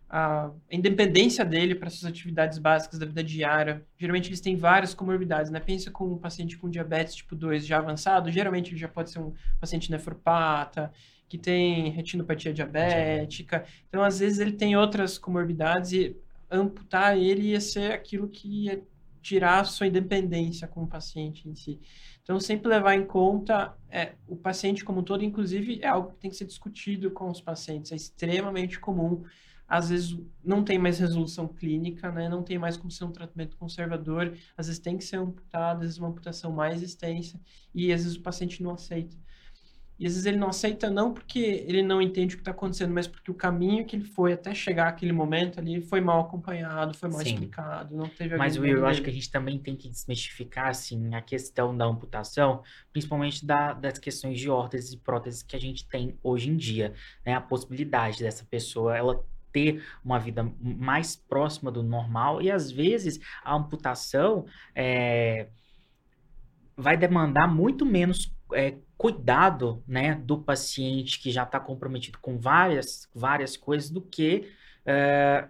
a 0.10 0.52
independência 0.70 1.46
dele 1.46 1.76
para 1.76 1.90
suas 1.90 2.12
atividades 2.12 2.58
básicas 2.58 3.00
da 3.00 3.06
vida 3.06 3.24
diária. 3.24 3.86
Geralmente 3.98 4.28
eles 4.28 4.42
têm 4.42 4.58
várias 4.58 4.94
comorbidades, 4.94 5.50
né? 5.50 5.60
Pensa 5.60 5.90
com 5.90 6.14
um 6.14 6.18
paciente 6.18 6.58
com 6.58 6.70
diabetes 6.70 7.16
tipo 7.16 7.36
2 7.36 7.66
já 7.66 7.78
avançado, 7.78 8.32
geralmente 8.32 8.72
ele 8.72 8.80
já 8.80 8.88
pode 8.88 9.12
ser 9.12 9.20
um 9.20 9.34
paciente 9.60 9.90
nefropata, 9.90 10.92
que 11.30 11.38
tem 11.38 11.90
retinopatia 11.92 12.54
diabética. 12.54 13.64
Então, 13.88 14.04
às 14.04 14.20
vezes, 14.20 14.40
ele 14.40 14.54
tem 14.54 14.76
outras 14.76 15.18
comorbidades 15.18 15.94
e 15.94 16.18
amputar 16.52 17.18
ele 17.18 17.50
ia 17.50 17.62
ser 17.62 17.92
aquilo 17.94 18.28
que 18.28 18.66
ia 18.66 18.84
tirar 19.22 19.60
a 19.60 19.64
sua 19.64 19.88
independência 19.88 20.68
como 20.68 20.88
paciente 20.88 21.48
em 21.48 21.56
si. 21.56 21.80
Então, 22.24 22.40
sempre 22.40 22.70
levar 22.70 22.96
em 22.96 23.06
conta 23.06 23.76
é, 23.90 24.14
o 24.28 24.36
paciente 24.36 24.86
como 24.86 25.00
um 25.00 25.04
todo, 25.04 25.24
inclusive, 25.24 25.80
é 25.82 25.88
algo 25.88 26.12
que 26.12 26.18
tem 26.18 26.30
que 26.30 26.38
ser 26.38 26.46
discutido 26.46 27.12
com 27.12 27.30
os 27.30 27.42
pacientes. 27.42 27.92
É 27.92 27.96
extremamente 27.96 28.80
comum. 28.80 29.24
Às 29.68 29.90
vezes 29.90 30.18
não 30.44 30.64
tem 30.64 30.80
mais 30.80 30.98
resolução 31.00 31.48
clínica, 31.48 32.12
né? 32.12 32.28
não 32.28 32.42
tem 32.42 32.58
mais 32.58 32.76
como 32.76 32.90
ser 32.90 33.04
um 33.04 33.12
tratamento 33.12 33.56
conservador, 33.56 34.36
às 34.58 34.66
vezes 34.66 34.80
tem 34.80 34.98
que 34.98 35.04
ser 35.04 35.18
amputado, 35.18 35.78
às 35.78 35.82
vezes 35.82 35.98
uma 36.00 36.08
amputação 36.08 36.52
mais 36.52 36.82
extensa, 36.82 37.40
e 37.74 37.94
às 37.94 38.04
vezes 38.04 38.18
o 38.18 38.22
paciente 38.22 38.64
não 38.64 38.72
aceita. 38.72 39.16
E 40.00 40.06
às 40.06 40.14
vezes 40.14 40.26
ele 40.26 40.38
não 40.38 40.48
aceita 40.48 40.90
não 40.90 41.14
porque 41.14 41.66
ele 41.68 41.84
não 41.84 42.02
entende 42.02 42.34
o 42.34 42.38
que 42.38 42.42
está 42.42 42.52
acontecendo, 42.52 42.94
mas 42.94 43.06
porque 43.06 43.30
o 43.30 43.34
caminho 43.34 43.86
que 43.86 43.98
ele 43.98 44.06
foi 44.06 44.32
até 44.32 44.56
chegar 44.56 44.88
aquele 44.88 45.12
momento 45.12 45.60
ali 45.60 45.82
foi 45.82 46.00
mal 46.00 46.22
acompanhado, 46.22 46.98
foi 46.98 47.10
mal 47.10 47.20
Sim. 47.20 47.34
explicado, 47.34 47.98
não 47.98 48.08
teve 48.08 48.38
Mas 48.38 48.58
Will, 48.58 48.78
eu 48.78 48.86
acho 48.86 49.02
que 49.02 49.10
a 49.10 49.14
gente 49.14 49.30
também 49.30 49.60
tem 49.60 49.76
que 49.76 49.90
desmistificar 49.90 50.70
assim 50.70 51.14
a 51.14 51.22
questão 51.22 51.76
da 51.76 51.84
amputação, 51.84 52.64
principalmente 52.94 53.46
da, 53.46 53.74
das 53.74 54.00
questões 54.00 54.40
de 54.40 54.50
órteses 54.50 54.94
e 54.94 54.98
próteses 54.98 55.44
que 55.44 55.56
a 55.56 55.60
gente 55.60 55.86
tem 55.86 56.18
hoje 56.24 56.50
em 56.50 56.56
dia, 56.56 56.94
né? 57.26 57.34
A 57.34 57.42
possibilidade 57.42 58.20
dessa 58.20 58.46
pessoa 58.46 58.96
ela 58.96 59.22
ter 59.52 59.84
uma 60.06 60.20
vida 60.20 60.50
mais 60.62 61.16
próxima 61.16 61.72
do 61.72 61.84
normal 61.84 62.42
e 62.42 62.50
às 62.50 62.72
vezes 62.72 63.20
a 63.44 63.56
amputação 63.56 64.46
é, 64.74 65.48
vai 66.78 66.96
demandar 66.96 67.48
muito 67.48 67.86
menos 67.86 68.32
é, 68.54 68.76
cuidado 68.98 69.84
né, 69.88 70.16
do 70.16 70.38
paciente 70.38 71.20
que 71.20 71.32
já 71.32 71.44
está 71.44 71.60
comprometido 71.60 72.18
com 72.20 72.38
várias, 72.38 73.10
várias 73.14 73.56
coisas 73.56 73.90
do 73.90 74.02
que. 74.02 74.52
É, 74.86 75.48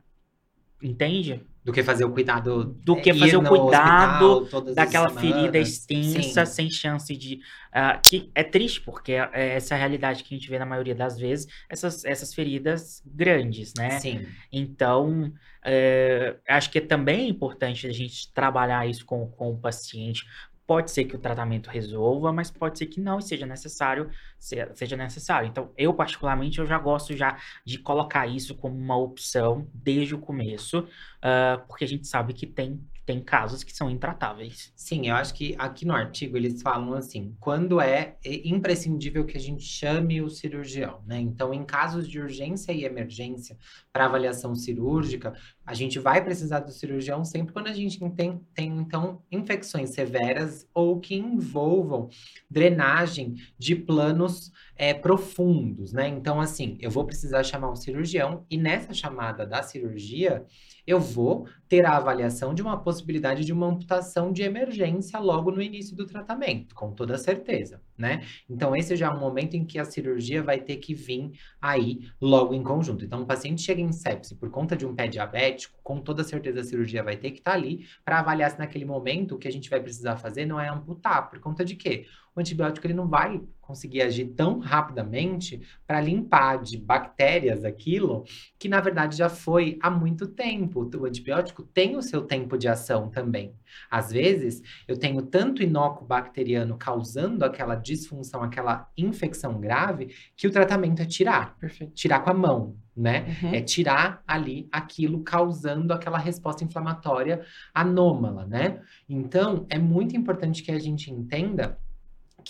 entende? 0.82 1.44
Do 1.64 1.74
que 1.74 1.84
fazer 1.84 2.06
o 2.06 2.12
cuidado. 2.12 2.64
Do 2.64 2.96
que 2.96 3.14
fazer 3.14 3.38
o 3.38 3.44
cuidado 3.44 4.44
hospital, 4.44 4.74
daquela 4.74 5.10
ferida 5.10 5.58
extensa, 5.58 6.46
Sim. 6.46 6.54
sem 6.54 6.72
chance 6.72 7.16
de. 7.16 7.36
Uh, 7.70 8.02
que 8.02 8.32
é 8.34 8.44
triste, 8.44 8.82
porque 8.82 9.12
é, 9.12 9.30
é 9.34 9.56
essa 9.56 9.76
é 9.76 9.78
a 9.78 9.80
realidade 9.80 10.24
que 10.24 10.34
a 10.34 10.38
gente 10.38 10.50
vê 10.50 10.58
na 10.58 10.66
maioria 10.66 10.96
das 10.96 11.20
vezes, 11.20 11.48
essas, 11.70 12.04
essas 12.06 12.34
feridas 12.34 13.04
grandes, 13.06 13.74
né? 13.78 14.00
Sim. 14.00 14.26
Então, 14.52 15.26
uh, 15.26 16.40
acho 16.48 16.72
que 16.72 16.80
é 16.80 16.82
também 16.82 17.30
importante 17.30 17.86
a 17.86 17.92
gente 17.92 18.32
trabalhar 18.34 18.88
isso 18.88 19.06
com, 19.06 19.28
com 19.28 19.52
o 19.52 19.58
paciente, 19.58 20.26
Pode 20.70 20.92
ser 20.92 21.06
que 21.06 21.16
o 21.16 21.20
tratamento 21.20 21.68
resolva, 21.68 22.32
mas 22.32 22.52
pode 22.52 22.78
ser 22.78 22.86
que 22.86 23.02
não 23.02 23.18
e 23.18 23.24
seja 23.24 23.44
necessário, 23.44 24.08
seja 24.38 24.96
necessário. 24.96 25.50
Então, 25.50 25.72
eu 25.76 25.92
particularmente, 25.96 26.60
eu 26.60 26.68
já 26.68 26.78
gosto 26.78 27.18
já 27.18 27.40
de 27.66 27.80
colocar 27.80 28.28
isso 28.28 28.54
como 28.54 28.78
uma 28.78 28.96
opção 28.96 29.68
desde 29.74 30.14
o 30.14 30.20
começo, 30.20 30.82
uh, 30.82 31.66
porque 31.68 31.86
a 31.86 31.88
gente 31.88 32.06
sabe 32.06 32.36
que 32.36 32.46
tem 32.46 32.80
tem 33.10 33.20
casos 33.20 33.64
que 33.64 33.76
são 33.76 33.90
intratáveis. 33.90 34.72
Sim, 34.76 35.08
eu 35.08 35.16
acho 35.16 35.34
que 35.34 35.56
aqui 35.58 35.84
no 35.84 35.96
artigo 35.96 36.38
eles 36.38 36.62
falam 36.62 36.94
assim, 36.94 37.36
quando 37.40 37.82
é 37.82 38.18
imprescindível 38.24 39.26
que 39.26 39.36
a 39.36 39.40
gente 39.40 39.64
chame 39.64 40.22
o 40.22 40.30
cirurgião, 40.30 41.02
né? 41.08 41.20
Então, 41.20 41.52
em 41.52 41.66
casos 41.66 42.08
de 42.08 42.20
urgência 42.20 42.72
e 42.72 42.86
emergência 42.86 43.58
para 43.92 44.06
avaliação 44.06 44.54
cirúrgica, 44.54 45.34
a 45.70 45.76
gente 45.76 46.00
vai 46.00 46.24
precisar 46.24 46.62
do 46.62 46.72
cirurgião 46.72 47.24
sempre 47.24 47.54
quando 47.54 47.68
a 47.68 47.74
gente 47.74 48.00
tem, 48.16 48.42
tem 48.56 48.76
então 48.80 49.22
infecções 49.32 49.92
severas 49.92 50.68
ou 50.74 51.00
que 51.00 51.14
envolvam 51.14 52.10
drenagem 52.50 53.36
de 53.56 53.76
planos 53.76 54.52
é, 54.76 54.96
profundos, 54.96 55.94
né? 55.94 56.08
Então, 56.08 56.42
assim, 56.42 56.76
eu 56.82 56.90
vou 56.90 57.06
precisar 57.06 57.44
chamar 57.44 57.70
um 57.70 57.76
cirurgião 57.76 58.48
e 58.50 58.58
nessa 58.58 58.96
chamada 58.96 59.46
da 59.46 59.62
cirurgia 59.62 60.44
eu 60.88 61.00
vou 61.00 61.48
ter 61.68 61.86
a 61.86 61.98
avaliação 61.98 62.52
de 62.52 62.64
uma 62.64 62.82
possibilidade 62.82 63.46
de 63.46 63.54
uma 63.54 63.68
amputação 63.68 64.32
de 64.32 64.42
emergência 64.42 65.20
logo 65.20 65.52
no 65.52 65.62
início 65.62 65.96
do 65.96 66.08
tratamento, 66.08 66.74
com 66.74 66.94
toda 66.94 67.16
certeza, 67.16 67.80
né? 68.00 68.26
Então, 68.50 68.74
esse 68.76 68.96
já 68.96 69.08
é 69.08 69.10
um 69.10 69.20
momento 69.20 69.56
em 69.56 69.66
que 69.66 69.78
a 69.78 69.84
cirurgia 69.84 70.42
vai 70.42 70.60
ter 70.60 70.78
que 70.78 70.94
vir 70.94 71.32
aí 71.62 72.10
logo 72.22 72.54
em 72.54 72.64
conjunto. 72.64 73.04
Então, 73.04 73.22
o 73.22 73.26
paciente 73.26 73.62
chega 73.62 73.82
em 73.82 73.92
sepse 73.92 74.36
por 74.36 74.50
conta 74.50 74.76
de 74.76 74.86
um 74.86 74.96
pé 74.96 75.08
diabético, 75.08 75.78
com 75.84 76.00
toda 76.00 76.24
certeza 76.24 76.62
a 76.62 76.64
cirurgia 76.64 77.04
vai 77.04 77.18
ter 77.18 77.32
que 77.32 77.40
estar 77.40 77.52
tá 77.52 77.58
ali 77.58 77.86
para 78.06 78.20
avaliar 78.20 78.50
se 78.52 78.58
naquele 78.58 78.86
momento 78.86 79.36
o 79.36 79.38
que 79.38 79.48
a 79.48 79.52
gente 79.52 79.70
vai 79.70 79.82
precisar 79.82 80.16
fazer 80.16 80.46
não 80.46 80.60
é 80.60 80.70
amputar, 80.70 81.30
por 81.30 81.40
conta 81.40 81.66
de 81.66 81.76
quê? 81.76 82.06
O 82.40 82.42
antibiótico 82.42 82.88
ele 82.88 82.94
não 82.94 83.08
vai 83.08 83.42
conseguir 83.62 84.02
agir 84.02 84.26
tão 84.30 84.58
rapidamente 84.58 85.62
para 85.86 86.02
limpar 86.02 86.60
de 86.60 86.76
bactérias 86.76 87.64
aquilo 87.64 88.24
que 88.58 88.68
na 88.68 88.82
verdade 88.82 89.16
já 89.16 89.30
foi 89.30 89.78
há 89.80 89.92
muito 89.92 90.28
tempo. 90.28 90.90
O 90.98 91.06
antibiótico 91.06 91.62
tem 91.62 91.96
o 91.96 92.02
seu 92.02 92.24
tempo 92.24 92.58
de 92.58 92.68
ação 92.68 93.10
também. 93.10 93.54
Às 93.92 94.12
vezes, 94.12 94.64
eu 94.88 94.98
tenho 94.98 95.22
tanto 95.22 95.62
inócuo 95.62 96.08
bacteriano 96.08 96.78
causando 96.78 97.46
aquela 97.46 97.76
disfunção, 97.76 98.42
aquela 98.42 98.90
infecção 98.98 99.60
grave, 99.60 100.16
que 100.36 100.48
o 100.48 100.52
tratamento 100.52 101.04
é 101.04 101.06
tirar. 101.06 101.56
Perfeito. 101.60 101.94
Tirar 101.94 102.22
com 102.22 102.32
a 102.32 102.34
mão, 102.34 102.76
né? 102.98 103.38
Uhum. 103.44 103.54
É 103.54 103.62
tirar 103.62 104.24
ali 104.28 104.68
aquilo 104.72 105.22
causando 105.22 105.94
aquela 105.94 106.18
resposta 106.18 106.64
inflamatória 106.64 107.46
anômala, 107.72 108.48
né? 108.48 108.82
Então, 109.08 109.68
é 109.70 109.78
muito 109.78 110.18
importante 110.18 110.64
que 110.64 110.72
a 110.72 110.80
gente 110.80 111.12
entenda 111.12 111.78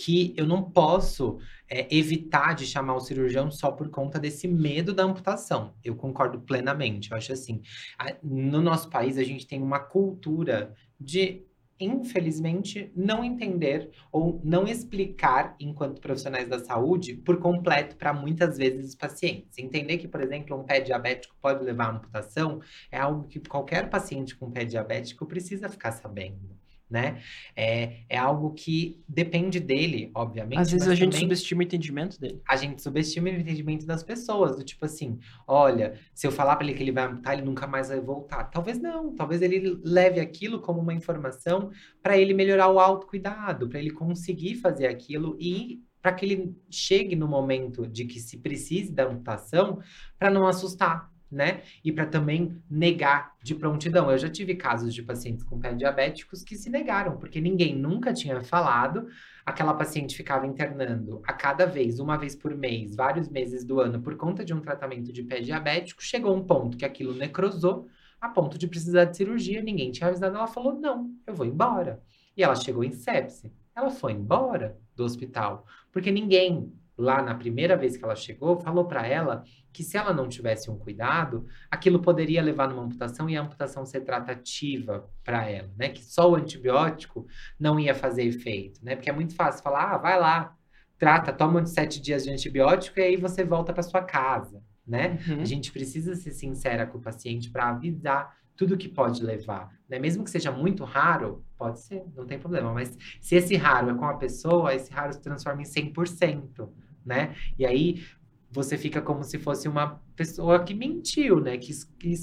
que 0.01 0.33
eu 0.37 0.47
não 0.47 0.63
posso 0.63 1.39
é, 1.67 1.93
evitar 1.93 2.55
de 2.55 2.65
chamar 2.65 2.95
o 2.95 3.01
cirurgião 3.01 3.51
só 3.51 3.69
por 3.69 3.89
conta 3.89 4.17
desse 4.17 4.47
medo 4.47 4.93
da 4.93 5.03
amputação. 5.03 5.73
Eu 5.83 5.93
concordo 5.93 6.39
plenamente. 6.39 7.11
Eu 7.11 7.17
acho 7.17 7.33
assim, 7.33 7.61
a, 7.97 8.15
no 8.23 8.61
nosso 8.61 8.89
país 8.89 9.17
a 9.17 9.23
gente 9.23 9.45
tem 9.45 9.61
uma 9.61 9.79
cultura 9.79 10.73
de 10.97 11.45
infelizmente, 11.81 12.91
não 12.93 13.23
entender 13.23 13.89
ou 14.11 14.41
não 14.43 14.67
explicar, 14.67 15.55
enquanto 15.61 16.01
profissionais 16.01 16.49
da 16.49 16.59
saúde, 16.59 17.15
por 17.15 17.39
completo 17.39 17.95
para 17.95 18.13
muitas 18.13 18.57
vezes 18.57 18.89
os 18.89 18.95
pacientes. 18.95 19.57
Entender 19.57 19.97
que, 19.97 20.05
por 20.05 20.19
exemplo, 20.19 20.59
um 20.59 20.65
pé 20.65 20.81
diabético 20.81 21.37
pode 21.41 21.63
levar 21.63 21.85
à 21.85 21.91
amputação 21.91 22.59
é 22.91 22.97
algo 22.99 23.29
que 23.29 23.39
qualquer 23.39 23.89
paciente 23.89 24.35
com 24.35 24.51
pé 24.51 24.65
diabético 24.65 25.25
precisa 25.25 25.69
ficar 25.69 25.93
sabendo 25.93 26.58
né? 26.89 27.21
É, 27.55 28.03
é 28.09 28.17
algo 28.17 28.53
que 28.53 29.01
depende 29.07 29.59
dele, 29.59 30.09
obviamente. 30.15 30.59
Às 30.59 30.71
vezes 30.71 30.87
a 30.87 30.95
gente 30.95 31.17
subestima 31.17 31.59
o 31.59 31.63
entendimento 31.63 32.19
dele. 32.19 32.41
A 32.47 32.55
gente 32.55 32.81
subestima 32.81 33.29
o 33.29 33.33
entendimento 33.33 33.85
das 33.85 34.03
pessoas, 34.03 34.55
do 34.55 34.63
tipo 34.63 34.85
assim, 34.85 35.19
olha, 35.47 35.99
se 36.13 36.25
eu 36.25 36.31
falar 36.31 36.55
para 36.55 36.65
ele 36.65 36.75
que 36.75 36.83
ele 36.83 36.91
vai 36.91 37.05
amputar, 37.05 37.33
ele 37.33 37.45
nunca 37.45 37.67
mais 37.67 37.89
vai 37.89 37.99
voltar. 37.99 38.45
Talvez 38.45 38.79
não, 38.79 39.15
talvez 39.15 39.41
ele 39.41 39.79
leve 39.83 40.19
aquilo 40.19 40.59
como 40.59 40.79
uma 40.79 40.93
informação 40.93 41.69
para 42.01 42.17
ele 42.17 42.33
melhorar 42.33 42.69
o 42.69 42.79
autocuidado, 42.79 43.69
para 43.69 43.79
ele 43.79 43.91
conseguir 43.91 44.55
fazer 44.55 44.87
aquilo 44.87 45.37
e 45.39 45.83
para 46.01 46.13
que 46.13 46.25
ele 46.25 46.55
chegue 46.69 47.15
no 47.15 47.27
momento 47.27 47.85
de 47.85 48.05
que 48.05 48.19
se 48.19 48.37
precise 48.37 48.91
da 48.91 49.05
amputação, 49.05 49.79
para 50.17 50.31
não 50.31 50.47
assustar, 50.47 51.11
né? 51.31 51.61
E 51.83 51.91
para 51.91 52.05
também 52.05 52.61
negar 52.69 53.33
de 53.43 53.53
prontidão. 53.55 54.09
Eu 54.09 54.17
já 54.17 54.29
tive 54.29 54.55
casos 54.55 54.93
de 54.93 55.03
pacientes 55.03 55.43
com 55.43 55.59
pé 55.59 55.73
diabéticos 55.73 56.43
que 56.43 56.55
se 56.55 56.69
negaram, 56.69 57.17
porque 57.17 57.39
ninguém 57.39 57.75
nunca 57.75 58.13
tinha 58.13 58.41
falado. 58.41 59.07
Aquela 59.45 59.73
paciente 59.73 60.15
ficava 60.15 60.47
internando 60.47 61.21
a 61.25 61.33
cada 61.33 61.65
vez, 61.65 61.99
uma 61.99 62.17
vez 62.17 62.35
por 62.35 62.55
mês, 62.55 62.95
vários 62.95 63.29
meses 63.29 63.63
do 63.63 63.79
ano, 63.79 64.01
por 64.01 64.15
conta 64.15 64.43
de 64.43 64.53
um 64.53 64.59
tratamento 64.59 65.13
de 65.13 65.23
pé 65.23 65.39
diabético. 65.39 66.03
Chegou 66.03 66.35
um 66.35 66.43
ponto 66.43 66.77
que 66.77 66.85
aquilo 66.85 67.13
necrosou, 67.13 67.87
a 68.19 68.29
ponto 68.29 68.57
de 68.57 68.67
precisar 68.67 69.05
de 69.05 69.17
cirurgia. 69.17 69.61
Ninguém 69.61 69.91
tinha 69.91 70.09
avisado. 70.09 70.35
Ela 70.35 70.47
falou: 70.47 70.79
não, 70.79 71.11
eu 71.25 71.33
vou 71.33 71.45
embora. 71.45 72.01
E 72.35 72.43
ela 72.43 72.55
chegou 72.55 72.83
em 72.83 72.91
sepse. 72.91 73.51
Ela 73.75 73.89
foi 73.89 74.11
embora 74.11 74.77
do 74.95 75.05
hospital, 75.05 75.65
porque 75.91 76.11
ninguém 76.11 76.73
lá 76.99 77.21
na 77.21 77.33
primeira 77.33 77.77
vez 77.77 77.95
que 77.95 78.03
ela 78.03 78.15
chegou, 78.15 78.59
falou 78.59 78.85
para 78.85 79.07
ela 79.07 79.43
que 79.71 79.83
se 79.83 79.97
ela 79.97 80.13
não 80.13 80.27
tivesse 80.27 80.69
um 80.69 80.77
cuidado, 80.77 81.45
aquilo 81.71 82.01
poderia 82.01 82.41
levar 82.41 82.67
numa 82.67 82.83
amputação 82.83 83.29
e 83.29 83.37
a 83.37 83.41
amputação 83.41 83.85
ser 83.85 84.01
tratativa 84.01 85.09
para 85.23 85.49
ela, 85.49 85.69
né? 85.77 85.89
Que 85.89 86.03
só 86.03 86.29
o 86.29 86.35
antibiótico 86.35 87.25
não 87.57 87.79
ia 87.79 87.95
fazer 87.95 88.23
efeito, 88.23 88.83
né? 88.83 88.95
Porque 88.95 89.09
é 89.09 89.13
muito 89.13 89.33
fácil 89.33 89.63
falar, 89.63 89.93
ah, 89.93 89.97
vai 89.97 90.19
lá, 90.19 90.53
trata, 90.97 91.31
toma 91.31 91.65
sete 91.65 92.01
dias 92.01 92.25
de 92.25 92.31
antibiótico 92.31 92.99
e 92.99 93.03
aí 93.03 93.15
você 93.15 93.45
volta 93.45 93.71
para 93.71 93.83
sua 93.83 94.01
casa, 94.01 94.61
né? 94.85 95.19
Uhum. 95.27 95.41
A 95.41 95.45
gente 95.45 95.71
precisa 95.71 96.15
ser 96.15 96.31
sincera 96.31 96.85
com 96.85 96.97
o 96.97 97.01
paciente 97.01 97.49
para 97.49 97.69
avisar 97.69 98.37
tudo 98.57 98.75
que 98.75 98.89
pode 98.89 99.23
levar, 99.23 99.71
né? 99.87 99.97
Mesmo 99.99 100.21
que 100.21 100.29
seja 100.29 100.51
muito 100.51 100.83
raro, 100.83 101.45
pode 101.57 101.79
ser, 101.79 102.03
não 102.13 102.25
tem 102.25 102.37
problema, 102.37 102.73
mas 102.73 102.97
se 103.21 103.35
esse 103.35 103.55
raro 103.55 103.91
é 103.91 103.93
com 103.93 104.03
a 104.03 104.17
pessoa, 104.17 104.75
esse 104.75 104.91
raro 104.91 105.13
se 105.13 105.21
transforma 105.21 105.61
em 105.61 105.65
100%, 105.65 106.67
né? 107.05 107.35
E 107.57 107.65
aí 107.65 108.03
você 108.51 108.77
fica 108.77 109.01
como 109.01 109.23
se 109.23 109.37
fosse 109.37 109.67
uma 109.67 110.01
pessoa 110.15 110.63
que 110.63 110.73
mentiu, 110.73 111.39
né? 111.39 111.57
Que, 111.57 111.71
que 111.99 112.13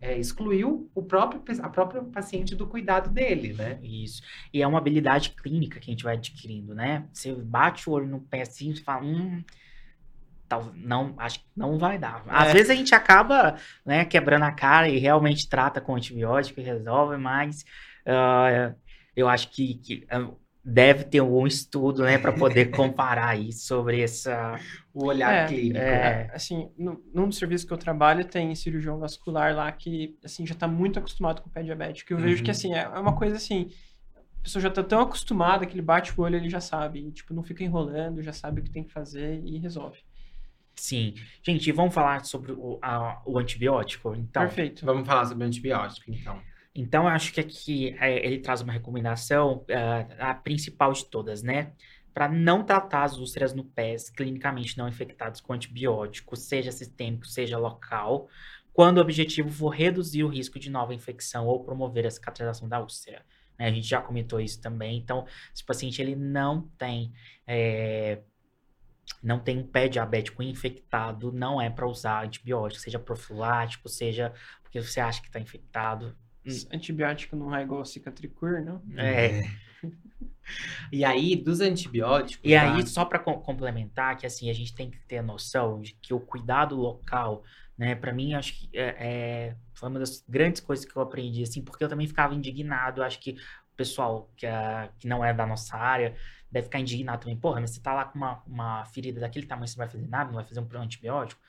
é, 0.00 0.18
excluiu 0.18 0.90
o 0.94 1.02
próprio, 1.02 1.42
a 1.62 1.68
própria 1.68 2.02
paciente 2.02 2.54
do 2.54 2.66
cuidado 2.66 3.08
dele, 3.08 3.54
né? 3.54 3.78
Isso. 3.82 4.22
E 4.52 4.62
é 4.62 4.66
uma 4.66 4.78
habilidade 4.78 5.30
clínica 5.30 5.80
que 5.80 5.90
a 5.90 5.92
gente 5.92 6.04
vai 6.04 6.16
adquirindo, 6.16 6.74
né? 6.74 7.06
Você 7.12 7.32
bate 7.34 7.88
o 7.88 7.92
olho 7.92 8.06
no 8.06 8.20
pé 8.20 8.42
assim 8.42 8.70
e 8.72 8.80
fala, 8.80 9.02
hum, 9.02 9.42
tal, 10.46 10.72
não, 10.74 11.14
acho 11.16 11.40
que 11.40 11.46
não 11.56 11.78
vai 11.78 11.98
dar. 11.98 12.22
Às 12.28 12.48
é. 12.48 12.52
vezes 12.52 12.70
a 12.70 12.74
gente 12.74 12.94
acaba, 12.94 13.56
né, 13.84 14.04
quebrando 14.04 14.44
a 14.44 14.52
cara 14.52 14.88
e 14.88 14.98
realmente 14.98 15.48
trata 15.48 15.80
com 15.80 15.96
antibiótico 15.96 16.60
e 16.60 16.64
resolve, 16.64 17.16
mas 17.16 17.64
uh, 18.06 18.74
eu 19.16 19.26
acho 19.26 19.50
que, 19.50 19.74
que 19.76 20.06
uh, 20.14 20.36
deve 20.64 21.04
ter 21.04 21.18
algum 21.18 21.46
estudo, 21.46 22.04
né, 22.04 22.16
para 22.16 22.32
poder 22.32 22.70
comparar 22.70 23.28
aí 23.28 23.52
sobre 23.52 24.00
essa 24.00 24.58
o 24.94 25.06
olhar 25.06 25.32
é, 25.32 25.46
clínico. 25.46 25.78
É, 25.78 26.30
assim, 26.32 26.70
no, 26.78 27.04
num 27.12 27.28
dos 27.28 27.36
serviços 27.36 27.66
que 27.66 27.72
eu 27.72 27.78
trabalho 27.78 28.24
tem 28.24 28.54
cirurgião 28.54 28.98
vascular 28.98 29.54
lá 29.54 29.70
que 29.70 30.16
assim 30.24 30.46
já 30.46 30.54
está 30.54 30.66
muito 30.66 30.98
acostumado 30.98 31.42
com 31.42 31.48
o 31.48 31.52
pé 31.52 31.62
diabético. 31.62 32.12
Eu 32.12 32.16
uhum. 32.16 32.22
vejo 32.22 32.42
que 32.42 32.50
uhum. 32.50 32.52
assim 32.52 32.74
é, 32.74 32.82
é 32.82 32.98
uma 32.98 33.14
coisa 33.14 33.36
assim 33.36 33.70
a 34.16 34.42
pessoa 34.44 34.62
já 34.62 34.68
está 34.68 34.82
tão 34.82 35.00
acostumada 35.00 35.64
que 35.64 35.74
ele 35.74 35.82
bate 35.82 36.12
o 36.12 36.22
olho, 36.22 36.36
ele 36.36 36.50
já 36.50 36.60
sabe, 36.60 37.00
e, 37.00 37.10
tipo, 37.10 37.32
não 37.32 37.42
fica 37.42 37.64
enrolando, 37.64 38.22
já 38.22 38.32
sabe 38.32 38.60
o 38.60 38.62
que 38.62 38.68
tem 38.68 38.84
que 38.84 38.92
fazer 38.92 39.40
e 39.42 39.56
resolve. 39.56 40.00
Sim. 40.76 41.14
Gente, 41.42 41.72
vamos 41.72 41.94
falar 41.94 42.22
sobre 42.26 42.52
o, 42.52 42.78
a, 42.82 43.22
o 43.24 43.38
antibiótico, 43.38 44.14
então. 44.14 44.42
Perfeito. 44.42 44.84
Vamos 44.84 45.06
falar 45.06 45.24
sobre 45.24 45.44
o 45.44 45.46
antibiótico, 45.46 46.10
então. 46.10 46.38
Então, 46.74 47.04
eu 47.04 47.08
acho 47.10 47.32
que 47.32 47.40
aqui 47.40 47.96
é, 48.00 48.24
ele 48.26 48.40
traz 48.40 48.60
uma 48.60 48.72
recomendação, 48.72 49.58
uh, 49.58 50.14
a 50.18 50.34
principal 50.34 50.92
de 50.92 51.04
todas, 51.06 51.42
né? 51.42 51.72
Para 52.12 52.28
não 52.28 52.64
tratar 52.64 53.04
as 53.04 53.16
úlceras 53.18 53.54
no 53.54 53.64
pé 53.64 53.96
clinicamente 54.16 54.76
não 54.76 54.88
infectados 54.88 55.40
com 55.40 55.52
antibiótico, 55.52 56.36
seja 56.36 56.72
sistêmico, 56.72 57.26
seja 57.26 57.58
local, 57.58 58.28
quando 58.72 58.98
o 58.98 59.00
objetivo 59.00 59.50
for 59.50 59.68
reduzir 59.68 60.24
o 60.24 60.28
risco 60.28 60.58
de 60.58 60.68
nova 60.68 60.92
infecção 60.94 61.46
ou 61.46 61.64
promover 61.64 62.06
a 62.06 62.10
cicatrização 62.10 62.68
da 62.68 62.80
úlcera. 62.80 63.24
Né? 63.58 63.66
A 63.66 63.70
gente 63.70 63.86
já 63.86 64.00
comentou 64.00 64.40
isso 64.40 64.60
também. 64.60 64.98
Então, 64.98 65.26
se 65.54 65.62
o 65.62 65.66
paciente 65.66 66.02
ele 66.02 66.16
não 66.16 66.62
tem 66.76 67.12
é, 67.46 68.20
não 69.22 69.38
tem 69.38 69.58
um 69.58 69.66
pé 69.66 69.88
diabético 69.88 70.42
infectado, 70.42 71.32
não 71.32 71.60
é 71.60 71.70
para 71.70 71.86
usar 71.86 72.24
antibiótico, 72.24 72.82
seja 72.82 72.98
profilático, 72.98 73.88
seja 73.88 74.32
porque 74.62 74.80
você 74.80 75.00
acha 75.00 75.20
que 75.20 75.28
está 75.28 75.38
infectado. 75.38 76.16
Antibiótico 76.72 77.36
não 77.36 77.54
é 77.54 77.62
igual 77.62 77.84
cicatricur, 77.84 78.62
não? 78.62 78.82
É. 78.96 79.42
E 80.92 81.04
aí, 81.04 81.34
dos 81.34 81.60
antibióticos. 81.60 82.40
E 82.44 82.54
tá? 82.54 82.74
aí, 82.74 82.86
só 82.86 83.04
para 83.04 83.18
complementar, 83.18 84.16
que 84.16 84.26
assim, 84.26 84.50
a 84.50 84.52
gente 84.52 84.74
tem 84.74 84.90
que 84.90 84.98
ter 85.06 85.18
a 85.18 85.22
noção 85.22 85.80
de 85.80 85.94
que 85.94 86.12
o 86.12 86.20
cuidado 86.20 86.76
local, 86.76 87.42
né, 87.76 87.94
para 87.94 88.12
mim, 88.12 88.34
acho 88.34 88.54
que 88.54 88.68
é, 88.78 88.96
é, 88.98 89.56
foi 89.72 89.88
uma 89.88 89.98
das 89.98 90.22
grandes 90.28 90.60
coisas 90.60 90.84
que 90.84 90.94
eu 90.94 91.02
aprendi, 91.02 91.42
assim, 91.42 91.62
porque 91.62 91.82
eu 91.82 91.88
também 91.88 92.06
ficava 92.06 92.34
indignado. 92.34 93.02
Acho 93.02 93.18
que 93.20 93.32
o 93.32 93.76
pessoal 93.76 94.30
que, 94.36 94.46
é, 94.46 94.90
que 94.98 95.08
não 95.08 95.24
é 95.24 95.32
da 95.32 95.46
nossa 95.46 95.76
área 95.76 96.14
deve 96.50 96.64
ficar 96.66 96.78
indignado 96.78 97.22
também. 97.22 97.36
Porra, 97.36 97.60
mas 97.60 97.70
você 97.70 97.80
tá 97.80 97.92
lá 97.94 98.04
com 98.04 98.18
uma, 98.18 98.42
uma 98.46 98.84
ferida 98.84 99.20
daquele 99.20 99.46
tamanho, 99.46 99.66
você 99.66 99.78
não 99.78 99.86
vai 99.86 99.92
fazer 99.92 100.08
nada, 100.08 100.26
não 100.26 100.34
vai 100.36 100.44
fazer 100.44 100.60
um 100.60 100.80
antibiótico 100.80 101.40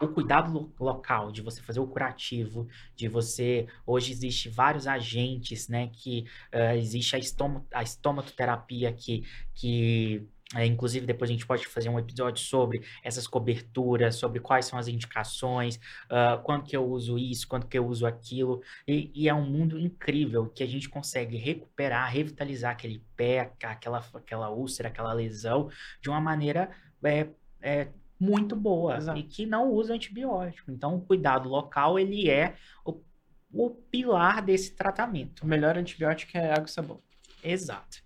o 0.00 0.08
cuidado 0.08 0.52
lo 0.52 0.72
local, 0.78 1.32
de 1.32 1.40
você 1.40 1.62
fazer 1.62 1.80
o 1.80 1.86
curativo, 1.86 2.68
de 2.94 3.08
você. 3.08 3.66
Hoje 3.86 4.12
existe 4.12 4.48
vários 4.48 4.86
agentes, 4.86 5.68
né? 5.68 5.88
Que 5.92 6.26
uh, 6.54 6.76
existe 6.76 7.16
a, 7.16 7.18
estomo, 7.18 7.66
a 7.72 7.82
estomatoterapia 7.82 8.92
que. 8.92 9.24
que 9.54 10.26
é, 10.54 10.64
inclusive, 10.64 11.04
depois 11.04 11.28
a 11.28 11.32
gente 11.32 11.44
pode 11.44 11.66
fazer 11.66 11.88
um 11.88 11.98
episódio 11.98 12.40
sobre 12.44 12.80
essas 13.02 13.26
coberturas, 13.26 14.14
sobre 14.14 14.38
quais 14.38 14.66
são 14.66 14.78
as 14.78 14.86
indicações, 14.86 15.74
uh, 16.04 16.40
quando 16.44 16.62
que 16.62 16.76
eu 16.76 16.86
uso 16.86 17.18
isso, 17.18 17.48
quando 17.48 17.66
que 17.66 17.76
eu 17.76 17.84
uso 17.84 18.06
aquilo. 18.06 18.62
E, 18.86 19.10
e, 19.12 19.28
é 19.28 19.34
um 19.34 19.44
mundo 19.44 19.76
incrível 19.76 20.46
que 20.46 20.62
a 20.62 20.66
gente 20.66 20.88
consegue 20.88 21.36
recuperar, 21.36 22.12
revitalizar 22.12 22.70
aquele 22.72 23.02
pé, 23.16 23.52
aquela, 23.60 23.98
aquela 24.14 24.50
úlcera, 24.50 24.88
aquela 24.88 25.12
lesão, 25.12 25.68
de 26.00 26.08
uma 26.08 26.20
maneira 26.20 26.70
é, 27.02 27.26
é, 27.60 27.88
muito 28.18 28.56
boa 28.56 28.96
Exato. 28.96 29.18
e 29.18 29.22
que 29.22 29.46
não 29.46 29.70
usa 29.70 29.94
antibiótico. 29.94 30.70
Então, 30.70 30.96
o 30.96 31.00
cuidado 31.00 31.48
local 31.48 31.98
ele 31.98 32.30
é 32.30 32.54
o, 32.84 33.00
o 33.52 33.70
pilar 33.70 34.42
desse 34.42 34.74
tratamento. 34.74 35.42
O 35.42 35.46
melhor 35.46 35.76
antibiótico 35.76 36.36
é 36.36 36.52
água 36.52 36.66
e 36.66 36.70
sabão. 36.70 37.00
Exato. 37.42 38.04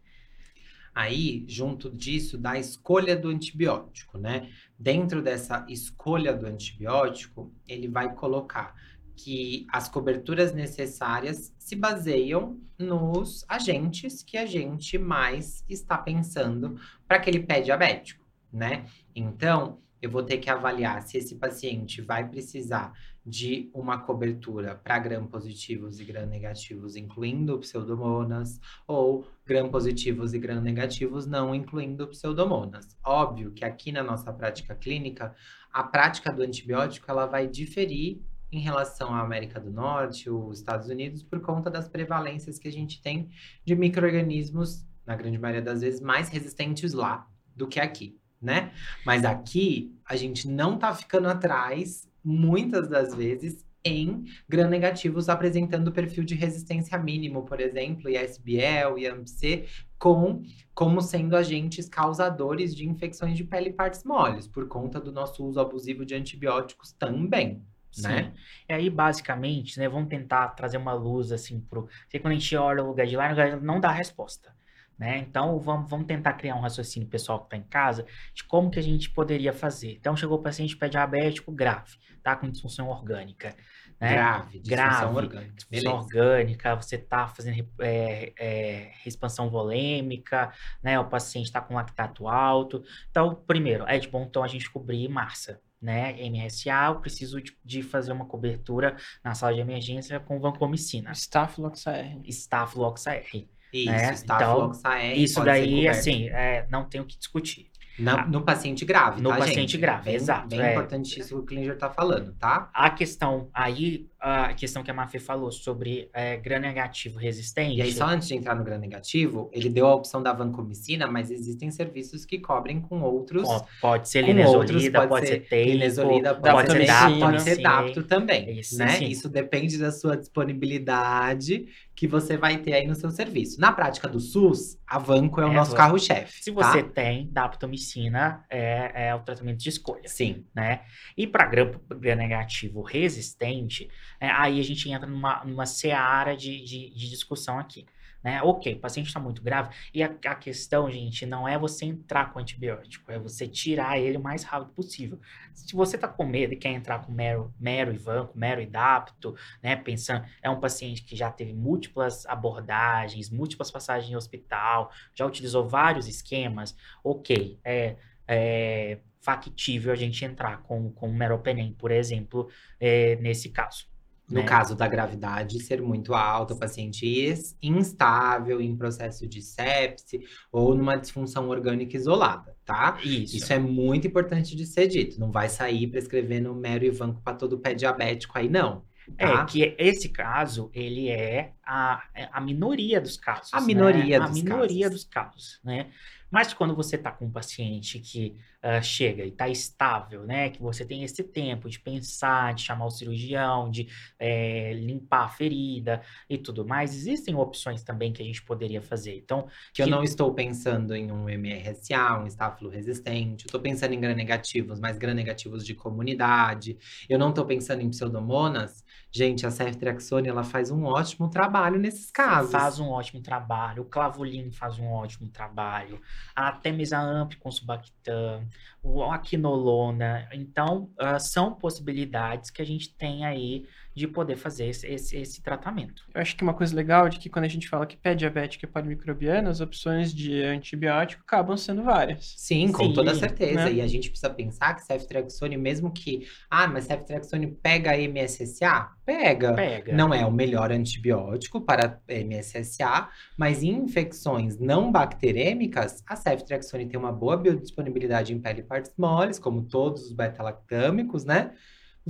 Aí, 0.95 1.45
junto 1.49 1.89
disso, 1.89 2.37
da 2.37 2.59
escolha 2.59 3.17
do 3.17 3.29
antibiótico, 3.29 4.19
né? 4.19 4.51
Dentro 4.79 5.23
dessa 5.23 5.65
escolha 5.69 6.33
do 6.35 6.47
antibiótico, 6.47 7.53
ele 7.67 7.87
vai 7.87 8.15
colocar 8.15 8.75
que 9.15 9.67
as 9.71 9.89
coberturas 9.89 10.53
necessárias 10.53 11.55
se 11.59 11.77
baseiam 11.77 12.59
nos 12.79 13.45
agentes 13.49 14.23
que 14.23 14.37
a 14.39 14.47
gente 14.47 14.99
mais 14.99 15.65
está 15.69 15.97
pensando 15.99 16.81
para 17.07 17.19
aquele 17.19 17.41
pé 17.41 17.61
diabético, 17.61 18.25
né? 18.53 18.87
Então, 19.15 19.79
eu 20.01 20.11
vou 20.11 20.23
ter 20.23 20.39
que 20.39 20.49
avaliar 20.49 21.03
se 21.03 21.19
esse 21.19 21.35
paciente 21.35 22.01
vai 22.01 22.27
precisar 22.27 22.93
de 23.25 23.71
uma 23.75 23.99
cobertura 23.99 24.75
para 24.75 24.99
gram-positivos 24.99 26.01
e 26.01 26.05
gram-negativos, 26.05 26.97
incluindo 26.97 27.59
pseudomonas, 27.59 28.59
ou 28.87 29.27
gram-positivos 29.45 30.33
e 30.33 30.39
gram-negativos, 30.39 31.27
não 31.27 31.55
incluindo 31.55 32.09
pseudomonas. 32.09 32.97
Óbvio 33.05 33.53
que 33.53 33.65
aqui 33.65 33.93
na 33.93 34.03
nossa 34.03 34.33
prática 34.33 34.75
clínica, 34.75 35.35
a 35.73 35.83
prática 35.83 36.33
do 36.33 36.43
antibiótico 36.43 37.11
ela 37.11 37.27
vai 37.27 37.47
diferir 37.47 38.21
em 38.51 38.61
relação 38.61 39.15
à 39.15 39.21
América 39.21 39.61
do 39.61 39.71
Norte, 39.71 40.29
os 40.31 40.59
Estados 40.59 40.89
Unidos, 40.89 41.23
por 41.23 41.41
conta 41.41 41.71
das 41.71 41.89
prevalências 41.89 42.59
que 42.59 42.67
a 42.67 42.73
gente 42.73 43.01
tem 43.01 43.29
de 43.65 43.77
micro-organismos, 43.77 44.85
na 45.07 45.15
grande 45.15 45.39
maioria 45.39 45.63
das 45.63 45.83
vezes, 45.83 46.01
mais 46.01 46.29
resistentes 46.29 46.93
lá 46.93 47.29
do 47.55 47.69
que 47.69 47.79
aqui 47.79 48.21
né? 48.41 48.73
Mas 49.05 49.25
aqui 49.25 49.95
a 50.05 50.17
gente 50.17 50.49
não 50.49 50.79
tá 50.79 50.95
ficando 50.95 51.29
atrás, 51.29 52.09
muitas 52.25 52.89
das 52.89 53.15
vezes, 53.15 53.65
em 53.85 54.25
gram-negativos 54.49 55.29
apresentando 55.29 55.93
perfil 55.93 56.25
de 56.25 56.35
resistência 56.35 56.99
mínimo, 56.99 57.45
por 57.45 57.61
exemplo, 57.61 58.11
ISBL 58.11 59.07
AMPC, 59.11 59.67
com 59.99 60.43
como 60.75 61.01
sendo 61.01 61.37
agentes 61.37 61.89
causadores 61.89 62.75
de 62.75 62.89
infecções 62.89 63.37
de 63.37 63.45
pele 63.45 63.71
e 63.71 63.73
partes 63.73 64.05
moles, 64.05 64.47
por 64.47 64.67
conta 64.69 65.01
do 65.01 65.13
nosso 65.13 65.45
uso 65.45 65.61
abusivo 65.61 66.05
de 66.05 66.15
antibióticos 66.15 66.93
também. 66.93 67.63
Sim. 67.91 68.09
Né? 68.09 68.33
E 68.69 68.73
aí, 68.73 68.89
basicamente, 68.89 69.79
né, 69.79 69.89
vamos 69.89 70.09
tentar 70.09 70.49
trazer 70.51 70.77
uma 70.77 70.93
luz 70.93 71.33
assim 71.33 71.61
pro. 71.61 71.89
Porque 72.03 72.19
quando 72.21 72.33
a 72.33 72.37
gente 72.37 72.57
olha 72.57 72.85
o 72.85 72.87
lugar 72.87 73.07
de 73.07 73.17
lá, 73.17 73.27
o 73.27 73.31
lugar 73.31 73.61
não 73.61 73.81
dá 73.81 73.91
resposta. 73.91 74.55
Né? 75.01 75.17
Então, 75.17 75.59
vamos, 75.59 75.89
vamos 75.89 76.07
tentar 76.07 76.35
criar 76.35 76.55
um 76.57 76.61
raciocínio 76.61 77.09
pessoal 77.09 77.39
que 77.39 77.47
está 77.47 77.57
em 77.57 77.63
casa 77.63 78.05
de 78.35 78.45
como 78.45 78.71
que 78.71 78.79
a 78.79 78.83
gente 78.83 79.09
poderia 79.09 79.51
fazer. 79.51 79.93
Então, 79.93 80.15
chegou 80.15 80.37
o 80.37 80.43
paciente 80.43 80.77
pé 80.77 80.91
diabético 80.91 81.51
grave, 81.51 81.97
tá? 82.23 82.37
Com 82.37 82.51
disfunção 82.51 82.91
orgânica. 82.91 83.57
Né? 83.99 84.13
Grave, 84.13 84.59
disfunção 84.59 84.69
grave, 84.69 85.17
orgânica. 85.17 85.55
Disfunção 85.55 85.99
orgânica, 86.01 86.75
você 86.75 86.97
está 86.97 87.27
fazendo 87.27 87.67
é, 87.81 88.35
é, 88.39 88.93
expansão 89.07 89.49
volêmica, 89.49 90.53
né? 90.83 91.01
O 91.01 91.07
paciente 91.07 91.47
está 91.47 91.63
com 91.63 91.77
lactato 91.77 92.29
alto. 92.29 92.85
Então, 93.11 93.35
primeiro, 93.47 93.87
é 93.89 93.99
de 93.99 94.07
bom 94.07 94.27
tom 94.27 94.45
a 94.45 94.49
gente 94.49 94.71
cobrir 94.71 95.09
massa, 95.09 95.63
né, 95.81 96.13
MSA, 96.29 96.89
eu 96.89 97.01
preciso 97.01 97.41
de, 97.41 97.57
de, 97.65 97.83
fazer 97.83 98.13
uma 98.13 98.27
cobertura 98.27 98.99
na 99.25 99.35
sala 99.35 99.55
de 99.55 99.61
emergência 99.61 100.21
com 100.21 100.39
vancomicina. 100.39 101.11
Staphylococcus 101.13 101.87
R. 101.87 102.21
Staphylococcus 102.27 103.07
R. 103.07 103.49
Isso, 103.73 103.91
né? 103.91 104.15
então, 104.25 104.73
isso 105.15 105.45
daí, 105.45 105.89
assim, 105.89 106.29
é, 106.29 106.67
não 106.71 106.85
tem 106.85 107.01
o 107.01 107.05
que 107.05 107.17
discutir. 107.19 107.71
Na, 107.99 108.27
no 108.27 108.43
paciente 108.43 108.85
grave, 108.85 109.21
No 109.21 109.29
tá, 109.29 109.37
paciente 109.37 109.73
gente? 109.73 109.79
grave, 109.79 110.05
bem, 110.07 110.15
exato. 110.15 110.49
Bem 110.49 110.61
é. 110.61 110.73
importante 110.73 111.21
isso 111.21 111.29
que 111.29 111.35
o 111.35 111.43
Klinger 111.43 111.77
tá 111.77 111.91
falando, 111.91 112.33
tá? 112.33 112.71
A 112.73 112.89
questão 112.91 113.51
aí, 113.53 114.09
a 114.21 114.53
questão 114.53 114.83
que 114.83 114.91
a 114.91 114.95
Mafê 114.95 115.19
falou 115.19 115.51
sobre 115.51 116.11
é, 116.13 116.37
gram 116.37 116.61
negativo 116.61 117.19
resistente. 117.19 117.79
E 117.79 117.83
aí, 117.83 117.91
só 117.91 118.05
antes 118.05 118.29
de 118.29 118.35
entrar 118.35 118.55
no 118.55 118.63
gram 118.63 118.79
negativo, 118.79 119.51
ele 119.51 119.71
deu 119.71 119.87
a 119.87 119.95
opção 119.95 120.23
da 120.23 120.33
vancomicina, 120.33 121.07
mas 121.07 121.31
existem 121.31 121.71
serviços 121.71 122.27
que 122.27 122.39
cobrem 122.39 122.81
com 122.83 123.01
outros. 123.01 123.49
Pode 123.81 124.11
ser 124.11 124.23
linezolida, 124.23 124.99
pode, 125.01 125.09
pode 125.09 125.27
ser 125.27 125.41
teico, 125.49 125.95
pode 126.41 126.73
ser 126.73 126.87
dapto, 126.87 127.19
pode 127.19 127.43
ser 127.43 127.57
dapto 127.63 128.03
também, 128.03 128.59
isso, 128.59 128.77
né? 128.77 128.91
Sim. 128.91 129.07
Isso 129.07 129.29
depende 129.29 129.79
da 129.79 129.91
sua 129.91 130.17
disponibilidade 130.17 131.67
que 132.01 132.07
você 132.07 132.37
vai 132.37 132.57
ter 132.57 132.73
aí 132.73 132.87
no 132.87 132.95
seu 132.95 133.11
serviço. 133.11 133.61
Na 133.61 133.73
prática 133.73 134.09
do 134.09 134.19
SUS, 134.19 134.79
a 134.87 134.99
Vanco 134.99 135.39
é 135.39 135.45
o 135.45 135.51
é 135.51 135.55
nosso 135.55 135.77
carro-chefe. 135.77 136.43
Se 136.43 136.51
você 136.51 136.83
tá? 136.83 136.89
tem 136.89 137.29
daptomicina, 137.31 138.43
é, 138.49 139.09
é 139.09 139.15
o 139.15 139.21
tratamento 139.21 139.59
de 139.59 139.69
escolha. 139.69 140.09
Sim. 140.09 140.47
Né? 140.55 140.81
E 141.15 141.27
para 141.27 141.45
gram, 141.45 141.79
gram 141.91 142.17
negativo 142.17 142.81
resistente, 142.81 143.89
é, 144.21 144.31
aí 144.31 144.61
a 144.61 144.63
gente 144.63 144.89
entra 144.91 145.09
numa, 145.09 145.45
numa 145.45 145.67
seara 145.67 146.37
de, 146.37 146.63
de, 146.63 146.91
de 146.91 147.11
discussão 147.11 147.59
aqui. 147.59 147.87
Né? 148.23 148.43
Ok, 148.43 148.75
o 148.75 148.79
paciente 148.79 149.07
está 149.07 149.19
muito 149.19 149.43
grave. 149.43 149.75
E 149.95 150.03
a, 150.03 150.15
a, 150.27 150.35
questão, 150.35 150.91
gente, 150.91 151.25
não 151.25 151.49
é 151.49 151.59
você 151.59 151.87
entrar 151.87 152.33
com 152.33 152.39
antibiótico, 152.39 153.11
é 153.11 153.19
você 153.19 153.49
tirar 153.49 153.99
ele 153.99 154.19
o 154.19 154.23
mais 154.23 154.45
rápido 154.45 154.73
possível. 154.75 155.19
Se 155.55 155.75
você 155.75 155.97
está 155.97 156.07
com 156.07 156.27
medo 156.27 156.53
e 156.53 156.57
quer 156.57 156.71
entrar 156.71 157.05
com 157.05 157.11
mero, 157.13 157.53
mero 157.59 157.95
Ivan, 157.95 158.27
com 158.27 158.39
mero 158.39 158.61
Idapto, 158.61 159.35
né? 159.63 159.75
Pensando, 159.75 160.27
é 160.43 160.51
um 160.51 160.61
paciente 160.61 161.03
que 161.03 161.17
já 161.17 161.31
teve 161.31 161.55
múltiplas 161.55 162.27
abordagens, 162.27 163.31
múltiplas 163.31 163.71
passagens 163.71 164.13
em 164.13 164.17
hospital, 164.17 164.93
já 165.15 165.25
utilizou 165.25 165.67
vários 165.67 166.07
esquemas, 166.07 166.77
ok, 167.03 167.59
é, 167.65 167.97
é 168.29 168.99
factível 169.21 169.93
a 169.93 169.97
gente 169.97 170.25
entrar 170.25 170.63
com, 170.63 170.91
com 170.93 171.11
meropenem, 171.13 171.73
por 171.73 171.91
exemplo, 171.91 172.49
é, 172.79 173.17
nesse 173.17 173.51
caso. 173.51 173.91
No 174.31 174.41
né? 174.41 174.47
caso 174.47 174.77
da 174.77 174.87
gravidade 174.87 175.61
ser 175.63 175.83
muito 175.83 176.15
alta, 176.15 176.55
o 176.55 176.59
paciente 176.59 177.35
instável, 177.61 178.61
em 178.61 178.77
processo 178.77 179.27
de 179.27 179.43
sepse 179.43 180.21
ou 180.53 180.75
numa 180.75 180.97
disfunção 180.97 181.49
orgânica 181.49 181.97
isolada, 181.97 182.57
tá? 182.65 182.99
Isso. 183.03 183.37
Isso 183.37 183.53
é 183.53 183.59
muito 183.59 184.07
importante 184.07 184.55
de 184.55 184.65
ser 184.67 184.87
dito. 184.87 185.19
Não 185.19 185.31
vai 185.31 185.49
sair 185.49 185.87
prescrevendo 185.89 186.55
mero 186.55 186.85
Ivanco 186.85 187.21
para 187.23 187.37
todo 187.37 187.59
pé 187.59 187.75
diabético 187.75 188.39
aí, 188.39 188.49
não. 188.49 188.85
É 189.19 189.27
tá? 189.27 189.45
que 189.45 189.75
esse 189.79 190.09
caso, 190.09 190.71
ele 190.73 191.09
é 191.09 191.53
a, 191.65 192.03
é 192.15 192.29
a 192.33 192.41
minoria 192.41 193.01
dos 193.01 193.17
casos. 193.17 193.53
A 193.53 193.61
né? 193.61 193.67
minoria 193.67 194.23
A 194.23 194.27
dos 194.27 194.43
minoria 194.43 194.87
casos. 194.87 195.05
dos 195.05 195.11
casos, 195.11 195.61
né? 195.65 195.91
Mas 196.31 196.55
quando 196.55 196.77
você 196.77 196.97
tá 196.97 197.11
com 197.11 197.25
um 197.27 197.31
paciente 197.31 197.99
que 197.99 198.37
ah, 198.63 198.81
chega 198.81 199.25
e 199.25 199.33
tá 199.33 199.49
estável, 199.49 200.25
né? 200.25 200.51
Que 200.51 200.61
você 200.63 200.85
tem 200.85 201.03
esse 201.03 201.25
tempo 201.25 201.69
de 201.69 201.81
pensar, 201.81 202.55
de 202.55 202.63
chamar 202.63 202.87
o 202.87 202.91
cirurgião, 202.91 203.69
de 203.69 203.89
eh, 204.19 204.73
limpar 204.75 205.25
a 205.25 205.29
ferida 205.29 206.03
e 206.29 206.39
tudo 206.39 206.65
mais, 206.65 206.95
existem 206.95 207.35
opções 207.35 207.83
também 207.83 208.13
que 208.13 208.23
a 208.23 208.25
gente 208.25 208.43
poderia 208.45 208.81
fazer. 208.81 209.17
Então, 209.17 209.49
Que 209.75 209.83
eu 209.83 209.87
que- 209.87 209.91
não 209.91 210.05
estou 210.05 210.33
pensando 210.33 210.95
em 210.95 211.11
um 211.11 211.29
MRSA, 211.29 212.21
um 212.21 212.27
estáfilo 212.27 212.71
resistente. 212.71 213.45
Eu 213.45 213.49
estou 213.49 213.61
pensando 213.61 213.93
em 213.95 214.01
gram-negativos, 214.01 214.79
mas 214.79 214.99
gram-negativos 214.99 215.65
de 215.67 215.75
comunidade. 215.75 216.79
Eu 217.09 217.19
não 217.19 217.31
estou 217.31 217.45
pensando 217.47 217.83
em 217.83 217.91
pseudomonas. 217.91 218.85
Gente, 219.11 219.45
a 219.47 219.51
ceftriaxone, 219.51 220.29
ela 220.29 220.45
faz 220.45 220.71
um 220.71 220.85
ótimo 220.85 221.29
trabalho 221.29 221.51
nesses 221.79 222.11
casos. 222.11 222.53
faz 222.53 222.79
um 222.79 222.89
ótimo 222.89 223.21
trabalho, 223.21 223.83
o 223.83 223.87
Clavulin 223.87 224.51
faz 224.51 224.79
um 224.79 224.87
ótimo 224.87 225.29
trabalho, 225.29 226.01
a 226.35 226.53
Temizamp 226.53 227.35
com 227.41 227.51
Subactam, 227.51 228.47
o 228.83 229.03
a 229.03 229.19
Quinolona. 229.19 230.29
Então, 230.33 230.91
ah, 230.99 231.19
são 231.19 231.55
possibilidades 231.55 232.51
que 232.51 232.63
a 232.63 232.67
gente 232.67 232.95
tem 232.95 233.27
aí 233.27 233.67
de 234.01 234.09
poder 234.09 234.37
fazer 234.37 234.67
esse, 234.67 234.87
esse, 234.87 235.17
esse 235.19 235.43
tratamento. 235.43 236.05
Eu 236.15 236.23
acho 236.23 236.35
que 236.35 236.43
uma 236.43 236.55
coisa 236.55 236.75
legal 236.75 237.07
é 237.07 237.11
de 237.11 237.19
que 237.19 237.29
quando 237.29 237.45
a 237.45 237.49
gente 237.49 237.69
fala 237.69 237.85
que 237.85 237.99
pé 237.99 238.15
diabético 238.15 238.65
é 238.65 238.69
polimicrobiano, 238.69 239.51
as 239.51 239.61
opções 239.61 240.15
de 240.15 240.43
antibiótico 240.43 241.23
acabam 241.23 241.55
sendo 241.55 241.83
várias. 241.83 242.33
Sim, 242.39 242.73
com 242.73 242.85
Sim, 242.85 242.95
toda 242.95 243.15
certeza. 243.15 243.67
né? 243.67 243.73
E 243.75 243.81
a 243.83 243.87
gente 243.87 244.09
precisa 244.09 244.31
pensar 244.31 244.75
que 244.75 244.85
ceftriaxone, 244.85 245.59
mesmo 245.59 245.91
que... 245.93 246.27
Ah, 246.51 246.67
mas 246.67 246.85
ceftriaxone 246.85 247.47
pega 247.49 247.93
MSSA? 247.95 248.89
Pega. 249.05 249.53
Pega. 249.53 249.93
Não 249.93 250.15
é 250.15 250.25
o 250.25 250.33
melhor 250.33 250.73
antibiótico 250.73 251.61
para 251.61 252.01
MSSA, 252.09 253.11
mas 253.37 253.63
em 253.63 253.71
infecções 253.71 254.59
não 254.59 254.91
bacterêmicas, 254.91 256.03
a 256.07 256.17
ceftriaxone 256.17 256.87
tem 256.87 256.99
uma 256.99 257.13
boa 257.13 257.37
biodisponibilidade 257.37 258.33
em 258.33 258.41
pele 258.41 258.61
e 258.61 258.65
partes 258.65 258.93
moles, 258.97 259.39
como 259.39 259.63
todos 259.63 260.07
os 260.07 260.13
beta-lactâmicos, 260.13 261.23
né? 261.27 261.53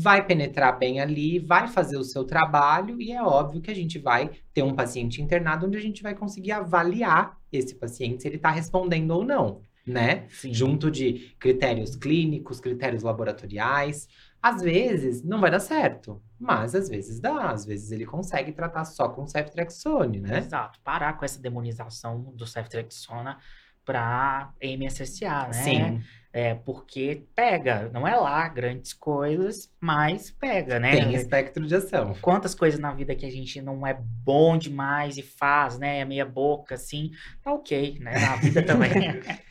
Vai 0.01 0.25
penetrar 0.25 0.79
bem 0.79 1.01
ali, 1.01 1.39
vai 1.39 1.69
fazer 1.69 1.99
o 1.99 2.05
seu 2.05 2.25
trabalho, 2.25 3.01
e 3.01 3.13
é 3.13 3.23
óbvio 3.23 3.61
que 3.61 3.71
a 3.71 3.75
gente 3.75 3.99
vai 3.99 4.31
ter 4.55 4.63
um 4.63 4.75
paciente 4.75 5.21
internado 5.21 5.67
onde 5.67 5.77
a 5.77 5.81
gente 5.81 6.03
vai 6.03 6.15
conseguir 6.15 6.53
avaliar 6.53 7.37
esse 7.53 7.75
paciente 7.75 8.23
se 8.23 8.29
ele 8.29 8.37
está 8.37 8.51
respondendo 8.51 9.11
ou 9.11 9.25
não, 9.25 9.61
né? 9.87 10.27
Sim. 10.29 10.55
junto 10.55 10.91
de 10.91 11.35
critérios 11.39 11.97
clínicos, 11.97 12.61
critérios 12.61 13.03
laboratoriais. 13.03 14.09
Às 14.43 14.63
vezes 14.63 15.23
não 15.23 15.39
vai 15.39 15.51
dar 15.51 15.61
certo, 15.61 16.23
mas 16.39 16.75
às 16.75 16.89
vezes 16.89 17.21
dá. 17.21 17.51
Às 17.51 17.67
vezes 17.67 17.93
ele 17.93 18.07
consegue 18.07 18.53
tratar 18.53 18.85
só 18.85 19.09
com 19.09 19.27
ceftriaxone, 19.27 20.21
né? 20.21 20.39
Exato. 20.39 20.81
Parar 20.83 21.13
com 21.19 21.25
essa 21.27 21.41
demonização 21.41 22.33
do 22.35 22.47
ceftriaxona 22.47 23.37
para 23.85 24.53
MSSA, 24.63 25.49
né? 25.49 25.53
Sim, 25.53 26.01
É, 26.33 26.55
porque 26.55 27.25
pega, 27.35 27.91
não 27.93 28.07
é 28.07 28.15
lá 28.15 28.49
grandes 28.49 28.93
coisas, 28.93 29.69
mas 29.81 30.31
pega, 30.31 30.79
né? 30.79 30.93
tem 30.93 31.15
espectro 31.15 31.67
de 31.67 31.75
ação. 31.75 32.15
Quantas 32.21 32.55
coisas 32.55 32.79
na 32.79 32.93
vida 32.93 33.17
que 33.17 33.27
a 33.27 33.31
gente 33.31 33.61
não 33.61 33.85
é 33.85 33.99
bom 34.01 34.57
demais 34.57 35.19
e 35.19 35.23
faz, 35.23 35.77
né? 35.77 35.99
É 35.99 36.05
meia 36.05 36.25
boca, 36.25 36.77
assim, 36.77 37.11
tá 37.43 37.53
ok, 37.53 37.99
né? 38.01 38.13
Na 38.13 38.37
vida 38.37 38.63
também. 38.63 38.91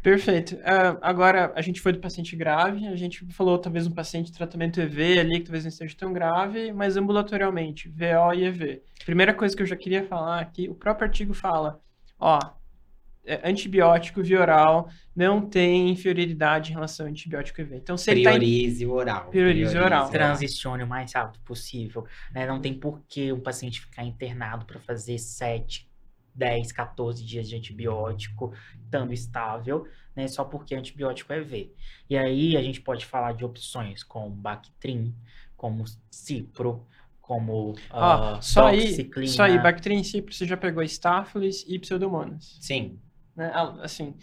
Perfeito. 0.00 0.56
Ah, 0.62 0.96
agora, 1.02 1.52
a 1.56 1.60
gente 1.60 1.80
foi 1.80 1.92
do 1.92 1.98
paciente 1.98 2.36
grave, 2.36 2.86
a 2.86 2.94
gente 2.94 3.26
falou 3.32 3.58
talvez 3.58 3.88
um 3.88 3.90
paciente 3.90 4.26
de 4.26 4.38
tratamento 4.38 4.80
EV 4.80 5.18
ali, 5.18 5.40
que 5.40 5.46
talvez 5.46 5.64
não 5.64 5.68
esteja 5.70 5.96
tão 5.96 6.12
grave, 6.12 6.72
mas 6.72 6.96
ambulatorialmente, 6.96 7.88
VO 7.88 8.32
e 8.32 8.44
EV. 8.44 8.82
Primeira 9.04 9.34
coisa 9.34 9.56
que 9.56 9.62
eu 9.62 9.66
já 9.66 9.74
queria 9.74 10.06
falar 10.06 10.38
aqui, 10.38 10.68
o 10.68 10.76
próprio 10.76 11.08
artigo 11.08 11.34
fala, 11.34 11.80
ó, 12.20 12.38
antibiótico 13.44 14.22
via 14.22 14.40
oral 14.40 14.88
não 15.14 15.40
tem 15.48 15.90
inferioridade 15.90 16.70
em 16.70 16.74
relação 16.74 17.06
ao 17.06 17.10
antibiótico 17.10 17.60
EV. 17.60 17.76
Então, 17.76 17.96
se 17.96 18.10
ele 18.10 18.22
tá 18.22 18.30
em- 18.30 18.38
Priorize 18.38 18.86
o 18.86 18.92
oral. 18.92 19.30
Priorize 19.30 19.76
o 19.76 19.82
oral. 19.82 20.10
Transicione 20.10 20.82
o 20.82 20.86
mais 20.86 21.12
rápido 21.12 21.40
possível, 21.44 22.06
né? 22.32 22.46
Não 22.46 22.60
tem 22.60 22.74
por 22.74 23.02
que 23.08 23.32
um 23.32 23.40
paciente 23.40 23.80
ficar 23.80 24.04
internado 24.04 24.64
para 24.66 24.78
fazer 24.80 25.18
7, 25.18 25.88
10, 26.34 26.70
14 26.72 27.24
dias 27.24 27.48
de 27.48 27.56
antibiótico, 27.56 28.52
estando 28.84 29.12
estável, 29.12 29.86
né? 30.14 30.28
Só 30.28 30.44
porque 30.44 30.74
antibiótico 30.74 31.32
é 31.32 31.40
V. 31.40 31.72
E 32.10 32.16
aí 32.16 32.56
a 32.56 32.62
gente 32.62 32.80
pode 32.80 33.06
falar 33.06 33.32
de 33.32 33.44
opções 33.44 34.02
como 34.02 34.30
Bactrim, 34.30 35.14
como 35.56 35.84
Cipro, 36.10 36.86
como 37.20 37.74
ah, 37.90 38.38
só 38.40 38.66
aí, 38.68 39.10
só 39.26 39.42
aí, 39.44 39.58
Bactrim 39.58 40.04
si, 40.04 40.20
você 40.20 40.46
já 40.46 40.56
pegou 40.56 40.82
Staphylos 40.84 41.64
e 41.66 41.78
Pseudomonas. 41.78 42.56
Sim. 42.60 43.00
Né? 43.36 43.50
Ah, 43.54 43.76
Assim, 43.82 44.14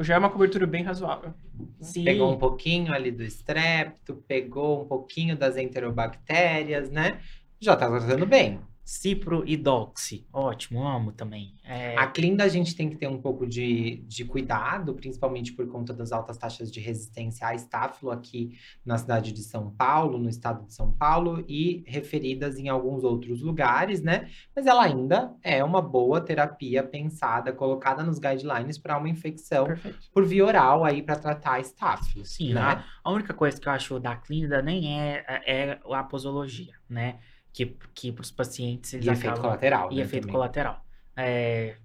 já 0.00 0.14
é 0.14 0.18
uma 0.18 0.30
cobertura 0.30 0.66
bem 0.66 0.82
razoável. 0.82 1.32
Sim. 1.80 2.04
Pegou 2.04 2.32
um 2.32 2.38
pouquinho 2.38 2.92
ali 2.92 3.10
do 3.10 3.22
estrepto, 3.22 4.16
pegou 4.26 4.82
um 4.82 4.86
pouquinho 4.86 5.36
das 5.36 5.56
enterobactérias, 5.56 6.90
né? 6.90 7.20
Já 7.60 7.76
tá 7.76 7.88
tratando 7.88 8.26
bem. 8.26 8.60
Cipro 8.86 9.42
e 9.44 9.56
Doxy. 9.56 10.24
Ótimo, 10.32 10.86
amo 10.86 11.10
também. 11.10 11.54
É, 11.64 11.98
A 11.98 12.06
Clinda 12.06 12.44
a 12.44 12.48
gente 12.48 12.76
tem 12.76 12.88
que 12.88 12.94
ter 12.94 13.08
um 13.08 13.20
pouco 13.20 13.44
de, 13.44 13.96
de 14.06 14.24
cuidado, 14.24 14.94
principalmente 14.94 15.52
por 15.52 15.66
conta 15.66 15.92
das 15.92 16.12
altas 16.12 16.38
taxas 16.38 16.70
de 16.70 16.78
resistência 16.78 17.48
a 17.48 17.52
estáfilo 17.52 18.12
aqui 18.12 18.56
na 18.84 18.96
cidade 18.96 19.32
de 19.32 19.42
São 19.42 19.72
Paulo, 19.72 20.18
no 20.18 20.28
estado 20.28 20.64
de 20.64 20.72
São 20.72 20.92
Paulo, 20.92 21.44
e 21.48 21.82
referidas 21.84 22.58
em 22.58 22.68
alguns 22.68 23.02
outros 23.02 23.42
lugares, 23.42 24.00
né? 24.00 24.30
Mas 24.54 24.66
ela 24.66 24.84
ainda 24.84 25.34
é 25.42 25.64
uma 25.64 25.82
boa 25.82 26.20
terapia 26.20 26.84
pensada, 26.84 27.52
colocada 27.52 28.04
nos 28.04 28.20
guidelines 28.20 28.78
para 28.78 28.96
uma 28.96 29.08
infecção 29.08 29.66
Perfeito. 29.66 29.98
por 30.14 30.24
via 30.24 30.46
oral 30.46 30.84
aí 30.84 31.02
para 31.02 31.16
tratar 31.16 31.58
estáfilo. 31.58 32.24
Sim, 32.24 32.54
né? 32.54 32.60
a, 32.60 32.84
a 33.02 33.10
única 33.10 33.34
coisa 33.34 33.60
que 33.60 33.66
eu 33.66 33.72
acho 33.72 33.98
da 33.98 34.14
clínica 34.14 34.62
nem 34.62 35.02
é, 35.02 35.24
é 35.44 35.80
a 35.90 36.04
posologia, 36.04 36.74
né? 36.88 37.18
Que, 37.56 37.66
que 37.94 38.12
para 38.12 38.22
os 38.22 38.30
pacientes 38.30 38.92
eles 38.94 39.06
E 39.06 39.08
efeito 39.08 39.38
acabam... 39.38 39.42
colateral. 39.42 39.92
E 39.92 39.96
né, 39.96 40.02
efeito 40.02 40.28
também. 40.28 40.32
colateral. 40.34 40.84
É, 41.16 41.78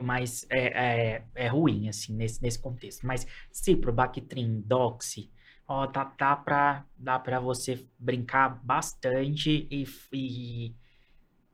mas 0.00 0.46
é, 0.50 1.16
é, 1.16 1.24
é 1.34 1.48
ruim, 1.48 1.88
assim, 1.88 2.14
nesse, 2.14 2.42
nesse 2.42 2.58
contexto. 2.58 3.06
Mas 3.06 3.26
Cipro, 3.52 3.92
Bactrim, 3.92 4.62
Doxy, 4.62 5.30
ó, 5.68 5.86
tá, 5.86 6.06
tá 6.06 6.36
pra, 6.36 6.86
dá 6.96 7.18
pra 7.18 7.38
você 7.40 7.86
brincar 7.98 8.60
bastante 8.64 9.68
e, 9.70 9.84
e, 10.12 10.74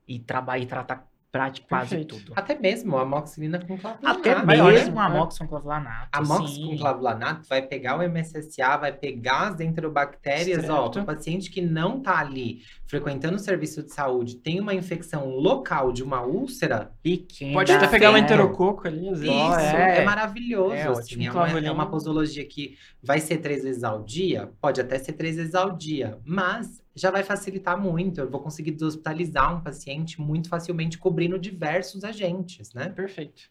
e 0.07 0.18
trabalhar 0.20 0.62
e 0.62 0.66
tratar 0.66 1.10
prática 1.31 1.66
quase 1.68 1.91
Perfeito. 1.91 2.16
tudo. 2.16 2.33
Até 2.37 2.59
mesmo 2.59 2.97
a 2.97 3.03
amoxicilina 3.03 3.59
com 3.59 3.78
clavulanato. 3.78 4.20
Até 4.20 4.37
olha, 4.37 4.64
mesmo 4.64 4.99
a 4.99 5.09
né? 5.09 5.16
amoxiclavulanato. 5.16 6.09
A 6.12 6.22
mox 6.22 6.51
sim. 6.51 6.66
com 6.66 6.78
clavulanato 6.78 7.49
vai 7.49 7.62
pegar 7.62 7.97
o 7.99 8.09
MSSA, 8.09 8.76
vai 8.76 8.93
pegar 8.93 9.49
as 9.49 9.61
enterobactérias, 9.61 10.68
ó, 10.68 10.87
Strepto. 10.87 11.01
o 11.01 11.05
paciente 11.05 11.51
que 11.51 11.61
não 11.61 12.01
tá 12.01 12.18
ali 12.18 12.62
frequentando 12.87 13.37
o 13.37 13.39
serviço 13.39 13.85
de 13.85 13.93
saúde, 13.93 14.37
tem 14.37 14.59
uma 14.59 14.74
infecção 14.74 15.28
local 15.28 15.93
de 15.93 16.03
uma 16.03 16.22
úlcera, 16.22 16.91
Pequena. 17.01 17.53
Pode 17.53 17.70
até 17.70 17.87
pegar 17.87 18.11
um 18.11 18.14
Perfeito. 18.14 18.35
enterococo 18.35 18.89
ali, 18.89 19.12
isso 19.12 19.24
é. 19.31 19.99
é, 19.99 20.05
maravilhoso, 20.05 20.74
É 20.74 20.89
assim, 20.89 21.28
ótimo. 21.28 21.47
é, 21.47 21.51
uma, 21.53 21.66
é 21.68 21.70
uma 21.70 21.87
posologia 21.89 22.45
que 22.45 22.76
vai 23.01 23.20
ser 23.20 23.39
três 23.39 23.62
vezes 23.62 23.85
ao 23.85 24.03
dia, 24.03 24.51
pode 24.61 24.81
até 24.81 24.99
ser 24.99 25.12
três 25.12 25.37
vezes 25.37 25.55
ao 25.55 25.76
dia, 25.76 26.18
mas 26.24 26.83
já 26.95 27.11
vai 27.11 27.22
facilitar 27.22 27.80
muito, 27.80 28.20
eu 28.20 28.30
vou 28.30 28.41
conseguir 28.41 28.72
deshospitalizar 28.72 29.57
um 29.57 29.61
paciente 29.62 30.20
muito 30.20 30.49
facilmente, 30.49 30.99
cobrindo 30.99 31.38
diversos 31.38 32.05
agentes, 32.05 32.72
né? 32.74 32.88
Perfeito. 32.88 33.43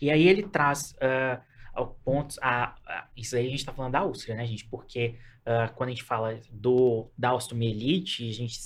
E 0.00 0.10
aí 0.10 0.26
ele 0.26 0.42
traz 0.44 0.94
ah, 1.00 1.40
ao 1.74 1.94
pontos. 2.04 2.38
A, 2.40 2.74
a- 2.86 3.08
isso 3.16 3.36
aí 3.36 3.46
a 3.46 3.50
gente 3.50 3.64
tá 3.64 3.72
falando 3.72 3.92
da 3.92 4.04
úlcera, 4.04 4.36
né, 4.36 4.46
gente? 4.46 4.64
Porque 4.66 5.16
ah, 5.44 5.68
quando 5.68 5.88
a 5.90 5.92
gente 5.92 6.04
fala 6.04 6.38
do, 6.50 7.10
da 7.16 7.34
osteomielite, 7.34 8.28
a 8.28 8.32
gente 8.32 8.58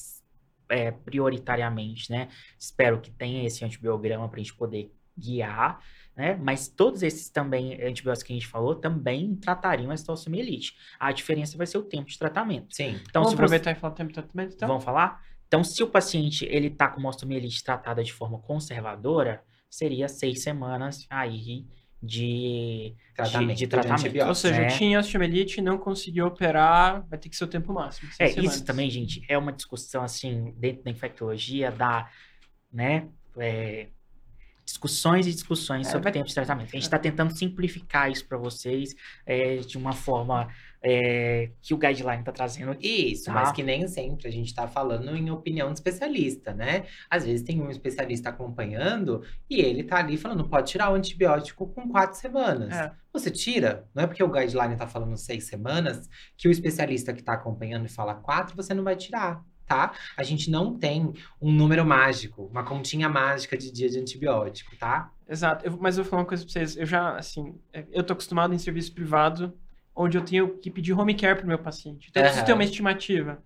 é, 0.68 0.90
prioritariamente, 0.92 2.10
né? 2.10 2.28
Espero 2.58 3.00
que 3.00 3.10
tenha 3.10 3.44
esse 3.44 3.64
antibiograma 3.64 4.28
para 4.28 4.40
a 4.40 4.42
gente 4.42 4.54
poder 4.54 4.94
guiar, 5.18 5.82
né? 6.20 6.38
Mas 6.40 6.68
todos 6.68 7.02
esses 7.02 7.28
também 7.30 7.74
antibióticos 7.82 8.22
que 8.22 8.32
a 8.32 8.36
gente 8.36 8.46
falou 8.46 8.74
também 8.74 9.34
tratariam 9.36 9.90
essa 9.90 10.12
osteomielite. 10.12 10.76
A 10.98 11.10
diferença 11.12 11.56
vai 11.56 11.66
ser 11.66 11.78
o 11.78 11.82
tempo 11.82 12.08
de 12.10 12.18
tratamento. 12.18 12.74
Sim. 12.74 13.00
Então, 13.08 13.22
Vamos 13.22 13.30
se 13.30 13.36
você- 13.36 13.42
aproveitar 13.42 13.70
e 13.72 13.74
falar 13.74 13.92
o 13.92 13.96
tempo 13.96 14.08
de 14.08 14.14
tratamento, 14.14 14.54
então? 14.54 14.68
Vamos 14.68 14.84
falar? 14.84 15.22
Então, 15.48 15.64
se 15.64 15.82
o 15.82 15.88
paciente 15.88 16.44
ele 16.44 16.70
tá 16.70 16.88
com 16.88 17.00
uma 17.00 17.08
osteomielite 17.08 17.64
tratada 17.64 18.04
de 18.04 18.12
forma 18.12 18.38
conservadora, 18.38 19.42
seria 19.68 20.08
seis 20.08 20.42
semanas 20.42 21.06
aí 21.10 21.66
de 22.02 22.94
Tratamento, 23.14 23.48
de, 23.48 23.54
de 23.54 23.58
de 23.60 23.66
tratamento. 23.66 24.00
antibiótico. 24.00 24.28
Ou 24.28 24.34
seja, 24.34 24.60
né? 24.60 24.68
tinha 24.68 24.98
osteomielite, 25.00 25.60
não 25.60 25.76
conseguiu 25.78 26.26
operar, 26.26 27.06
vai 27.08 27.18
ter 27.18 27.28
que 27.28 27.36
ser 27.36 27.44
o 27.44 27.48
tempo 27.48 27.72
máximo. 27.72 28.10
É, 28.18 28.28
semanas. 28.28 28.54
isso 28.54 28.64
também, 28.64 28.88
gente, 28.90 29.22
é 29.28 29.36
uma 29.36 29.52
discussão, 29.52 30.02
assim, 30.02 30.54
dentro 30.56 30.82
da 30.84 30.90
infectologia, 30.90 31.70
da, 31.70 32.08
né, 32.72 33.08
é, 33.38 33.88
discussões 34.70 35.26
e 35.26 35.32
discussões 35.32 35.86
É, 35.88 35.90
sobre 35.90 36.04
vai- 36.04 36.12
tempo 36.12 36.26
de 36.28 36.34
tratamento. 36.34 36.68
A 36.68 36.72
gente 36.72 36.82
está 36.82 36.98
tentando 36.98 37.36
simplificar 37.36 38.10
isso 38.10 38.26
para 38.26 38.38
vocês 38.38 38.94
é, 39.26 39.56
de 39.56 39.76
uma 39.76 39.92
forma 39.92 40.48
é, 40.82 41.50
que 41.60 41.74
o 41.74 41.76
guideline 41.76 42.20
está 42.20 42.32
trazendo. 42.32 42.74
Isso, 42.80 43.26
Tá. 43.26 43.32
mas 43.34 43.52
que 43.52 43.62
nem 43.62 43.86
sempre 43.86 44.26
a 44.28 44.30
gente 44.32 44.46
está 44.46 44.66
falando 44.66 45.14
em 45.14 45.30
opinião 45.30 45.68
de 45.68 45.74
especialista, 45.74 46.54
né? 46.54 46.84
Às 47.10 47.26
vezes 47.26 47.42
tem 47.44 47.60
um 47.60 47.68
especialista 47.68 48.30
acompanhando 48.30 49.22
e 49.50 49.60
ele 49.60 49.82
tá 49.84 49.98
ali 49.98 50.16
falando, 50.16 50.48
pode 50.48 50.70
tirar 50.70 50.90
o 50.90 50.94
antibiótico 50.94 51.66
com 51.68 51.86
quatro 51.88 52.18
semanas. 52.18 52.72
É. 52.72 52.90
Você 53.12 53.30
tira, 53.30 53.86
não 53.94 54.04
é 54.04 54.06
porque 54.06 54.22
o 54.22 54.30
guideline 54.30 54.74
tá 54.76 54.86
falando 54.86 55.16
seis 55.18 55.44
semanas, 55.44 56.08
que 56.34 56.48
o 56.48 56.50
especialista 56.50 57.12
que 57.12 57.22
tá 57.22 57.34
acompanhando 57.34 57.84
e 57.84 57.88
fala 57.90 58.14
quatro, 58.14 58.56
você 58.56 58.72
não 58.72 58.84
vai 58.84 58.96
tirar, 58.96 59.44
tá? 59.70 59.92
A 60.16 60.24
gente 60.24 60.50
não 60.50 60.76
tem 60.76 61.12
um 61.40 61.52
número 61.52 61.86
mágico, 61.86 62.46
uma 62.50 62.64
continha 62.64 63.08
mágica 63.08 63.56
de 63.56 63.70
dia 63.70 63.88
de 63.88 64.00
antibiótico, 64.00 64.74
tá? 64.76 65.12
Exato, 65.28 65.64
Eu- 65.64 65.78
mas 65.80 65.96
eu 65.96 66.02
vou 66.02 66.10
falar 66.10 66.22
uma 66.22 66.28
coisa 66.28 66.42
pra 66.42 66.52
vocês. 66.52 66.76
Eu 66.76 66.84
já, 66.84 67.16
assim, 67.16 67.54
eu 67.92 68.02
tô 68.02 68.12
acostumado 68.12 68.52
em 68.52 68.58
serviço 68.58 68.92
privado, 68.92 69.56
onde 69.94 70.18
eu 70.18 70.24
tenho 70.24 70.58
que 70.58 70.72
pedir 70.72 70.92
home 70.92 71.14
care 71.14 71.38
pro 71.38 71.46
meu 71.46 71.58
paciente. 71.58 72.08
Então, 72.10 72.20
eu 72.20 72.24
preciso 72.24 72.46
ter 72.46 72.52
uma 72.52 72.64
estimativa. 72.64 73.40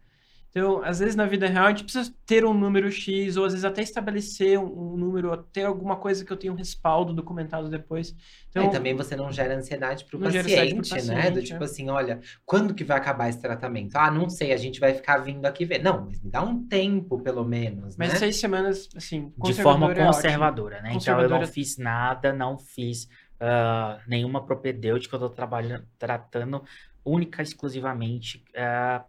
Então, 0.57 0.85
às 0.85 1.01
vezes 1.01 1.17
na 1.17 1.27
vida 1.27 1.49
real, 1.49 1.67
a 1.67 1.71
gente 1.71 1.83
precisa 1.83 2.15
ter 2.25 2.45
um 2.45 2.55
número 2.55 2.89
X, 2.89 3.37
ou 3.37 3.45
às 3.45 3.53
vezes 3.53 3.65
até 3.65 3.83
estabelecer 3.83 4.57
um, 4.57 4.93
um 4.93 4.97
número, 4.97 5.37
ter 5.53 5.65
alguma 5.65 5.97
coisa 5.97 6.25
que 6.25 6.33
eu 6.33 6.37
tenha 6.37 6.53
um 6.53 6.57
respaldo 6.57 7.13
documentado 7.13 7.69
depois. 7.69 8.15
Então, 8.51 8.65
e 8.65 8.71
também 8.71 8.95
você 8.95 9.17
não 9.17 9.33
gera 9.33 9.57
ansiedade 9.57 10.05
gera 10.05 10.45
ansiedade 10.45 10.75
pro 10.77 10.87
paciente, 10.87 11.09
né? 11.09 11.23
Do 11.23 11.35
paciente, 11.35 11.43
tipo 11.45 11.61
é. 11.61 11.67
assim, 11.67 11.91
olha, 11.91 12.21
quando 12.47 12.73
que 12.73 12.85
vai 12.85 12.97
acabar 12.97 13.29
esse 13.29 13.43
tratamento? 13.43 13.97
Ah, 13.97 14.13
não 14.13 14.31
sei, 14.31 14.53
a 14.53 14.57
gente 14.57 14.79
vai 14.79 14.95
ficar 14.95 15.19
vindo 15.19 15.45
aqui 15.45 15.65
ver. 15.65 15.83
Não, 15.83 16.05
mas 16.05 16.23
me 16.23 16.31
dá 16.31 16.41
um 16.41 16.65
tempo, 16.69 17.21
pelo 17.21 17.45
menos, 17.45 17.97
mas 17.97 18.13
né? 18.13 18.19
seis 18.21 18.37
semanas, 18.37 18.89
assim, 18.95 19.33
de 19.37 19.55
forma 19.55 19.89
conservador 19.89 19.91
é 19.97 20.05
ótimo. 20.05 20.13
conservadora, 20.23 20.75
né? 20.77 20.79
Então 20.83 20.93
eu 20.93 20.95
Conservadora- 20.95 21.41
não 21.41 21.53
fiz 21.53 21.77
nada, 21.79 22.33
não 22.33 22.59
fiz 22.59 23.09
ah, 23.41 23.99
nenhuma 24.07 24.47
propedêutica, 24.47 25.17
eu 25.17 25.21
tô 25.21 25.31
trabalhando, 25.31 25.85
tratando 25.99 26.63
única 27.05 27.43
e 27.43 27.45
exclusivamente 27.45 28.45
ah, 28.57 29.05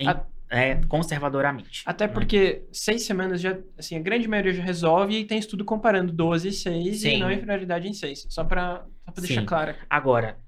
em- 0.00 0.08
A- 0.08 0.33
é, 0.54 0.80
conservadoramente. 0.86 1.82
Até 1.84 2.06
né? 2.06 2.12
porque 2.12 2.64
seis 2.72 3.02
semanas 3.04 3.40
já, 3.40 3.58
assim, 3.76 3.96
a 3.96 4.00
grande 4.00 4.28
maioria 4.28 4.52
já 4.52 4.62
resolve 4.62 5.18
e 5.18 5.24
tem 5.24 5.36
estudo 5.36 5.64
comparando 5.64 6.12
12 6.12 6.48
e 6.48 6.52
6 6.52 7.00
Sim. 7.00 7.08
e 7.08 7.18
não 7.18 7.32
inferioridade 7.32 7.88
em 7.88 7.92
6. 7.92 8.26
Só 8.30 8.44
pra 8.44 8.86
deixar 9.18 9.40
Sim. 9.40 9.46
claro. 9.46 9.74
Agora, 9.90 10.38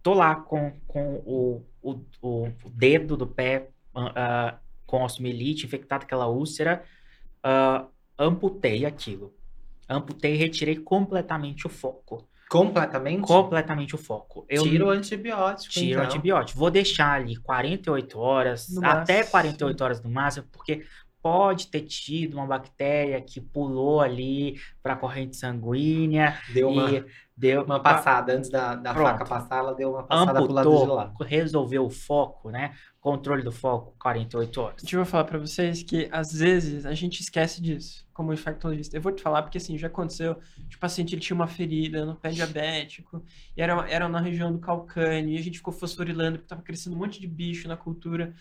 tô 0.00 0.14
lá 0.14 0.36
com, 0.36 0.72
com 0.86 1.14
o, 1.26 1.64
o, 1.82 2.00
o 2.22 2.52
dedo 2.70 3.16
do 3.16 3.26
pé 3.26 3.68
ah, 3.92 4.58
com 4.86 5.02
osteomielite, 5.02 5.66
infectado 5.66 6.04
aquela 6.04 6.28
úlcera, 6.28 6.84
ah, 7.42 7.84
amputei 8.16 8.86
aquilo. 8.86 9.34
Amputei 9.88 10.34
e 10.34 10.36
retirei 10.36 10.76
completamente 10.76 11.66
o 11.66 11.70
foco. 11.70 12.28
Completamente? 12.50 13.26
Completamente 13.26 13.94
o 13.94 13.98
foco. 13.98 14.44
Eu 14.48 14.62
Tira 14.62 14.86
o 14.86 14.90
antibiótico, 14.90 15.72
tiro 15.72 15.86
o 15.86 15.92
então. 15.92 16.04
antibiótico. 16.04 16.58
Vou 16.58 16.70
deixar 16.70 17.12
ali 17.12 17.36
48 17.36 18.18
horas, 18.18 18.68
No 18.70 18.84
até 18.86 19.16
máximo. 19.18 19.30
48 19.32 19.84
horas 19.84 20.02
no 20.02 20.10
máximo, 20.10 20.46
porque 20.50 20.84
pode 21.20 21.66
ter 21.66 21.82
tido 21.82 22.34
uma 22.34 22.46
bactéria 22.46 23.20
que 23.20 23.40
pulou 23.40 24.00
ali 24.00 24.58
para 24.82 24.94
a 24.94 24.96
corrente 24.96 25.36
sanguínea 25.36 26.38
Deu 26.54 26.68
uma, 26.70 27.04
deu 27.36 27.62
uma 27.64 27.80
passada. 27.80 28.32
Antes 28.32 28.48
da, 28.50 28.74
da 28.76 28.94
Pronto. 28.94 29.08
faca 29.10 29.24
passar, 29.26 29.58
ela 29.58 29.74
deu 29.74 29.90
uma 29.90 30.04
passada 30.04 30.42
pro 30.42 30.52
lado 30.52 30.70
de 30.70 30.86
lá. 30.86 31.04
amputou, 31.04 31.26
resolveu 31.26 31.84
o 31.84 31.90
foco, 31.90 32.50
né? 32.50 32.72
Controle 33.00 33.44
do 33.44 33.52
foco, 33.52 33.94
48 33.98 34.60
horas. 34.60 34.82
Deixa 34.82 34.96
eu 34.96 35.06
falar 35.06 35.24
pra 35.24 35.38
vocês 35.38 35.84
que 35.84 36.08
às 36.10 36.32
vezes 36.32 36.84
a 36.84 36.94
gente 36.94 37.20
esquece 37.20 37.62
disso, 37.62 38.04
como 38.12 38.32
infectologista. 38.32 38.96
Eu 38.96 39.00
vou 39.00 39.12
te 39.12 39.22
falar 39.22 39.42
porque 39.42 39.58
assim, 39.58 39.78
já 39.78 39.86
aconteceu, 39.86 40.32
o 40.32 40.78
paciente 40.80 41.14
ele 41.14 41.20
tinha 41.22 41.36
uma 41.36 41.46
ferida 41.46 42.04
no 42.04 42.16
pé 42.16 42.30
diabético, 42.30 43.24
e 43.56 43.62
era, 43.62 43.88
era 43.88 44.08
na 44.08 44.20
região 44.20 44.52
do 44.52 44.58
calcâneo, 44.58 45.30
e 45.34 45.38
a 45.38 45.42
gente 45.42 45.58
ficou 45.58 45.72
fosforilando 45.72 46.38
porque 46.38 46.48
tava 46.48 46.62
crescendo 46.62 46.96
um 46.96 46.98
monte 46.98 47.20
de 47.20 47.28
bicho 47.28 47.68
na 47.68 47.76
cultura. 47.76 48.34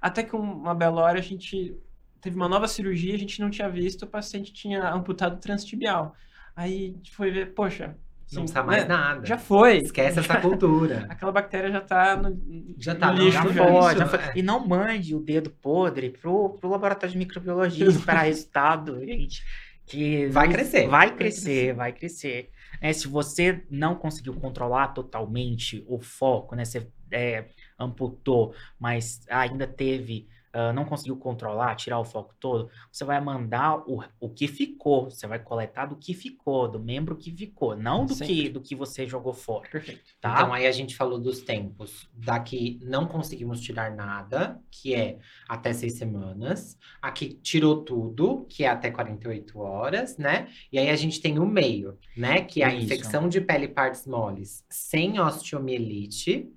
Até 0.00 0.22
que 0.22 0.36
um- 0.36 0.40
uma 0.60 0.74
bela 0.74 1.00
hora 1.00 1.18
a 1.18 1.22
gente 1.22 1.74
teve 2.20 2.36
uma 2.36 2.48
nova 2.50 2.68
cirurgia, 2.68 3.14
a 3.14 3.18
gente 3.18 3.40
não 3.40 3.48
tinha 3.50 3.68
visto, 3.70 4.02
o 4.02 4.06
paciente 4.06 4.52
tinha 4.52 4.92
amputado 4.92 5.40
transtibial. 5.40 6.14
Aí 6.54 6.94
foi 7.12 7.30
ver, 7.30 7.54
poxa, 7.54 7.96
Não 8.34 8.42
precisa 8.42 8.62
mais 8.62 8.82
né, 8.82 8.88
nada. 8.88 9.26
Já 9.26 9.38
foi. 9.38 9.78
Esquece 9.78 10.18
essa 10.18 10.34
Já- 10.34 10.40
cultura. 10.40 11.06
Aquela 11.10 11.32
bactéria 11.32 11.70
já 11.70 11.80
tá 11.80 12.16
no, 12.16 12.38
Já 12.78 12.94
no 12.94 13.00
tá, 13.00 13.06
não, 13.12 13.16
lixo. 13.16 13.32
Já 13.32 13.42
já 13.42 13.66
foi, 13.66 13.90
isso, 13.90 13.98
já 13.98 14.06
foi. 14.06 14.18
é. 14.18 14.32
E 14.36 14.42
não 14.42 14.66
mande 14.66 15.14
o 15.14 15.20
dedo 15.20 15.50
podre 15.50 16.10
pro, 16.10 16.50
pro 16.58 16.70
laboratório 16.70 17.12
de 17.12 17.18
microbiologia 17.18 17.86
esperar 17.86 18.22
resultado, 18.22 18.98
gente. 19.04 19.42
Que 19.84 20.26
Vai 20.28 20.48
crescer. 20.48 20.88
Vai 20.88 21.14
crescer, 21.14 21.74
vai 21.74 21.92
crescer. 21.92 22.50
É, 22.80 22.92
se 22.92 23.06
você 23.08 23.62
não 23.70 23.94
conseguiu 23.94 24.32
controlar 24.34 24.88
totalmente 24.88 25.84
o 25.88 26.00
foco, 26.00 26.54
né? 26.54 26.64
Você 26.64 26.86
é, 27.10 27.46
amputou, 27.78 28.54
mas 28.78 29.20
ainda 29.28 29.66
teve. 29.66 30.28
Ah, 30.52 30.72
não 30.72 30.84
conseguiu 30.84 31.16
controlar, 31.16 31.74
tirar 31.76 31.98
o 31.98 32.04
foco 32.04 32.34
todo, 32.38 32.68
você 32.90 33.04
vai 33.04 33.20
mandar 33.20 33.78
o, 33.88 34.02
o 34.20 34.28
que 34.28 34.46
ficou, 34.46 35.10
você 35.10 35.26
vai 35.26 35.38
coletar 35.38 35.86
do 35.86 35.96
que 35.96 36.12
ficou, 36.12 36.68
do 36.68 36.78
membro 36.78 37.16
que 37.16 37.30
ficou, 37.30 37.74
não 37.74 38.04
do 38.04 38.14
que, 38.14 38.48
do 38.48 38.60
que 38.60 38.74
você 38.74 39.06
jogou 39.06 39.32
fora, 39.32 39.68
Perfeito. 39.70 40.02
tá? 40.20 40.34
Então 40.34 40.52
aí 40.52 40.66
a 40.66 40.72
gente 40.72 40.94
falou 40.94 41.18
dos 41.18 41.40
tempos. 41.40 42.08
Daqui 42.12 42.78
não 42.82 43.06
conseguimos 43.06 43.60
tirar 43.60 43.94
nada, 43.94 44.60
que 44.70 44.94
é 44.94 45.18
até 45.48 45.72
seis 45.72 45.94
semanas. 45.94 46.78
Aqui 47.00 47.34
tirou 47.42 47.82
tudo, 47.82 48.46
que 48.48 48.64
é 48.64 48.68
até 48.68 48.90
48 48.90 49.58
horas, 49.58 50.18
né? 50.18 50.48
E 50.70 50.78
aí 50.78 50.90
a 50.90 50.96
gente 50.96 51.20
tem 51.20 51.38
o 51.38 51.46
meio, 51.46 51.98
né? 52.16 52.42
Que 52.42 52.62
é 52.62 52.66
a 52.66 52.74
Isso. 52.74 52.84
infecção 52.84 53.28
de 53.28 53.40
pele 53.40 53.64
e 53.64 53.68
partes 53.68 54.06
moles 54.06 54.64
sem 54.68 55.18
osteomielite. 55.18 56.52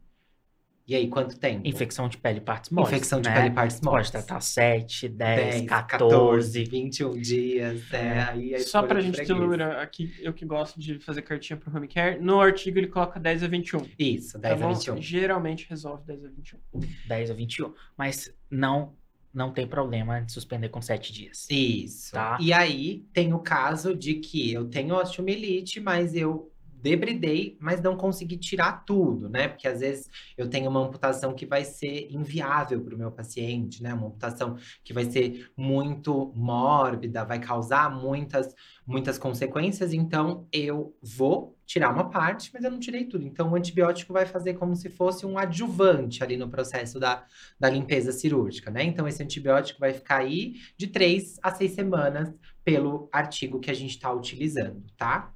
E 0.88 0.94
aí, 0.94 1.08
quanto 1.08 1.36
tempo? 1.40 1.68
Infecção 1.68 2.08
de 2.08 2.16
pele 2.16 2.38
e 2.38 2.42
partes 2.42 2.70
moles. 2.70 2.92
Infecção 2.92 3.20
de 3.20 3.28
né? 3.28 3.36
pele 3.36 3.48
e 3.48 3.52
partes 3.52 3.82
moles. 3.82 4.12
pode 4.12 4.12
tratar 4.12 4.40
7, 4.40 5.10
10, 5.10 5.56
10, 5.56 5.68
14. 5.68 6.64
21 6.64 7.12
dias. 7.20 7.92
É, 7.92 8.22
aí 8.22 8.54
a 8.54 8.60
Só 8.60 8.84
pra 8.84 9.02
gente 9.02 9.26
ter 9.26 9.34
um 9.34 9.40
número 9.40 9.64
aqui, 9.80 10.14
eu 10.22 10.32
que 10.32 10.46
gosto 10.46 10.80
de 10.80 11.00
fazer 11.00 11.24
cartinha 11.24 11.58
pro 11.58 11.76
home 11.76 11.88
care, 11.88 12.22
no 12.22 12.40
artigo 12.40 12.78
ele 12.78 12.88
coloca 12.88 13.20
10 13.20 13.44
a 13.44 13.48
21. 13.48 13.90
Isso, 13.98 14.34
Tá 14.34 14.50
10 14.50 14.62
a 14.62 14.68
bom? 14.68 14.74
21. 14.76 15.02
Geralmente 15.02 15.68
resolve 15.68 16.04
10 16.06 16.26
a 16.26 16.28
21. 16.30 16.60
10 17.08 17.32
a 17.32 17.34
21. 17.34 17.74
Mas 17.98 18.32
não, 18.48 18.94
não 19.34 19.52
tem 19.52 19.68
problema 19.68 20.22
de 20.22 20.32
suspender 20.32 20.70
com 20.70 20.84
7 20.84 21.12
dias. 21.12 21.48
Isso. 21.50 22.12
Tá. 22.12 22.38
E 22.40 22.54
aí 22.54 23.04
tem 23.12 23.34
o 23.34 23.40
caso 23.40 23.96
de 23.96 24.16
que 24.16 24.54
eu 24.54 24.66
tenho 24.66 24.94
osteomielite, 24.96 25.80
mas 25.80 26.14
eu 26.14 26.52
debridei, 26.86 27.58
mas 27.60 27.82
não 27.82 27.98
consegui 27.98 28.38
tirar 28.38 28.86
tudo, 28.86 29.28
né? 29.28 29.48
Porque 29.48 29.68
às 29.68 29.80
vezes 29.80 30.08
eu 30.38 30.48
tenho 30.48 30.70
uma 30.70 30.80
amputação 30.80 31.34
que 31.34 31.44
vai 31.44 31.66
ser 31.66 32.08
inviável 32.12 32.80
para 32.80 32.94
o 32.94 32.98
meu 32.98 33.12
paciente, 33.12 33.82
né? 33.82 33.92
Uma 33.92 34.06
amputação 34.06 34.56
que 34.84 34.94
vai 34.94 35.06
ser 35.06 35.50
muito 35.58 36.32
mórbida, 36.36 37.26
vai 37.26 37.40
causar 37.40 37.90
muitas, 37.90 38.54
muitas 38.86 39.18
consequências. 39.18 39.94
Então 39.94 40.48
eu 40.52 40.96
vou 41.02 41.58
tirar 41.66 41.92
uma 41.92 42.08
parte, 42.08 42.52
mas 42.54 42.64
eu 42.64 42.70
não 42.70 42.80
tirei 42.80 43.06
tudo. 43.06 43.26
Então 43.26 43.50
o 43.52 43.56
antibiótico 43.56 44.14
vai 44.14 44.28
fazer 44.28 44.54
como 44.54 44.76
se 44.76 44.88
fosse 44.88 45.26
um 45.26 45.40
adjuvante 45.40 46.24
ali 46.24 46.38
no 46.38 46.50
processo 46.52 47.00
da, 47.00 47.26
da 47.60 47.68
limpeza 47.68 48.12
cirúrgica, 48.12 48.70
né? 48.70 48.84
Então 48.84 49.08
esse 49.08 49.24
antibiótico 49.24 49.80
vai 49.80 49.92
ficar 49.92 50.18
aí 50.18 50.54
de 50.78 50.86
três 50.86 51.40
a 51.42 51.50
seis 51.50 51.72
semanas 51.72 52.32
pelo 52.64 53.10
artigo 53.12 53.60
que 53.60 53.72
a 53.72 53.74
gente 53.74 53.96
está 53.96 54.14
utilizando, 54.14 54.84
tá? 54.96 55.35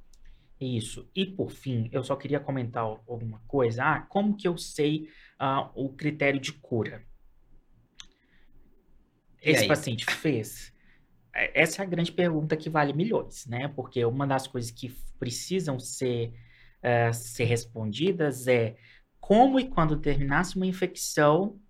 Isso. 0.60 1.10
E 1.14 1.26
por 1.26 1.50
fim, 1.50 1.88
eu 1.92 2.04
só 2.04 2.14
queria 2.16 2.38
comentar 2.40 2.82
alguma 2.84 3.40
coisa. 3.48 3.82
Ah, 3.84 4.00
como 4.02 4.36
que 4.36 4.46
eu 4.46 4.58
sei 4.58 5.08
ah, 5.38 5.70
o 5.74 5.90
critério 5.94 6.38
de 6.40 6.52
cura? 6.52 7.04
E 9.44 9.52
Esse 9.52 9.56
aí? 9.56 9.68
paciente 9.68 10.06
fez? 10.06 10.72
É, 11.34 11.62
Essa 11.62 11.82
é 11.82 11.86
a 11.86 11.88
grande 11.88 12.12
pergunta 12.12 12.56
que 12.56 12.70
vale 12.70 12.92
milhões, 12.92 13.46
né? 13.46 13.68
Porque 13.68 14.04
uma 14.04 14.26
das 14.26 14.46
coisas 14.46 14.70
que 14.70 14.90
precisam 15.18 15.78
ser, 15.78 16.32
eh, 16.82 17.12
ser 17.12 17.44
respondidas 17.44 18.46
é 18.48 18.76
como 19.20 19.60
e 19.60 19.68
quando 19.68 20.00
terminasse 20.00 20.56
uma 20.56 20.66
infecção 20.66 21.60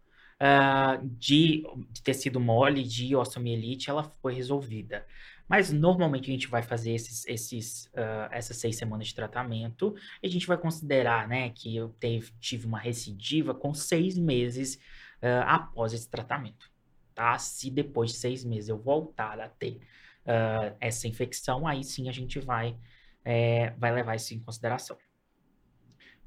ah, 0.40 1.00
de, 1.04 1.62
de 1.90 2.02
tecido 2.02 2.40
mole, 2.40 2.82
de 2.84 3.14
osteomielite, 3.16 3.90
ela 3.90 4.04
foi 4.22 4.34
resolvida. 4.34 5.06
Mas 5.50 5.72
normalmente 5.72 6.30
a 6.30 6.32
gente 6.32 6.46
vai 6.46 6.62
fazer 6.62 6.92
esses, 6.92 7.26
esses, 7.26 7.90
ah, 7.96 8.28
essas 8.30 8.56
seis 8.56 8.76
semanas 8.76 9.08
de 9.08 9.16
tratamento 9.16 9.96
e 10.22 10.28
a 10.28 10.30
gente 10.30 10.46
vai 10.46 10.56
considerar, 10.56 11.26
né, 11.26 11.50
que 11.50 11.74
eu 11.74 11.88
teve, 11.98 12.30
tive 12.38 12.66
uma 12.66 12.78
recidiva 12.78 13.52
com 13.52 13.74
seis 13.74 14.16
meses 14.16 14.78
ah, 15.20 15.56
após 15.56 15.92
esse 15.92 16.08
tratamento, 16.08 16.70
tá? 17.12 17.36
Se 17.36 17.68
depois 17.68 18.12
de 18.12 18.18
seis 18.18 18.44
meses 18.44 18.68
eu 18.68 18.78
voltar 18.78 19.40
a 19.40 19.48
ter 19.48 19.80
ah, 20.24 20.72
essa 20.78 21.08
infecção, 21.08 21.66
aí 21.66 21.82
sim 21.82 22.08
a 22.08 22.12
gente 22.12 22.38
vai, 22.38 22.76
eh, 23.24 23.74
vai 23.76 23.92
levar 23.92 24.14
isso 24.14 24.32
em 24.32 24.38
consideração. 24.38 24.96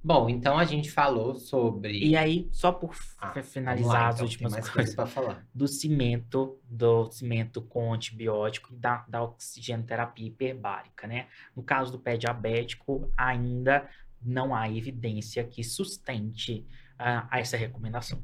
Bom, 0.04 0.30
então 0.30 0.58
a 0.58 0.66
gente 0.66 0.91
falou 0.91 1.34
sobre. 1.36 1.97
E 1.97 2.16
aí, 2.18 2.49
só 2.51 2.74
por 2.74 2.93
Ah, 3.18 3.41
finalizar 3.41 3.93
lá, 3.93 4.08
as 4.10 4.16
então, 4.16 4.26
últimas 4.26 4.70
coisas 4.70 4.93
para 4.93 5.06
falar. 5.06 5.47
do 5.54 5.66
cimento, 5.66 6.60
do 6.70 7.10
cimento 7.10 7.62
com 7.62 7.93
antibiótico 7.93 8.74
e 8.74 8.76
da, 8.76 9.06
da 9.08 9.24
oxigenoterapia 9.24 10.28
hiperbárica, 10.28 11.08
né? 11.08 11.28
No 11.56 11.64
caso 11.64 11.91
do 11.91 11.99
pé 11.99 12.18
diabético, 12.18 13.10
ainda 13.16 13.89
não 14.22 14.54
há 14.54 14.70
evidência 14.70 15.43
que 15.43 15.64
sustente 15.64 16.68
ah, 16.99 17.28
essa 17.39 17.56
recomendação. 17.56 18.22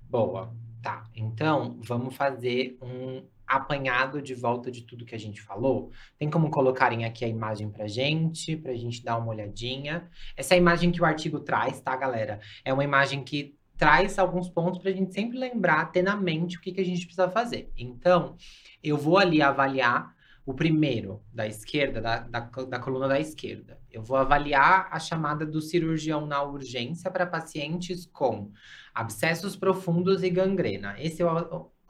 Boa. 0.00 0.54
Tá. 0.82 1.06
Então, 1.14 1.78
vamos 1.82 2.16
fazer 2.16 2.78
um 2.80 3.22
apanhado 3.50 4.22
de 4.22 4.32
volta 4.32 4.70
de 4.70 4.82
tudo 4.82 5.04
que 5.04 5.14
a 5.14 5.18
gente 5.18 5.42
falou. 5.42 5.90
Tem 6.16 6.30
como 6.30 6.50
colocarem 6.50 7.04
aqui 7.04 7.24
a 7.24 7.28
imagem 7.28 7.68
pra 7.68 7.88
gente, 7.88 8.56
pra 8.56 8.72
gente 8.74 9.02
dar 9.02 9.18
uma 9.18 9.32
olhadinha. 9.32 10.08
Essa 10.36 10.54
é 10.54 10.56
a 10.56 10.60
imagem 10.60 10.92
que 10.92 11.02
o 11.02 11.04
artigo 11.04 11.40
traz, 11.40 11.80
tá, 11.80 11.96
galera? 11.96 12.38
É 12.64 12.72
uma 12.72 12.84
imagem 12.84 13.24
que 13.24 13.58
traz 13.76 14.20
alguns 14.20 14.48
pontos 14.48 14.80
pra 14.80 14.92
gente 14.92 15.12
sempre 15.12 15.36
lembrar, 15.36 15.90
ter 15.90 16.02
na 16.02 16.14
mente 16.14 16.58
o 16.58 16.60
que, 16.60 16.70
que 16.70 16.80
a 16.80 16.84
gente 16.84 17.04
precisa 17.06 17.28
fazer. 17.28 17.72
Então, 17.76 18.36
eu 18.84 18.96
vou 18.96 19.18
ali 19.18 19.42
avaliar 19.42 20.14
o 20.46 20.54
primeiro 20.54 21.20
da 21.32 21.46
esquerda, 21.46 22.00
da, 22.00 22.20
da, 22.20 22.40
da 22.40 22.78
coluna 22.78 23.08
da 23.08 23.18
esquerda. 23.18 23.80
Eu 23.90 24.02
vou 24.02 24.16
avaliar 24.16 24.88
a 24.92 25.00
chamada 25.00 25.44
do 25.44 25.60
cirurgião 25.60 26.24
na 26.24 26.40
urgência 26.40 27.10
para 27.10 27.26
pacientes 27.26 28.06
com 28.06 28.52
abscessos 28.94 29.56
profundos 29.56 30.22
e 30.22 30.30
gangrena. 30.30 30.94
Esse 30.98 31.22
é 31.22 31.26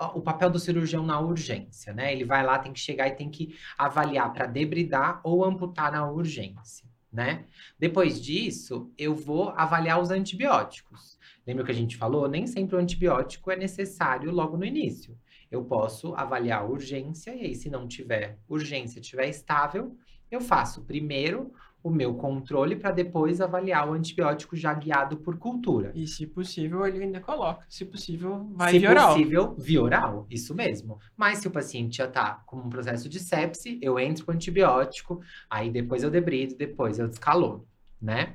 o, 0.00 0.20
papel 0.20 0.50
do 0.50 0.58
cirurgião 0.58 1.04
na 1.04 1.20
urgência, 1.20 1.92
né? 1.92 2.12
Ele 2.12 2.24
vai 2.24 2.44
lá, 2.44 2.58
tem 2.58 2.72
que 2.72 2.80
chegar 2.80 3.08
e 3.08 3.12
tem 3.12 3.30
que 3.30 3.54
avaliar 3.76 4.32
para 4.32 4.46
debridar 4.46 5.20
ou 5.22 5.44
amputar 5.44 5.92
na 5.92 6.10
urgência, 6.10 6.88
né? 7.12 7.44
Depois 7.78 8.20
disso, 8.20 8.90
eu 8.96 9.14
vou 9.14 9.50
avaliar 9.50 10.00
os 10.00 10.10
antibióticos. 10.10 11.18
Lembra 11.46 11.64
que 11.64 11.70
a 11.70 11.74
gente 11.74 11.96
falou? 11.96 12.28
Nem 12.28 12.46
sempre 12.46 12.76
o 12.76 12.78
antibiótico 12.78 13.50
é 13.50 13.56
necessário 13.56 14.30
logo 14.30 14.56
no 14.56 14.64
início. 14.64 15.18
Eu 15.50 15.64
posso 15.64 16.14
avaliar 16.14 16.60
a 16.60 16.64
urgência, 16.64 17.34
e 17.34 17.40
aí, 17.46 17.54
se 17.54 17.68
não 17.68 17.86
tiver 17.86 18.38
urgência, 18.48 19.00
tiver 19.00 19.28
estável, 19.28 19.96
eu 20.30 20.40
faço 20.40 20.84
primeiro 20.84 21.52
o 21.82 21.90
meu 21.90 22.14
controle 22.14 22.76
para 22.76 22.90
depois 22.90 23.40
avaliar 23.40 23.88
o 23.88 23.92
antibiótico 23.92 24.54
já 24.54 24.72
guiado 24.74 25.16
por 25.16 25.38
cultura. 25.38 25.92
E 25.94 26.06
se 26.06 26.26
possível, 26.26 26.86
ele 26.86 27.04
ainda 27.04 27.20
coloca. 27.20 27.64
Se 27.68 27.84
possível, 27.84 28.48
vai 28.52 28.72
se 28.72 28.78
via 28.78 28.90
oral. 28.90 29.12
possível, 29.12 29.54
via 29.58 29.82
oral, 29.82 30.26
isso 30.30 30.54
mesmo. 30.54 30.98
Mas 31.16 31.38
se 31.38 31.48
o 31.48 31.50
paciente 31.50 31.98
já 31.98 32.06
tá 32.06 32.42
com 32.46 32.56
um 32.58 32.68
processo 32.68 33.08
de 33.08 33.18
sepse, 33.18 33.78
eu 33.80 33.98
entro 33.98 34.24
com 34.24 34.32
antibiótico, 34.32 35.20
aí 35.48 35.70
depois 35.70 36.02
eu 36.02 36.10
debrido, 36.10 36.54
depois 36.56 36.98
eu 36.98 37.08
descalono, 37.08 37.66
né? 38.00 38.34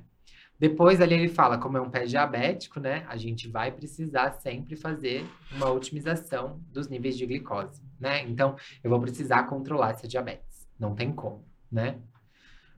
Depois 0.57 1.01
ali 1.01 1.13
ele 1.13 1.27
fala, 1.27 1.57
como 1.57 1.77
é 1.77 1.81
um 1.81 1.89
pé 1.89 2.05
diabético, 2.05 2.79
né? 2.79 3.05
A 3.09 3.17
gente 3.17 3.49
vai 3.49 3.71
precisar 3.71 4.31
sempre 4.31 4.75
fazer 4.75 5.25
uma 5.51 5.69
otimização 5.69 6.61
dos 6.71 6.87
níveis 6.87 7.17
de 7.17 7.25
glicose, 7.25 7.81
né? 7.99 8.23
Então, 8.23 8.55
eu 8.81 8.89
vou 8.89 8.99
precisar 8.99 9.43
controlar 9.43 9.91
essa 9.91 10.07
diabetes. 10.07 10.65
Não 10.79 10.95
tem 10.95 11.11
como, 11.11 11.43
né? 11.69 11.99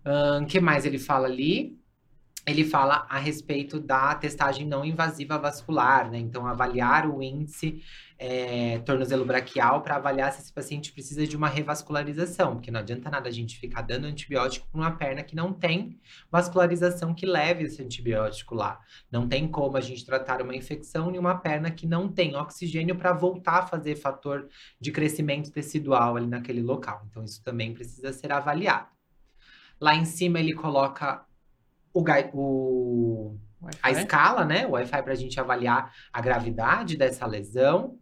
O 0.05 0.45
que 0.45 0.59
mais 0.59 0.85
ele 0.85 0.99
fala 0.99 1.27
ali? 1.27 1.77
Ele 2.45 2.63
fala 2.63 3.05
a 3.09 3.17
respeito 3.17 3.77
da 3.77 4.15
testagem 4.15 4.65
não 4.65 4.85
invasiva 4.85 5.37
vascular, 5.37 6.09
né? 6.09 6.17
Então, 6.17 6.47
avaliar 6.47 7.05
o 7.05 7.21
índice 7.21 7.83
é, 8.19 8.79
tornozelo 8.79 9.25
braquial 9.25 9.81
para 9.81 9.95
avaliar 9.97 10.31
se 10.31 10.41
esse 10.41 10.51
paciente 10.51 10.91
precisa 10.91 11.27
de 11.27 11.35
uma 11.35 11.47
revascularização, 11.47 12.55
porque 12.55 12.71
não 12.71 12.79
adianta 12.79 13.09
nada 13.09 13.29
a 13.29 13.31
gente 13.31 13.59
ficar 13.59 13.81
dando 13.81 14.05
antibiótico 14.05 14.67
para 14.71 14.79
uma 14.79 14.91
perna 14.91 15.23
que 15.23 15.35
não 15.35 15.53
tem 15.53 15.99
vascularização 16.31 17.13
que 17.13 17.25
leve 17.25 17.65
esse 17.65 17.81
antibiótico 17.81 18.55
lá. 18.55 18.79
Não 19.11 19.27
tem 19.27 19.47
como 19.47 19.77
a 19.77 19.81
gente 19.81 20.05
tratar 20.05 20.41
uma 20.41 20.55
infecção 20.55 21.13
em 21.13 21.17
uma 21.17 21.35
perna 21.35 21.69
que 21.69 21.85
não 21.85 22.09
tem 22.09 22.35
oxigênio 22.35 22.95
para 22.95 23.13
voltar 23.13 23.59
a 23.59 23.67
fazer 23.67 23.95
fator 23.95 24.47
de 24.79 24.91
crescimento 24.91 25.51
tecidual 25.51 26.15
ali 26.15 26.27
naquele 26.27 26.61
local. 26.61 27.05
Então, 27.09 27.23
isso 27.23 27.43
também 27.43 27.73
precisa 27.73 28.11
ser 28.11 28.31
avaliado. 28.31 28.96
Lá 29.80 29.95
em 29.95 30.05
cima 30.05 30.39
ele 30.39 30.53
coloca 30.53 31.23
o, 31.93 32.03
o- 32.34 33.38
a 33.82 33.91
escala, 33.91 34.45
né? 34.45 34.65
O 34.67 34.71
Wi-Fi 34.71 35.01
para 35.03 35.13
a 35.13 35.15
gente 35.15 35.39
avaliar 35.39 35.91
a 36.13 36.21
gravidade 36.21 36.95
dessa 36.95 37.25
lesão. 37.25 37.97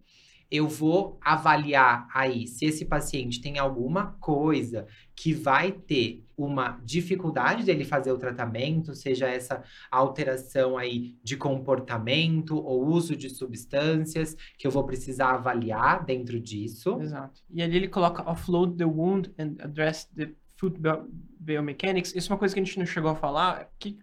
Eu 0.51 0.67
vou 0.67 1.17
avaliar 1.21 2.07
aí 2.13 2.45
se 2.47 2.65
esse 2.65 2.85
paciente 2.85 3.41
tem 3.41 3.57
alguma 3.57 4.11
coisa 4.19 4.85
que 5.15 5.33
vai 5.33 5.71
ter 5.71 6.23
uma 6.37 6.79
dificuldade 6.83 7.63
dele 7.63 7.83
fazer 7.83 8.11
o 8.11 8.17
tratamento, 8.17 8.93
seja 8.93 9.27
essa 9.27 9.63
alteração 9.89 10.77
aí 10.77 11.17
de 11.23 11.35
comportamento 11.35 12.57
ou 12.57 12.85
uso 12.85 13.15
de 13.15 13.29
substâncias, 13.29 14.35
que 14.57 14.67
eu 14.67 14.71
vou 14.71 14.83
precisar 14.85 15.31
avaliar 15.31 16.05
dentro 16.05 16.39
disso. 16.39 17.01
Exato. 17.01 17.41
E 17.49 17.61
ali 17.63 17.77
ele 17.77 17.87
coloca 17.87 18.29
offload 18.29 18.77
the 18.77 18.85
wound 18.85 19.33
and 19.39 19.55
address 19.59 20.05
the 20.15 20.35
bio- 20.61 21.09
biomechanics. 21.39 22.15
Isso 22.15 22.31
é 22.31 22.33
uma 22.33 22.39
coisa 22.39 22.53
que 22.53 22.59
a 22.59 22.63
gente 22.63 22.79
não 22.79 22.85
chegou 22.85 23.11
a 23.11 23.15
falar, 23.15 23.69
que... 23.79 23.97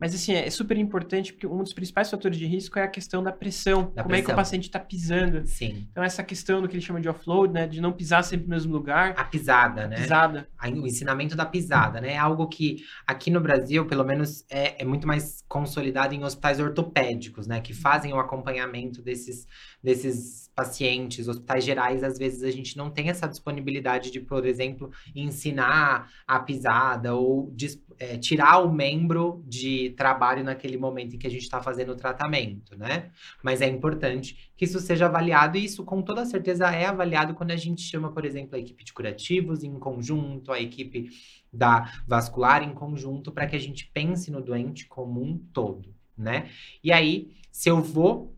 mas 0.00 0.14
assim, 0.14 0.32
é 0.32 0.48
super 0.50 0.76
importante 0.76 1.32
porque 1.32 1.46
um 1.46 1.62
dos 1.62 1.72
principais 1.72 2.10
fatores 2.10 2.38
de 2.38 2.46
risco 2.46 2.78
é 2.78 2.82
a 2.82 2.88
questão 2.88 3.22
da 3.22 3.32
pressão. 3.32 3.92
Da 3.94 4.02
como 4.02 4.14
é 4.14 4.18
que 4.18 4.22
o 4.22 4.26
pressão. 4.26 4.36
paciente 4.36 4.64
está 4.64 4.78
pisando. 4.78 5.46
Sim. 5.46 5.86
Então 5.90 6.02
essa 6.04 6.22
questão 6.22 6.62
do 6.62 6.68
que 6.68 6.74
ele 6.76 6.82
chama 6.82 7.00
de 7.00 7.08
offload, 7.08 7.52
né, 7.52 7.66
de 7.66 7.80
não 7.80 7.92
pisar 7.92 8.22
sempre 8.24 8.46
no 8.46 8.50
mesmo 8.54 8.72
lugar, 8.72 9.14
A 9.16 9.24
pisada, 9.24 9.86
né? 9.88 9.96
pisada. 9.96 10.48
a- 10.58 10.68
o 10.68 10.86
ensinamento 10.86 11.36
da 11.36 11.44
pisada, 11.46 12.00
né? 12.00 12.12
É 12.12 12.18
algo 12.18 12.46
que 12.48 12.84
aqui 13.06 13.30
no 13.30 13.40
Brasil, 13.40 13.86
pelo 13.86 14.04
menos, 14.04 14.44
é, 14.48 14.82
é 14.82 14.84
muito 14.84 15.06
mais 15.06 15.42
consolidado 15.48 16.14
em 16.14 16.22
hospitais 16.24 16.60
ortopédicos, 16.60 17.46
né? 17.46 17.60
Que 17.60 17.72
fazem 17.74 18.12
o 18.12 18.18
acompanhamento 18.18 19.02
desses, 19.02 19.46
desses 19.82 20.48
pacientes. 20.54 21.28
Hospitais 21.28 21.64
gerais, 21.64 22.02
às 22.04 22.18
vezes, 22.18 22.42
a 22.42 22.50
gente 22.50 22.76
não 22.76 22.90
tem 22.90 23.08
essa 23.10 23.26
disponibilidade 23.26 24.10
de, 24.10 24.20
por 24.20 24.44
exemplo, 24.46 24.90
ensinar 25.14 26.10
a 26.26 26.38
pisada 26.40 27.14
ou 27.14 27.50
é, 27.98 28.16
tirar 28.16 28.58
o 28.58 28.72
membro 28.72 29.42
de 29.46 29.90
trabalho 29.90 30.44
naquele 30.44 30.76
momento 30.76 31.16
em 31.16 31.18
que 31.18 31.26
a 31.26 31.30
gente 31.30 31.42
está 31.42 31.62
fazendo 31.62 31.92
o 31.92 31.96
tratamento, 31.96 32.76
né? 32.76 33.10
Mas 33.42 33.60
é 33.60 33.68
importante 33.68 34.52
que 34.56 34.64
isso 34.64 34.78
seja 34.80 35.06
avaliado, 35.06 35.58
e 35.58 35.64
isso 35.64 35.84
com 35.84 36.00
toda 36.02 36.24
certeza 36.24 36.70
é 36.70 36.86
avaliado 36.86 37.34
quando 37.34 37.50
a 37.50 37.56
gente 37.56 37.82
chama, 37.82 38.12
por 38.12 38.24
exemplo, 38.24 38.56
a 38.56 38.58
equipe 38.58 38.84
de 38.84 38.92
curativos 38.92 39.64
em 39.64 39.78
conjunto, 39.78 40.52
a 40.52 40.60
equipe 40.60 41.10
da 41.52 41.92
vascular 42.06 42.62
em 42.62 42.72
conjunto, 42.72 43.32
para 43.32 43.46
que 43.46 43.56
a 43.56 43.60
gente 43.60 43.90
pense 43.92 44.30
no 44.30 44.40
doente 44.40 44.86
como 44.86 45.22
um 45.22 45.36
todo, 45.36 45.94
né? 46.16 46.48
E 46.82 46.92
aí, 46.92 47.32
se 47.50 47.68
eu 47.68 47.82
vou 47.82 48.36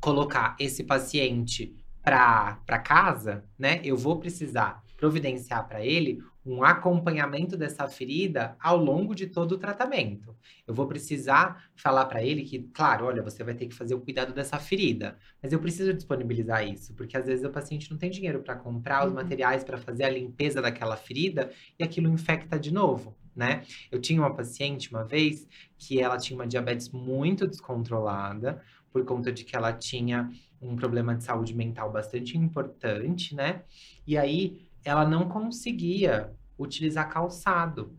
colocar 0.00 0.54
esse 0.60 0.84
paciente 0.84 1.74
para 2.02 2.78
casa, 2.84 3.44
né? 3.58 3.80
Eu 3.82 3.96
vou 3.96 4.18
precisar 4.18 4.84
providenciar 4.98 5.66
para 5.66 5.84
ele 5.84 6.22
um 6.44 6.62
acompanhamento 6.62 7.56
dessa 7.56 7.88
ferida 7.88 8.56
ao 8.60 8.76
longo 8.76 9.14
de 9.14 9.26
todo 9.28 9.52
o 9.52 9.58
tratamento. 9.58 10.36
Eu 10.66 10.74
vou 10.74 10.86
precisar 10.86 11.64
falar 11.74 12.04
para 12.06 12.22
ele 12.22 12.42
que, 12.44 12.64
claro, 12.74 13.06
olha, 13.06 13.22
você 13.22 13.42
vai 13.42 13.54
ter 13.54 13.66
que 13.66 13.74
fazer 13.74 13.94
o 13.94 14.00
cuidado 14.00 14.34
dessa 14.34 14.58
ferida, 14.58 15.18
mas 15.42 15.52
eu 15.52 15.60
preciso 15.60 15.94
disponibilizar 15.94 16.66
isso, 16.66 16.94
porque 16.94 17.16
às 17.16 17.26
vezes 17.26 17.44
o 17.44 17.50
paciente 17.50 17.90
não 17.90 17.98
tem 17.98 18.10
dinheiro 18.10 18.42
para 18.42 18.56
comprar 18.56 19.06
os 19.06 19.12
Uhum. 19.12 19.14
materiais 19.14 19.64
para 19.64 19.78
fazer 19.78 20.04
a 20.04 20.10
limpeza 20.10 20.60
daquela 20.60 20.96
ferida 20.96 21.50
e 21.78 21.84
aquilo 21.84 22.08
infecta 22.10 22.58
de 22.58 22.72
novo, 22.72 23.16
né? 23.34 23.62
Eu 23.90 24.00
tinha 24.00 24.20
uma 24.20 24.34
paciente 24.34 24.90
uma 24.90 25.04
vez 25.04 25.46
que 25.78 26.00
ela 26.00 26.18
tinha 26.18 26.38
uma 26.38 26.46
diabetes 26.46 26.90
muito 26.90 27.46
descontrolada 27.46 28.62
por 28.92 29.04
conta 29.04 29.32
de 29.32 29.44
que 29.44 29.56
ela 29.56 29.72
tinha 29.72 30.30
um 30.60 30.76
problema 30.76 31.14
de 31.16 31.24
saúde 31.24 31.54
mental 31.54 31.90
bastante 31.92 32.38
importante, 32.38 33.34
né? 33.34 33.64
E 34.06 34.16
aí 34.16 34.63
ela 34.84 35.08
não 35.08 35.28
conseguia 35.28 36.32
utilizar 36.58 37.08
calçado. 37.08 37.96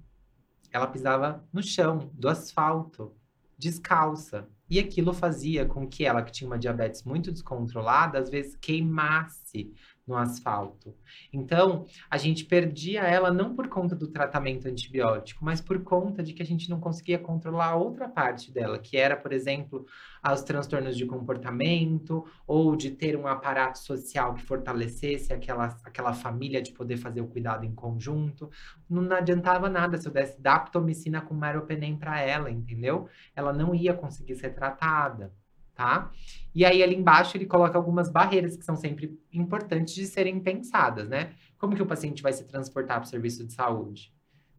Ela 0.71 0.87
pisava 0.87 1.43
no 1.51 1.63
chão, 1.63 2.11
do 2.13 2.29
asfalto, 2.29 3.13
descalça. 3.57 4.47
E 4.69 4.79
aquilo 4.79 5.13
fazia 5.13 5.65
com 5.65 5.87
que 5.87 6.05
ela, 6.05 6.23
que 6.23 6.31
tinha 6.31 6.47
uma 6.47 6.57
diabetes 6.57 7.03
muito 7.03 7.31
descontrolada, 7.31 8.19
às 8.19 8.29
vezes 8.29 8.55
queimasse 8.55 9.73
no 10.07 10.15
asfalto. 10.15 10.93
Então, 11.33 11.85
a 12.09 12.17
gente 12.17 12.45
perdia 12.45 13.01
ela 13.01 13.31
não 13.31 13.55
por 13.55 13.67
conta 13.67 13.95
do 13.95 14.07
tratamento 14.07 14.67
antibiótico, 14.67 15.43
mas 15.43 15.61
por 15.61 15.81
conta 15.83 16.21
de 16.21 16.33
que 16.33 16.43
a 16.43 16.45
gente 16.45 16.69
não 16.69 16.79
conseguia 16.79 17.17
controlar 17.17 17.69
a 17.69 17.75
outra 17.75 18.07
parte 18.07 18.51
dela, 18.51 18.77
que 18.77 18.97
era, 18.97 19.17
por 19.17 19.33
exemplo, 19.33 19.85
os 20.23 20.43
transtornos 20.43 20.95
de 20.95 21.05
comportamento, 21.05 22.25
ou 22.45 22.75
de 22.75 22.91
ter 22.91 23.17
um 23.17 23.27
aparato 23.27 23.79
social 23.79 24.33
que 24.35 24.43
fortalecesse 24.43 25.33
aquela, 25.33 25.77
aquela 25.83 26.13
família 26.13 26.61
de 26.61 26.71
poder 26.71 26.97
fazer 26.97 27.21
o 27.21 27.27
cuidado 27.27 27.65
em 27.65 27.73
conjunto. 27.73 28.49
Não 28.89 29.11
adiantava 29.15 29.69
nada 29.69 29.97
se 29.97 30.07
eu 30.07 30.11
desse 30.11 30.39
daptomicina 30.39 31.21
com 31.21 31.33
meropenem 31.33 31.97
para 31.97 32.19
ela, 32.21 32.51
entendeu? 32.51 33.07
Ela 33.35 33.51
não 33.53 33.73
ia 33.73 33.93
conseguir 33.93 34.35
ser 34.35 34.51
tratada, 34.51 35.33
tá? 35.75 36.11
E 36.53 36.63
aí 36.63 36.81
ali 36.81 36.95
embaixo 36.95 37.35
ele 37.35 37.45
coloca 37.45 37.77
algumas 37.77 38.09
barreiras 38.09 38.55
que 38.55 38.63
são 38.63 38.75
sempre 38.75 39.19
importantes 39.31 39.93
de 39.93 40.05
serem 40.05 40.39
pensadas, 40.39 41.07
né? 41.09 41.33
Como 41.57 41.75
que 41.75 41.81
o 41.81 41.85
paciente 41.85 42.23
vai 42.23 42.31
se 42.31 42.45
transportar 42.45 42.99
para 42.99 43.05
o 43.05 43.09
serviço 43.09 43.45
de 43.45 43.53
saúde? 43.53 44.13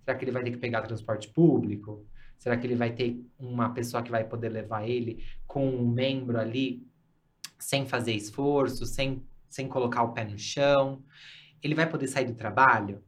Será 0.05 0.17
que 0.17 0.25
ele 0.25 0.33
vai 0.33 0.45
ter 0.45 0.51
que 0.51 0.59
pegar 0.59 0.83
transporte 0.83 1.29
público? 1.29 2.07
Será 2.39 2.57
que 2.57 2.67
ele 2.67 2.77
vai 2.77 2.93
ter 2.93 3.25
uma 3.39 3.71
pessoa 3.71 4.03
que 4.03 4.11
vai 4.11 4.25
poder 4.25 4.51
levar 4.51 4.87
ele 4.87 5.25
com 5.47 5.67
um 5.67 5.89
membro 5.89 6.39
ali, 6.39 6.87
sem 7.59 7.87
fazer 7.87 8.13
esforço, 8.13 8.85
sem, 8.85 9.27
sem 9.49 9.67
colocar 9.67 10.03
o 10.03 10.13
pé 10.13 10.25
no 10.25 10.39
chão? 10.39 11.03
Ele 11.63 11.75
vai 11.75 11.89
poder 11.89 12.07
sair 12.09 12.27
do 12.27 12.35
trabalho? 12.35 13.03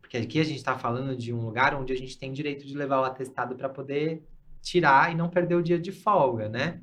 Porque 0.00 0.16
aqui 0.16 0.40
a 0.40 0.44
gente 0.44 0.56
está 0.56 0.76
falando 0.76 1.14
de 1.14 1.32
um 1.32 1.44
lugar 1.44 1.74
onde 1.74 1.92
a 1.92 1.96
gente 1.96 2.18
tem 2.18 2.32
direito 2.32 2.66
de 2.66 2.76
levar 2.76 3.00
o 3.00 3.04
atestado 3.04 3.54
para 3.54 3.68
poder 3.68 4.26
tirar 4.62 5.12
e 5.12 5.14
não 5.14 5.28
perder 5.28 5.54
o 5.54 5.62
dia 5.62 5.78
de 5.78 5.92
folga, 5.92 6.48
né? 6.48 6.82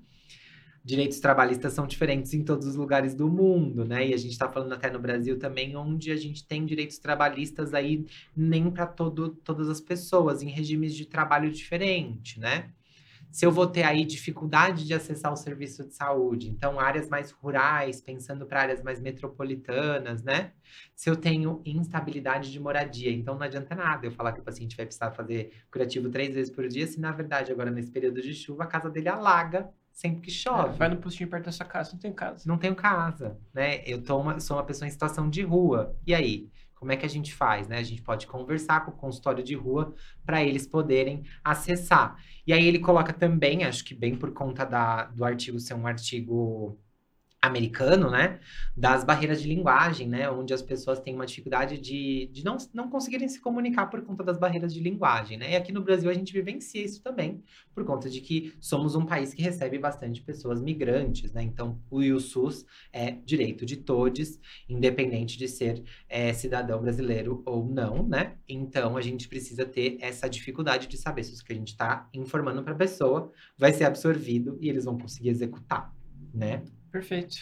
Direitos 0.87 1.19
trabalhistas 1.19 1.73
são 1.73 1.85
diferentes 1.85 2.33
em 2.33 2.45
todos 2.45 2.65
os 2.65 2.75
lugares 2.77 3.13
do 3.13 3.27
mundo, 3.29 3.83
né? 3.83 4.07
E 4.07 4.13
a 4.13 4.17
gente 4.17 4.31
está 4.31 4.47
falando 4.49 4.71
até 4.71 4.89
no 4.89 4.99
Brasil 4.99 5.37
também, 5.37 5.75
onde 5.75 6.11
a 6.11 6.15
gente 6.15 6.47
tem 6.47 6.65
direitos 6.65 6.97
trabalhistas 6.97 7.73
aí 7.73 8.05
nem 8.33 8.71
para 8.71 8.87
todas 8.87 9.67
as 9.67 9.81
pessoas, 9.81 10.41
em 10.41 10.49
regimes 10.49 10.95
de 10.95 11.05
trabalho 11.05 11.51
diferente, 11.51 12.39
né? 12.39 12.71
Se 13.31 13.45
eu 13.45 13.51
vou 13.51 13.67
ter 13.67 13.83
aí 13.83 14.05
dificuldade 14.05 14.85
de 14.85 14.93
acessar 14.93 15.31
o 15.31 15.35
serviço 15.35 15.85
de 15.85 15.93
saúde, 15.93 16.49
então 16.49 16.79
áreas 16.79 17.09
mais 17.09 17.31
rurais, 17.31 18.01
pensando 18.01 18.45
para 18.45 18.61
áreas 18.61 18.81
mais 18.81 18.99
metropolitanas, 18.99 20.23
né? 20.23 20.51
Se 20.95 21.09
eu 21.09 21.15
tenho 21.15 21.61
instabilidade 21.65 22.51
de 22.51 22.59
moradia, 22.59 23.11
então 23.11 23.35
não 23.35 23.43
adianta 23.43 23.75
nada 23.75 24.05
eu 24.07 24.11
falar 24.11 24.31
que 24.33 24.39
o 24.39 24.43
paciente 24.43 24.75
vai 24.75 24.85
precisar 24.85 25.11
fazer 25.11 25.51
curativo 25.71 26.09
três 26.09 26.33
vezes 26.33 26.51
por 26.51 26.67
dia, 26.67 26.87
se 26.87 26.99
na 26.99 27.11
verdade 27.11 27.51
agora 27.51 27.69
nesse 27.71 27.91
período 27.91 28.21
de 28.21 28.33
chuva 28.33 28.63
a 28.63 28.67
casa 28.67 28.89
dele 28.89 29.09
alaga 29.09 29.69
sempre 29.97 30.21
que 30.21 30.31
chove. 30.31 30.75
É, 30.75 30.77
vai 30.77 30.89
no 30.89 30.97
postinho 30.97 31.27
perto 31.27 31.45
da 31.45 31.51
sua 31.51 31.65
casa, 31.65 31.91
não 31.93 31.99
tem 31.99 32.13
casa. 32.13 32.43
Não 32.45 32.57
tenho 32.57 32.75
casa, 32.75 33.35
né? 33.51 33.81
Eu 33.83 34.03
tô 34.03 34.19
uma, 34.19 34.39
sou 34.39 34.55
uma 34.55 34.63
pessoa 34.63 34.87
em 34.87 34.91
situação 34.91 35.27
de 35.27 35.41
rua. 35.41 35.97
E 36.05 36.13
aí? 36.13 36.51
Como 36.79 36.91
é 36.91 36.97
que 36.97 37.05
a 37.05 37.09
gente 37.09 37.33
faz, 37.33 37.67
né? 37.67 37.77
A 37.79 37.83
gente 37.83 38.01
pode 38.01 38.27
conversar 38.27 38.85
com 38.85 38.91
o 38.91 38.95
consultório 38.95 39.43
de 39.43 39.55
rua 39.55 39.93
para 40.25 40.43
eles 40.43 40.67
poderem 40.67 41.23
acessar. 41.43 42.15
E 42.45 42.53
aí 42.53 42.65
ele 42.65 42.79
coloca 42.79 43.11
também, 43.11 43.63
acho 43.63 43.83
que 43.83 43.95
bem 43.95 44.15
por 44.15 44.31
conta 44.33 44.63
da, 44.65 45.05
do 45.05 45.25
artigo 45.25 45.59
ser 45.59 45.73
um 45.73 45.87
artigo 45.87 46.79
americano, 47.47 48.11
né, 48.11 48.39
das 48.75 49.03
barreiras 49.03 49.41
de 49.41 49.47
linguagem, 49.47 50.07
né, 50.07 50.29
onde 50.29 50.53
as 50.53 50.61
pessoas 50.61 50.99
têm 50.99 51.15
uma 51.15 51.25
dificuldade 51.25 51.77
de, 51.77 52.29
de 52.31 52.43
não, 52.43 52.57
não 52.73 52.89
conseguirem 52.89 53.27
se 53.27 53.39
comunicar 53.39 53.87
por 53.87 54.01
conta 54.01 54.23
das 54.23 54.37
barreiras 54.37 54.73
de 54.73 54.79
linguagem, 54.79 55.37
né, 55.37 55.53
e 55.53 55.55
aqui 55.55 55.71
no 55.71 55.81
Brasil 55.81 56.09
a 56.09 56.13
gente 56.13 56.31
vivencia 56.33 56.83
isso 56.83 57.01
também, 57.01 57.43
por 57.73 57.83
conta 57.85 58.09
de 58.09 58.21
que 58.21 58.53
somos 58.59 58.95
um 58.95 59.05
país 59.05 59.33
que 59.33 59.41
recebe 59.41 59.79
bastante 59.79 60.21
pessoas 60.21 60.61
migrantes, 60.61 61.33
né, 61.33 61.41
então 61.43 61.79
o 61.89 62.19
SUS 62.19 62.65
é 62.93 63.11
direito 63.11 63.65
de 63.65 63.77
todos, 63.77 64.39
independente 64.69 65.37
de 65.37 65.47
ser 65.47 65.83
é, 66.07 66.33
cidadão 66.33 66.81
brasileiro 66.81 67.41
ou 67.45 67.65
não, 67.65 68.07
né, 68.07 68.35
então 68.47 68.97
a 68.97 69.01
gente 69.01 69.27
precisa 69.27 69.65
ter 69.65 69.97
essa 70.01 70.29
dificuldade 70.29 70.87
de 70.87 70.97
saber 70.97 71.23
se 71.23 71.41
o 71.41 71.45
que 71.45 71.53
a 71.53 71.55
gente 71.55 71.69
está 71.69 72.09
informando 72.13 72.63
para 72.63 72.73
a 72.73 72.77
pessoa 72.77 73.31
vai 73.57 73.71
ser 73.71 73.85
absorvido 73.85 74.57
e 74.61 74.69
eles 74.69 74.85
vão 74.85 74.97
conseguir 74.97 75.29
executar, 75.29 75.93
né. 76.33 76.63
Perfeito. 76.97 77.37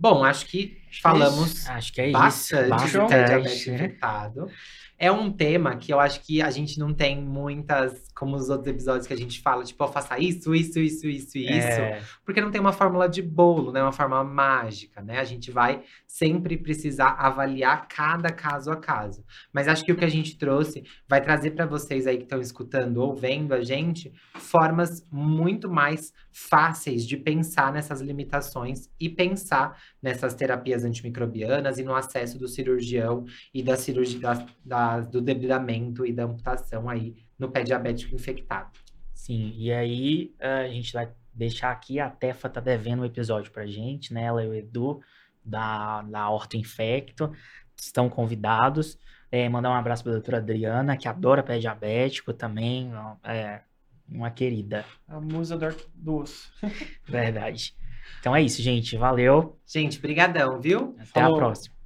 Bom, 0.00 0.24
acho 0.24 0.46
que 0.46 0.80
falamos 1.02 1.68
acho 1.68 1.92
que 1.92 2.00
é 2.00 2.10
bastante 2.10 2.86
isso. 2.86 2.98
do 3.00 3.06
diabetes 3.06 3.66
infectado. 3.66 4.50
É 4.98 5.12
um 5.12 5.30
tema 5.30 5.76
que 5.76 5.92
eu 5.92 6.00
acho 6.00 6.20
que 6.22 6.42
a 6.42 6.50
gente 6.50 6.78
não 6.78 6.92
tem 6.92 7.22
muitas, 7.22 8.08
como 8.16 8.34
os 8.34 8.48
outros 8.48 8.66
episódios 8.66 9.06
que 9.06 9.12
a 9.12 9.16
gente 9.16 9.40
fala, 9.40 9.62
tipo, 9.62 9.84
oh, 9.84 9.86
faça 9.88 10.18
isso, 10.18 10.52
isso, 10.54 10.78
isso, 10.80 11.06
isso 11.06 11.38
É. 11.38 11.98
isso. 11.98 12.08
Porque 12.24 12.40
não 12.40 12.50
tem 12.50 12.60
uma 12.60 12.72
fórmula 12.72 13.08
de 13.08 13.22
bolo, 13.22 13.70
né? 13.70 13.80
Uma 13.80 13.92
fórmula 13.92 14.24
mágica, 14.24 15.00
né? 15.00 15.20
A 15.20 15.24
gente 15.24 15.52
vai 15.52 15.82
sempre 16.06 16.56
precisar 16.56 17.10
avaliar 17.10 17.86
cada 17.86 18.30
caso 18.30 18.72
a 18.72 18.76
caso. 18.76 19.24
Mas 19.52 19.68
acho 19.68 19.84
que 19.84 19.92
o 19.92 19.96
que 19.96 20.04
a 20.04 20.10
gente 20.10 20.36
trouxe 20.36 20.82
vai 21.08 21.20
trazer 21.20 21.52
para 21.52 21.64
vocês 21.64 22.06
aí 22.06 22.16
que 22.16 22.24
estão 22.24 22.40
escutando 22.40 22.96
ou 22.98 23.14
vendo 23.14 23.52
a 23.54 23.62
gente 23.62 24.12
formas 24.34 25.06
muito 25.12 25.70
mais 25.70 26.12
fáceis 26.32 27.06
de 27.06 27.16
pensar 27.16 27.72
nessas 27.72 28.00
limitações 28.00 28.88
e 28.98 29.08
pensar 29.08 29.76
nessas 30.02 30.34
terapias 30.34 30.84
antimicrobianas 30.84 31.78
e 31.78 31.84
no 31.84 31.94
acesso 31.94 32.38
do 32.38 32.48
cirurgião 32.48 33.24
e 33.54 33.62
da 33.62 33.76
cirurgia 33.76 34.18
da, 34.20 34.46
da- 34.64 34.87
do 34.96 35.20
debridamento 35.20 36.06
e 36.06 36.12
da 36.12 36.24
amputação 36.24 36.88
aí 36.88 37.14
no 37.38 37.50
pé 37.50 37.62
diabético 37.62 38.14
infectado. 38.14 38.70
Sim, 39.14 39.52
e 39.56 39.72
aí 39.72 40.34
a 40.40 40.68
gente 40.68 40.92
vai 40.92 41.10
deixar 41.32 41.70
aqui, 41.70 42.00
a 42.00 42.10
Tefa 42.10 42.48
tá 42.48 42.60
devendo 42.60 43.02
um 43.02 43.04
episódio 43.04 43.52
pra 43.52 43.66
gente, 43.66 44.12
né? 44.12 44.24
Ela 44.24 44.44
e 44.44 44.48
o 44.48 44.54
Edu, 44.54 45.00
da, 45.44 46.02
da 46.02 46.28
Orto 46.30 46.56
Infecto, 46.56 47.32
estão 47.76 48.08
convidados. 48.08 48.98
É, 49.30 49.48
mandar 49.48 49.70
um 49.70 49.74
abraço 49.74 50.02
pra 50.02 50.12
doutora 50.12 50.38
Adriana, 50.38 50.96
que 50.96 51.06
adora 51.06 51.42
pé 51.42 51.58
diabético 51.58 52.32
também, 52.32 52.90
é 53.24 53.60
uma 54.08 54.30
querida, 54.30 54.84
A 55.06 55.20
musa 55.20 55.56
do, 55.56 55.66
do 55.94 56.16
osso. 56.16 56.50
verdade. 57.06 57.76
Então 58.20 58.34
é 58.34 58.42
isso, 58.42 58.62
gente. 58.62 58.96
Valeu. 58.96 59.58
Gente, 59.66 60.00
brigadão, 60.00 60.60
viu? 60.60 60.96
Até 60.98 61.20
a 61.20 61.24
Falou. 61.24 61.38
próxima. 61.38 61.77